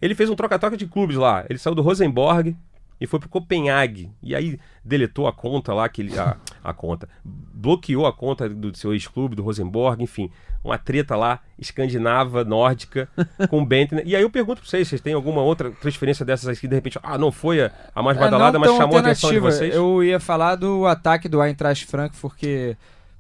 Ele 0.02 0.16
fez 0.16 0.30
um 0.30 0.36
troca-troca 0.36 0.76
de 0.78 0.88
clubes 0.88 1.18
lá. 1.18 1.46
Ele 1.50 1.60
saiu 1.60 1.76
do 1.76 1.82
Rosenborg 1.82 2.56
e 3.00 3.08
foi 3.08 3.20
pro 3.20 3.30
Copenhague. 3.30 4.12
E 4.22 4.36
aí 4.36 4.60
deletou 4.84 5.28
a 5.28 5.34
conta 5.34 5.74
lá, 5.74 5.88
que 5.88 6.02
ele, 6.02 6.18
a, 6.18 6.36
a 6.64 6.74
conta. 6.74 7.08
Bloqueou 7.24 8.06
a 8.06 8.14
conta 8.14 8.50
do 8.50 8.76
seu 8.76 8.94
ex-clube, 8.94 9.36
do 9.36 9.44
Rosenborg, 9.44 10.04
enfim. 10.04 10.30
Uma 10.64 10.78
treta 10.78 11.16
lá, 11.16 11.40
escandinava, 11.58 12.44
nórdica, 12.44 13.08
com 13.50 13.62
o 13.62 13.66
Bentner. 13.66 14.04
E 14.06 14.16
aí 14.16 14.22
eu 14.22 14.30
pergunto 14.30 14.62
pra 14.62 14.70
vocês, 14.70 14.88
vocês 14.88 15.00
têm 15.00 15.14
alguma 15.14 15.42
outra 15.42 15.72
transferência 15.72 16.26
dessas 16.26 16.50
aqui, 16.50 16.68
de 16.68 16.76
repente, 16.76 17.00
ah, 17.02 17.18
não 17.18 17.32
foi 17.32 17.62
a, 17.62 17.72
a 17.96 18.04
mais 18.04 18.18
É, 18.18 18.20
badalada, 18.20 18.60
não 18.60 18.68
mas 18.68 18.78
chamou 18.78 18.98
a 18.98 19.00
atenção 19.00 19.32
de 19.32 19.40
vocês? 19.40 19.74
Eu 19.74 20.04
ia 20.04 20.20
falar 20.20 20.56
do 20.56 20.86
ataque 20.86 21.30
do 21.30 21.42
Eintracht 21.42 21.86
Frankfurt, 21.86 22.20
porque 22.20 22.76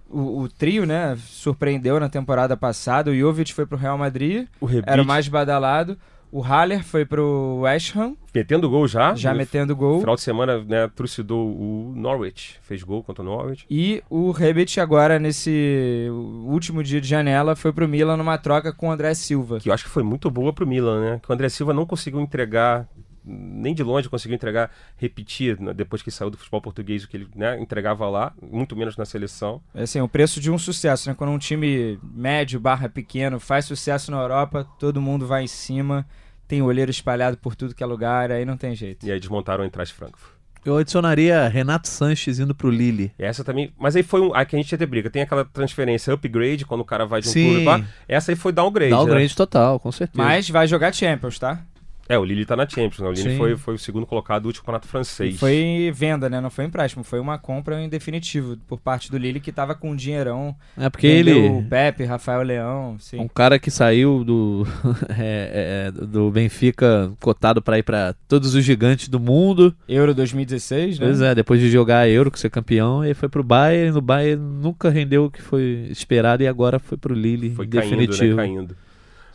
o, 0.10 0.42
o 0.42 0.50
trio, 0.50 0.86
né, 0.86 1.18
surpreendeu 1.28 2.00
na 2.00 2.10
temporada 2.10 2.58
passada. 2.58 3.12
O 3.12 3.16
Jovic 3.16 3.54
foi 3.54 3.66
pro 3.66 3.78
Real 3.78 3.98
Madrid, 3.98 4.48
O 4.60 4.66
Rebic 4.66 4.90
era 4.90 5.02
o 5.02 5.06
mais 5.06 5.28
badalado. 5.28 5.98
O 6.32 6.42
Haller 6.42 6.84
foi 6.84 7.06
pro 7.06 7.62
West 7.62 7.96
Ham, 7.96 8.16
metendo 8.34 8.70
gol 8.70 8.88
já. 8.88 9.16
já 9.16 9.34
metendo 9.34 9.76
gol. 9.76 10.00
final 10.00 10.16
de 10.16 10.22
semana, 10.22 10.64
né, 10.64 10.88
trucidou 10.96 11.48
o 11.48 11.94
Norwich. 11.96 12.58
Fez 12.62 12.84
gol 12.84 13.04
contra 13.04 13.24
o 13.24 13.26
Norwich. 13.26 13.66
E 13.70 14.04
o 14.10 14.32
Rebic 14.32 14.80
agora, 14.80 15.18
nesse 15.18 16.08
último 16.46 16.84
dia 16.84 17.02
de 17.02 17.08
janela, 17.08 17.56
foi 17.56 17.74
pro 17.74 17.88
Milan 17.88 18.18
numa 18.18 18.38
troca 18.38 18.72
com 18.72 18.90
o 18.90 18.92
André 18.92 19.14
Silva. 19.14 19.60
Que 19.60 19.70
eu 19.70 19.74
acho 19.74 19.86
que 19.86 19.90
foi 19.90 20.04
muito 20.04 20.30
boa 20.30 20.54
pro 20.54 20.68
Milan, 20.68 21.02
né? 21.02 21.20
Que 21.24 21.32
o 21.32 21.34
André 21.34 21.50
Silva 21.50 21.74
não 21.74 21.86
conseguiu 21.86 22.22
entregar, 22.22 22.88
nem 23.30 23.74
de 23.74 23.84
longe 23.84 24.10
conseguiu 24.10 24.36
entregar, 24.36 24.72
repetir, 24.98 25.60
né, 25.60 25.74
depois 25.74 26.02
que 26.02 26.10
saiu 26.10 26.30
do 26.30 26.38
futebol 26.38 26.62
português, 26.62 27.04
o 27.04 27.08
que 27.08 27.18
ele 27.18 27.28
né, 27.36 27.60
entregava 27.62 28.10
lá, 28.10 28.34
muito 28.42 28.76
menos 28.76 28.98
na 28.98 29.06
seleção. 29.06 29.62
Assim, 29.74 30.02
o 30.02 30.08
preço 30.08 30.40
de 30.40 30.50
um 30.50 30.58
sucesso, 30.58 31.08
né? 31.08 31.16
Quando 31.16 31.32
um 31.32 31.38
time 31.38 32.00
médio 32.04 32.60
barra 32.60 32.90
pequeno 32.90 33.40
faz 33.40 33.66
sucesso 33.66 34.10
na 34.12 34.20
Europa, 34.20 34.68
todo 34.80 35.02
mundo 35.02 35.28
vai 35.28 35.44
em 35.44 35.48
cima, 35.48 36.06
tem 36.48 36.62
olheiro 36.62 36.90
espalhado 36.90 37.38
por 37.38 37.56
tudo 37.56 37.76
que 37.76 37.84
é 37.84 37.86
lugar, 37.86 38.32
aí 38.32 38.44
não 38.44 38.58
tem 38.58 38.76
jeito. 38.76 39.06
E 39.06 39.12
aí 39.12 39.20
desmontaram 39.20 39.64
o 39.64 39.66
Eintracht 39.66 39.94
Frankfurt. 39.94 40.40
Eu 40.66 40.78
adicionaria 40.78 41.48
Renato 41.48 41.88
Sanches 41.88 42.38
indo 42.38 42.54
pro 42.54 42.70
Lille. 42.70 43.12
Essa 43.18 43.44
também. 43.44 43.72
Mas 43.80 43.96
aí 43.96 44.04
foi 44.04 44.22
um. 44.22 44.34
Aqui 44.36 44.56
a 44.56 44.60
gente 44.60 44.72
ia 44.72 44.78
ter 44.78 44.86
briga. 44.86 45.10
Tem 45.10 45.22
aquela 45.22 45.46
transferência 45.46 46.14
upgrade, 46.14 46.66
quando 46.66 46.82
o 46.82 46.86
cara 46.86 47.06
vai 47.06 47.22
de 47.22 47.30
um 47.30 47.32
Sim. 47.32 47.50
clube 47.50 47.64
pra. 47.64 47.82
Essa 48.08 48.32
aí 48.32 48.36
foi 48.36 48.52
downgrade. 48.52 48.94
Um 48.94 49.06
né? 49.06 49.12
grande 49.12 49.36
total, 49.36 49.80
com 49.80 49.92
certeza. 49.92 50.22
Mas 50.22 50.50
vai 50.50 50.68
jogar 50.68 50.94
Champions, 50.94 51.40
tá? 51.40 51.64
É, 52.10 52.18
o 52.18 52.26
Lille 52.26 52.44
tá 52.44 52.56
na 52.56 52.68
Champions, 52.68 53.00
né? 53.00 53.08
O 53.08 53.12
Lille 53.12 53.30
Sim. 53.32 53.38
foi, 53.38 53.56
foi 53.56 53.76
o 53.76 53.78
segundo 53.78 54.04
colocado 54.08 54.42
do 54.42 54.46
último 54.48 54.66
campeonato 54.66 54.88
E 54.88 54.90
francês. 54.90 55.40
foi 55.40 55.92
venda, 55.94 56.28
né? 56.28 56.42
Não 56.42 56.50
foi 56.50 56.66
empréstimo, 56.66 57.04
foi 57.04 57.20
uma 57.20 57.38
compra 57.38 57.80
em 57.80 57.88
definitivo 57.88 58.58
por 58.68 58.80
parte 58.80 59.12
do 59.12 59.18
Lille 59.18 59.40
que 59.40 59.52
tava 59.52 59.76
com 59.76 59.92
um 59.92 59.96
dinheirão. 59.96 60.56
É 60.76 60.90
porque 60.90 61.06
ele. 61.06 61.32
O 61.34 61.64
Pepe, 61.70 62.06
Rafael 62.06 62.42
Leão, 62.42 62.98
sim. 62.98 63.20
Um 63.20 63.28
cara 63.28 63.60
que 63.60 63.70
saiu 63.70 64.24
do, 64.24 64.66
é, 65.18 65.92
é, 65.96 66.06
do 66.06 66.32
Benfica 66.32 67.12
cotado 67.20 67.62
pra 67.62 67.78
ir 67.78 67.84
pra 67.84 68.16
todos 68.28 68.56
os 68.56 68.66
gigantes 68.66 69.08
do 69.08 69.20
mundo. 69.20 69.76
Euro 69.88 70.14
2016, 70.16 70.98
né? 70.98 71.06
Pois 71.06 71.22
é, 71.22 71.36
depois 71.36 71.62
de 71.62 71.70
jogar 71.70 72.00
a 72.00 72.10
Euro, 72.10 72.32
ser 72.36 72.50
campeão, 72.50 73.06
e 73.06 73.14
foi 73.14 73.30
pro 73.30 73.44
Bayern. 73.44 73.92
No 73.92 74.02
Bayern 74.02 74.42
nunca 74.42 74.90
rendeu 74.90 75.26
o 75.26 75.32
que 75.32 75.44
foi 75.44 75.88
esperado 75.92 76.42
e 76.42 76.48
agora 76.48 76.80
foi 76.80 76.98
pro 76.98 77.14
Lille. 77.14 77.52
Foi 77.54 77.66
em 77.66 77.70
caindo, 77.70 77.90
definitivo. 77.98 78.36
né? 78.36 78.44
Caindo. 78.44 78.76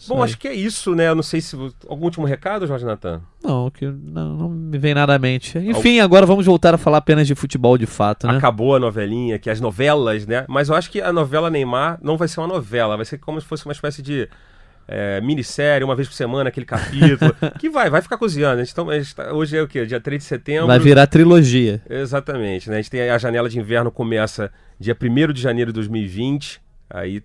Bom, 0.09 0.19
aí. 0.19 0.25
acho 0.25 0.39
que 0.39 0.49
é 0.49 0.55
isso, 0.55 0.95
né? 0.95 1.09
Eu 1.09 1.15
não 1.15 1.23
sei 1.23 1.41
se. 1.41 1.57
Algum 1.89 2.05
último 2.05 2.27
recado, 2.27 2.67
Jorge 2.67 2.85
Natan? 2.85 3.23
Não, 3.43 3.71
que 3.71 3.87
não, 3.87 4.37
não 4.37 4.49
me 4.49 4.79
vem 4.79 4.95
nada 4.95 5.15
à 5.15 5.19
mente. 5.19 5.59
Enfim, 5.59 6.01
agora 6.01 6.27
vamos 6.27 6.47
voltar 6.47 6.75
a 6.75 6.79
falar 6.79 6.99
apenas 6.99 7.27
de 7.27 7.35
futebol 7.35 7.77
de 7.79 7.87
fato, 7.87 8.27
né? 8.27 8.37
Acabou 8.37 8.75
a 8.75 8.79
novelinha, 8.79 9.39
que 9.39 9.51
as 9.51 9.61
novelas, 9.61 10.27
né? 10.27 10.45
Mas 10.49 10.69
eu 10.69 10.75
acho 10.75 10.91
que 10.91 11.01
a 11.01 11.13
novela 11.13 11.51
Neymar 11.51 11.99
não 12.03 12.17
vai 12.17 12.29
ser 12.29 12.41
uma 12.41 12.49
novela, 12.49 12.97
vai 12.97 13.05
ser 13.05 13.19
como 13.19 13.41
se 13.41 13.47
fosse 13.47 13.65
uma 13.67 13.73
espécie 13.73 14.03
de 14.03 14.29
é, 14.87 15.21
minissérie, 15.21 15.85
uma 15.85 15.97
vez 15.97 16.09
por 16.09 16.15
semana, 16.15 16.49
aquele 16.49 16.67
capítulo. 16.67 17.35
que 17.59 17.71
vai, 17.71 17.89
vai 17.91 18.03
ficar 18.03 18.19
cozinhando. 18.19 18.61
A 18.61 18.65
gente 18.65 18.75
tá- 18.75 18.83
a 18.83 18.99
gente 18.99 19.15
tá- 19.15 19.33
hoje 19.33 19.57
é 19.57 19.63
o 19.63 19.69
quê? 19.69 19.87
Dia 19.87 20.01
3 20.01 20.23
de 20.23 20.29
setembro. 20.29 20.67
Vai 20.67 20.79
virar 20.79 21.07
trilogia. 21.07 21.83
Exatamente, 21.89 22.69
né? 22.69 22.77
A 22.77 22.81
gente 22.81 22.91
tem 22.91 23.09
a 23.09 23.19
janela 23.19 23.49
de 23.49 23.59
inverno 23.59 23.91
começa 23.91 24.53
dia 24.79 24.97
1 25.01 25.33
de 25.33 25.41
janeiro 25.41 25.73
de 25.73 25.75
2020. 25.77 26.61
Aí 26.91 27.23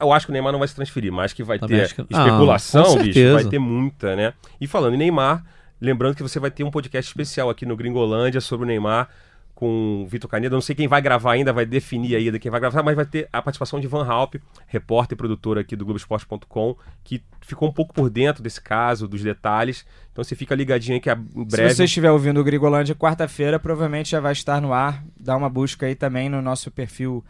eu 0.00 0.12
acho 0.12 0.26
que 0.26 0.30
o 0.30 0.34
Neymar 0.34 0.52
não 0.52 0.58
vai 0.58 0.68
se 0.68 0.74
transferir, 0.74 1.12
mas 1.12 1.32
que 1.32 1.42
vai 1.42 1.58
Também 1.58 1.78
ter 1.80 1.94
que- 1.94 2.00
especulação, 2.02 2.96
Ah, 2.98 3.02
bicho, 3.02 3.32
vai 3.32 3.44
ter 3.44 3.58
muita, 3.58 4.16
né? 4.16 4.32
E 4.60 4.66
falando 4.66 4.94
em 4.94 4.98
Neymar, 4.98 5.44
lembrando 5.80 6.14
que 6.14 6.22
você 6.22 6.38
vai 6.38 6.50
ter 6.50 6.64
um 6.64 6.70
podcast 6.70 7.08
especial 7.10 7.50
aqui 7.50 7.64
no 7.66 7.76
Gringolândia 7.76 8.40
sobre 8.40 8.64
o 8.64 8.66
Neymar 8.68 9.08
com 9.54 10.04
o 10.04 10.06
Vitor 10.08 10.30
Canedo. 10.30 10.54
Eu 10.54 10.56
não 10.56 10.62
sei 10.62 10.74
quem 10.74 10.88
vai 10.88 11.02
gravar 11.02 11.32
ainda, 11.32 11.52
vai 11.52 11.66
definir 11.66 12.16
aí 12.16 12.30
de 12.30 12.38
quem 12.38 12.50
vai 12.50 12.58
gravar, 12.60 12.82
mas 12.82 12.96
vai 12.96 13.04
ter 13.04 13.28
a 13.30 13.42
participação 13.42 13.78
de 13.78 13.86
Van 13.86 14.06
Halp, 14.06 14.36
repórter 14.66 15.14
e 15.14 15.18
produtor 15.18 15.58
aqui 15.58 15.76
do 15.76 15.84
Globoesporte.com, 15.84 16.76
que 17.04 17.22
ficou 17.42 17.68
um 17.68 17.72
pouco 17.72 17.92
por 17.92 18.08
dentro 18.08 18.42
desse 18.42 18.58
caso, 18.58 19.06
dos 19.06 19.22
detalhes. 19.22 19.84
Então 20.12 20.24
você 20.24 20.34
fica 20.34 20.54
ligadinho 20.54 20.94
aí 20.94 21.00
que 21.00 21.10
a- 21.10 21.14
em 21.36 21.44
breve. 21.44 21.68
Se 21.70 21.76
você 21.76 21.84
estiver 21.84 22.10
ouvindo 22.10 22.40
o 22.40 22.44
Grigolândia 22.44 22.94
quarta-feira, 22.94 23.58
provavelmente 23.58 24.10
já 24.12 24.20
vai 24.20 24.32
estar 24.32 24.62
no 24.62 24.72
ar. 24.72 25.04
Dá 25.18 25.36
uma 25.36 25.50
busca 25.50 25.84
aí 25.84 25.94
também 25.94 26.30
no 26.30 26.40
nosso 26.40 26.70
perfil 26.70 27.22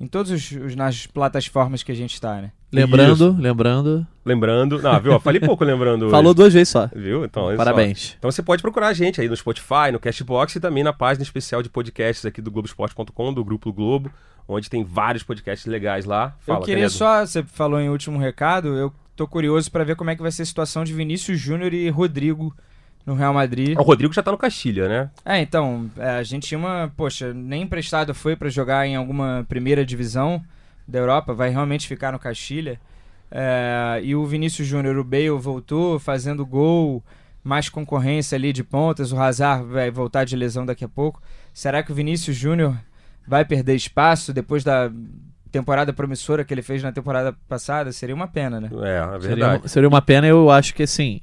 Em 0.00 0.06
todas 0.06 0.30
os, 0.30 0.50
os- 0.52 0.76
nas 0.76 1.06
plataformas 1.06 1.82
que 1.82 1.90
a 1.90 1.94
gente 1.94 2.20
tá, 2.20 2.40
né? 2.40 2.52
Lembrando, 2.72 3.34
lembrando. 3.38 4.06
Lembrando. 4.24 4.80
Não, 4.82 5.00
viu? 5.00 5.12
Eu 5.12 5.20
falei 5.20 5.40
pouco 5.40 5.64
lembrando. 5.64 6.08
Falou 6.10 6.26
hoje. 6.30 6.36
duas 6.36 6.52
vezes 6.52 6.68
só. 6.68 6.88
Viu? 6.94 7.24
Então, 7.24 7.44
olha 7.44 7.56
só. 7.56 7.64
Parabéns. 7.64 8.14
Então 8.18 8.30
você 8.30 8.42
pode 8.42 8.60
procurar 8.62 8.88
a 8.88 8.92
gente 8.92 9.20
aí 9.20 9.28
no 9.28 9.36
Spotify, 9.36 9.90
no 9.92 9.98
Castbox 9.98 10.54
e 10.56 10.60
também 10.60 10.84
na 10.84 10.92
página 10.92 11.22
especial 11.22 11.62
de 11.62 11.68
podcasts 11.70 12.24
aqui 12.26 12.40
do 12.42 12.50
Globoesporte.com, 12.50 13.32
do 13.32 13.44
Grupo 13.44 13.72
Globo, 13.72 14.10
onde 14.46 14.68
tem 14.70 14.84
vários 14.84 15.22
podcasts 15.22 15.66
legais 15.66 16.04
lá. 16.04 16.36
Fala, 16.40 16.58
eu 16.58 16.62
queria 16.62 16.76
Canedo. 16.84 16.92
só, 16.92 17.24
você 17.26 17.42
falou 17.42 17.80
em 17.80 17.88
último 17.88 18.18
recado, 18.18 18.68
eu 18.76 18.92
tô 19.16 19.26
curioso 19.26 19.70
pra 19.72 19.82
ver 19.82 19.96
como 19.96 20.10
é 20.10 20.14
que 20.16 20.22
vai 20.22 20.30
ser 20.30 20.42
a 20.42 20.46
situação 20.46 20.84
de 20.84 20.92
Vinícius 20.92 21.40
Júnior 21.40 21.72
e 21.72 21.88
Rodrigo 21.88 22.54
no 23.08 23.14
Real 23.14 23.32
Madrid. 23.32 23.76
O 23.78 23.82
Rodrigo 23.82 24.12
já 24.12 24.22
tá 24.22 24.30
no 24.30 24.36
Castilha, 24.36 24.86
né? 24.86 25.10
É, 25.24 25.40
então, 25.40 25.90
é, 25.96 26.10
a 26.10 26.22
gente 26.22 26.46
tinha 26.46 26.58
uma, 26.58 26.92
poxa, 26.94 27.32
nem 27.32 27.62
emprestado 27.62 28.14
foi 28.14 28.36
pra 28.36 28.50
jogar 28.50 28.86
em 28.86 28.96
alguma 28.96 29.46
primeira 29.48 29.84
divisão 29.84 30.42
da 30.86 30.98
Europa, 30.98 31.32
vai 31.32 31.48
realmente 31.48 31.88
ficar 31.88 32.12
no 32.12 32.18
Castilha. 32.18 32.78
É, 33.30 34.00
e 34.02 34.14
o 34.14 34.26
Vinícius 34.26 34.68
Júnior, 34.68 34.98
o 34.98 35.04
Bale 35.04 35.30
voltou 35.30 35.98
fazendo 35.98 36.44
gol, 36.44 37.02
mais 37.42 37.70
concorrência 37.70 38.36
ali 38.36 38.52
de 38.52 38.62
pontas, 38.62 39.10
o 39.10 39.18
Hazard 39.18 39.64
vai 39.64 39.90
voltar 39.90 40.24
de 40.24 40.36
lesão 40.36 40.66
daqui 40.66 40.84
a 40.84 40.88
pouco. 40.88 41.22
Será 41.54 41.82
que 41.82 41.90
o 41.90 41.94
Vinícius 41.94 42.36
Júnior 42.36 42.76
vai 43.26 43.42
perder 43.42 43.74
espaço 43.74 44.34
depois 44.34 44.62
da 44.62 44.90
temporada 45.50 45.94
promissora 45.94 46.44
que 46.44 46.52
ele 46.52 46.62
fez 46.62 46.82
na 46.82 46.92
temporada 46.92 47.34
passada? 47.48 47.90
Seria 47.90 48.14
uma 48.14 48.28
pena, 48.28 48.60
né? 48.60 48.68
É, 48.70 49.16
é 49.16 49.20
Seria, 49.20 49.36
verdade. 49.36 49.70
seria 49.70 49.88
uma 49.88 50.02
pena, 50.02 50.26
eu 50.26 50.50
acho 50.50 50.74
que 50.74 50.82
assim. 50.82 51.22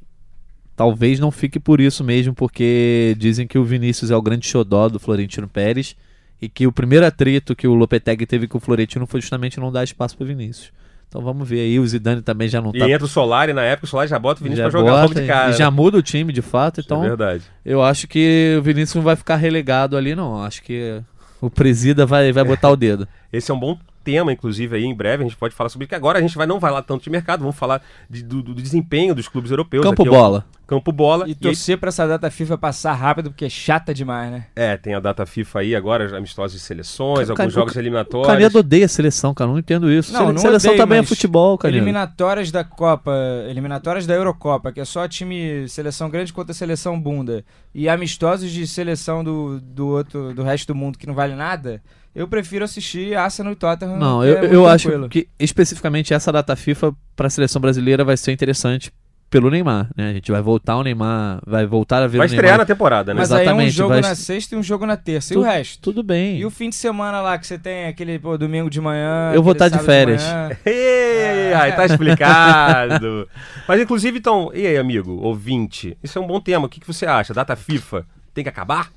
Talvez 0.75 1.19
não 1.19 1.31
fique 1.31 1.59
por 1.59 1.79
isso 1.79 2.03
mesmo, 2.03 2.33
porque 2.33 3.15
dizem 3.17 3.47
que 3.47 3.57
o 3.57 3.63
Vinícius 3.63 4.11
é 4.11 4.15
o 4.15 4.21
grande 4.21 4.45
xodó 4.47 4.89
do 4.89 4.99
Florentino 4.99 5.47
Pérez 5.47 5.95
e 6.41 6.49
que 6.49 6.67
o 6.67 6.71
primeiro 6.71 7.05
atrito 7.05 7.55
que 7.55 7.65
o 7.67 7.73
Lopetegui 7.73 8.25
teve 8.25 8.47
com 8.47 8.57
o 8.57 8.61
Florentino 8.61 9.07
foi 9.07 9.21
justamente 9.21 9.59
não 9.59 9.71
dar 9.71 9.83
espaço 9.85 10.17
para 10.17 10.25
Vinícius. 10.27 10.71
Então 11.07 11.21
vamos 11.21 11.47
ver 11.47 11.61
aí, 11.61 11.79
o 11.79 11.87
Zidane 11.87 12.21
também 12.21 12.49
já 12.49 12.59
não 12.59 12.71
E 12.75 12.79
tá 12.79 12.89
entra 12.89 13.05
o 13.05 13.07
Solari 13.07 13.53
na 13.53 13.61
época, 13.61 13.85
o 13.85 13.87
Solari 13.89 14.09
já 14.09 14.19
bota 14.19 14.41
o 14.41 14.43
Vinícius 14.43 14.65
já 14.65 14.69
pra 14.69 14.79
jogar 14.79 14.91
bota 14.91 15.01
logo 15.03 15.13
de 15.13 15.21
e- 15.21 15.27
cara. 15.27 15.49
e 15.51 15.53
já 15.53 15.71
muda 15.71 15.97
o 15.97 16.01
time 16.01 16.33
de 16.33 16.41
fato, 16.41 16.81
Isso 16.81 16.87
então 16.87 17.03
É 17.05 17.07
verdade. 17.07 17.43
eu 17.63 17.81
acho 17.81 18.05
que 18.05 18.55
o 18.59 18.61
Vinícius 18.61 18.95
não 18.95 19.03
vai 19.03 19.15
ficar 19.15 19.37
relegado 19.37 19.95
ali 19.95 20.13
não. 20.13 20.43
Acho 20.43 20.61
que 20.61 21.01
o 21.39 21.49
presida 21.49 22.05
vai, 22.05 22.33
vai 22.33 22.43
botar 22.43 22.69
o 22.69 22.75
dedo. 22.75 23.07
Esse 23.31 23.49
é 23.49 23.53
um 23.53 23.59
bom 23.59 23.79
tema, 24.05 24.31
inclusive, 24.31 24.75
aí 24.77 24.85
em 24.85 24.93
breve 24.95 25.23
a 25.23 25.27
gente 25.27 25.35
pode 25.35 25.53
falar 25.55 25.69
sobre 25.69 25.83
isso, 25.85 25.89
que 25.89 25.95
agora 25.95 26.19
a 26.19 26.21
gente 26.21 26.37
vai, 26.37 26.45
não 26.47 26.59
vai 26.59 26.71
lá 26.71 26.81
tanto 26.81 27.03
de 27.03 27.09
mercado, 27.09 27.39
vamos 27.41 27.55
falar 27.57 27.81
de- 28.09 28.23
do, 28.23 28.41
do 28.41 28.53
desempenho 28.53 29.15
dos 29.15 29.27
clubes 29.27 29.49
europeus. 29.51 29.83
Campo 29.83 30.03
aqui, 30.03 30.09
ó. 30.09 30.13
bola. 30.13 30.45
Campo 30.67 30.91
bola. 30.91 31.27
E 31.27 31.31
E, 31.31 31.35
torcer 31.35 31.77
pra 31.77 31.89
essa 31.89 32.07
data 32.07 32.29
FIFA 32.31 32.57
passar 32.57 32.93
rápido, 32.93 33.29
porque 33.29 33.45
é 33.45 33.49
chata 33.49 33.93
demais, 33.93 34.31
né? 34.31 34.45
é, 34.55 34.75
tem 34.77 34.95
a 34.95 34.99
data 34.99 35.23
FIFA 35.25 35.59
aí 35.59 35.75
agora, 35.75 36.17
amistosos 36.17 36.59
de 36.59 36.63
seleções, 36.65 37.29
alguns 37.29 37.45
ca- 37.45 37.49
jogos 37.49 37.75
O 37.75 37.79
eliminatórios. 37.79 38.27
Canedo 38.27 38.59
odeia 38.59 38.85
a 38.85 38.87
seleção, 38.87 39.33
cara. 39.33 39.49
Não 39.51 39.59
entendo 39.59 39.91
isso. 39.91 40.11
Não, 40.13 40.19
Sele- 40.21 40.31
não 40.33 40.39
seleção 40.39 40.71
odeio, 40.71 40.83
também 40.83 40.99
é 40.99 41.03
futebol, 41.03 41.57
Canedo. 41.57 41.77
Eliminatórias 41.77 42.51
da 42.51 42.63
Copa, 42.63 43.11
eliminatórias 43.47 44.05
da 44.07 44.13
Eurocopa, 44.15 44.71
que 44.71 44.79
é 44.79 44.85
só 44.85 45.07
time 45.07 45.67
seleção 45.67 46.09
grande 46.09 46.33
contra 46.33 46.53
seleção 46.53 46.99
bunda, 46.99 47.43
e 47.73 47.87
amistosos 47.87 48.49
de 48.51 48.65
seleção 48.67 49.23
do, 49.23 49.59
do 49.61 49.87
outro 49.87 50.33
do 50.33 50.41
resto 50.43 50.67
do 50.67 50.75
mundo 50.75 50.97
que 50.97 51.05
não 51.07 51.13
vale 51.13 51.35
nada, 51.35 51.81
eu 52.15 52.27
prefiro 52.27 52.63
assistir 52.65 53.15
Arsenal 53.15 53.53
e 53.53 53.55
Tottenham. 53.55 53.97
Não, 53.97 54.23
eu, 54.23 54.37
é 54.37 54.55
eu 54.55 54.67
acho 54.67 55.09
que 55.09 55.27
especificamente 55.37 56.13
essa 56.13 56.31
data 56.31 56.55
FIFA 56.55 56.93
para 57.15 57.27
a 57.27 57.29
seleção 57.29 57.61
brasileira 57.61 58.03
vai 58.05 58.15
ser 58.17 58.31
interessante 58.31 58.91
pelo 59.27 59.49
Neymar, 59.49 59.89
né? 59.97 60.11
A 60.11 60.13
gente 60.13 60.31
vai 60.31 60.41
voltar 60.41 60.77
o 60.77 60.83
Neymar, 60.83 61.41
vai 61.45 61.65
voltar 61.65 62.01
a 62.01 62.07
ver 62.07 62.19
Vai 62.19 62.27
o 62.27 62.29
estrear 62.29 62.43
Neymar. 62.43 62.57
na 62.59 62.65
temporada, 62.65 63.13
né? 63.13 63.19
Mas 63.19 63.31
aí 63.31 63.39
é 63.39 63.41
um 63.41 63.43
Exatamente, 63.43 63.71
jogo 63.75 63.89
vai- 63.89 64.01
na 64.01 64.15
sexta 64.15 64.55
e 64.55 64.57
um 64.57 64.63
jogo 64.63 64.85
na 64.85 64.95
terça. 64.95 65.33
E 65.33 65.35
Tu- 65.35 65.39
o 65.41 65.43
resto? 65.43 65.81
Tudo 65.81 66.03
bem. 66.03 66.37
E 66.37 66.45
o 66.45 66.49
fim 66.51 66.69
de 66.69 66.75
semana 66.75 67.19
lá 67.21 67.37
que 67.37 67.45
você 67.45 67.57
tem 67.57 67.87
aquele 67.87 68.17
pô, 68.19 68.37
domingo 68.37 68.69
de 68.69 68.79
manhã. 68.79 69.31
Eu 69.33 69.43
vou 69.43 69.51
aquele 69.51 69.69
tá 69.71 69.77
de 69.77 69.83
férias. 69.83 70.23
Ei, 70.65 71.53
ai, 71.53 71.75
tá 71.75 71.85
explicado. 71.85 73.27
Mas 73.67 73.81
inclusive, 73.81 74.19
então, 74.19 74.51
e 74.53 74.65
aí, 74.67 74.77
amigo, 74.77 75.11
ouvinte? 75.21 75.97
Isso 76.03 76.17
é 76.17 76.21
um 76.21 76.27
bom 76.27 76.39
tema. 76.39 76.67
O 76.67 76.69
que, 76.69 76.79
que 76.79 76.87
você 76.87 77.05
acha? 77.05 77.33
Data 77.33 77.55
FIFA 77.55 78.05
tem 78.35 78.43
que 78.43 78.49
acabar? 78.49 78.91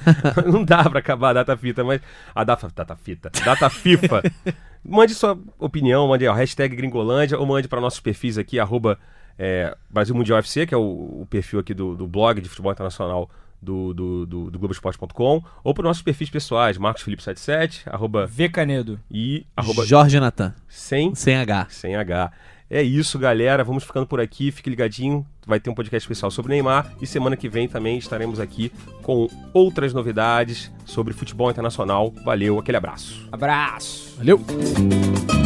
Não 0.46 0.64
dá 0.64 0.88
pra 0.88 1.00
acabar 1.00 1.30
a 1.30 1.32
data 1.34 1.56
fita, 1.56 1.84
mas. 1.84 2.00
A 2.34 2.44
data, 2.44 2.70
data 2.74 2.96
fita. 2.96 3.30
Data 3.44 3.68
FIFA. 3.68 4.22
Mande 4.86 5.14
sua 5.14 5.38
opinião, 5.58 6.06
mande 6.06 6.28
ó, 6.28 6.34
hashtag 6.34 6.76
Gringolândia 6.76 7.38
ou 7.38 7.46
mande 7.46 7.66
para 7.66 7.80
nossos 7.80 8.00
perfis 8.00 8.36
aqui, 8.36 8.60
arroba 8.60 8.98
é, 9.38 9.74
Brasil 9.88 10.14
Mundial 10.14 10.38
FC, 10.40 10.66
que 10.66 10.74
é 10.74 10.76
o, 10.76 11.22
o 11.22 11.26
perfil 11.30 11.58
aqui 11.58 11.72
do, 11.72 11.96
do 11.96 12.06
blog 12.06 12.38
de 12.38 12.50
futebol 12.50 12.70
internacional 12.70 13.30
do, 13.62 13.94
do, 13.94 14.26
do, 14.26 14.50
do 14.50 14.58
Globoesporte.com, 14.58 15.42
ou 15.64 15.72
para 15.72 15.84
nossos 15.84 16.02
perfis 16.02 16.28
pessoais, 16.28 16.76
Marcos 16.76 17.02
Felipe 17.02 17.22
77, 17.22 17.84
arroba 17.86 18.26
Vê 18.26 18.46
Canedo. 18.46 19.00
e 19.10 19.46
arroba 19.56 19.86
Jorge 19.86 20.20
Natan, 20.20 20.54
sem 20.68 21.14
sem 21.14 21.34
H. 21.34 21.68
sem 21.70 21.96
H. 21.96 22.30
É 22.70 22.82
isso, 22.82 23.18
galera. 23.18 23.62
Vamos 23.62 23.84
ficando 23.84 24.06
por 24.06 24.20
aqui. 24.20 24.50
Fique 24.50 24.70
ligadinho. 24.70 25.24
Vai 25.46 25.60
ter 25.60 25.70
um 25.70 25.74
podcast 25.74 26.04
especial 26.04 26.30
sobre 26.30 26.52
Neymar. 26.52 26.92
E 27.00 27.06
semana 27.06 27.36
que 27.36 27.48
vem 27.48 27.68
também 27.68 27.98
estaremos 27.98 28.40
aqui 28.40 28.72
com 29.02 29.28
outras 29.52 29.92
novidades 29.92 30.72
sobre 30.84 31.12
futebol 31.12 31.50
internacional. 31.50 32.12
Valeu, 32.24 32.58
aquele 32.58 32.76
abraço. 32.76 33.28
Abraço. 33.30 34.14
Valeu! 34.16 35.43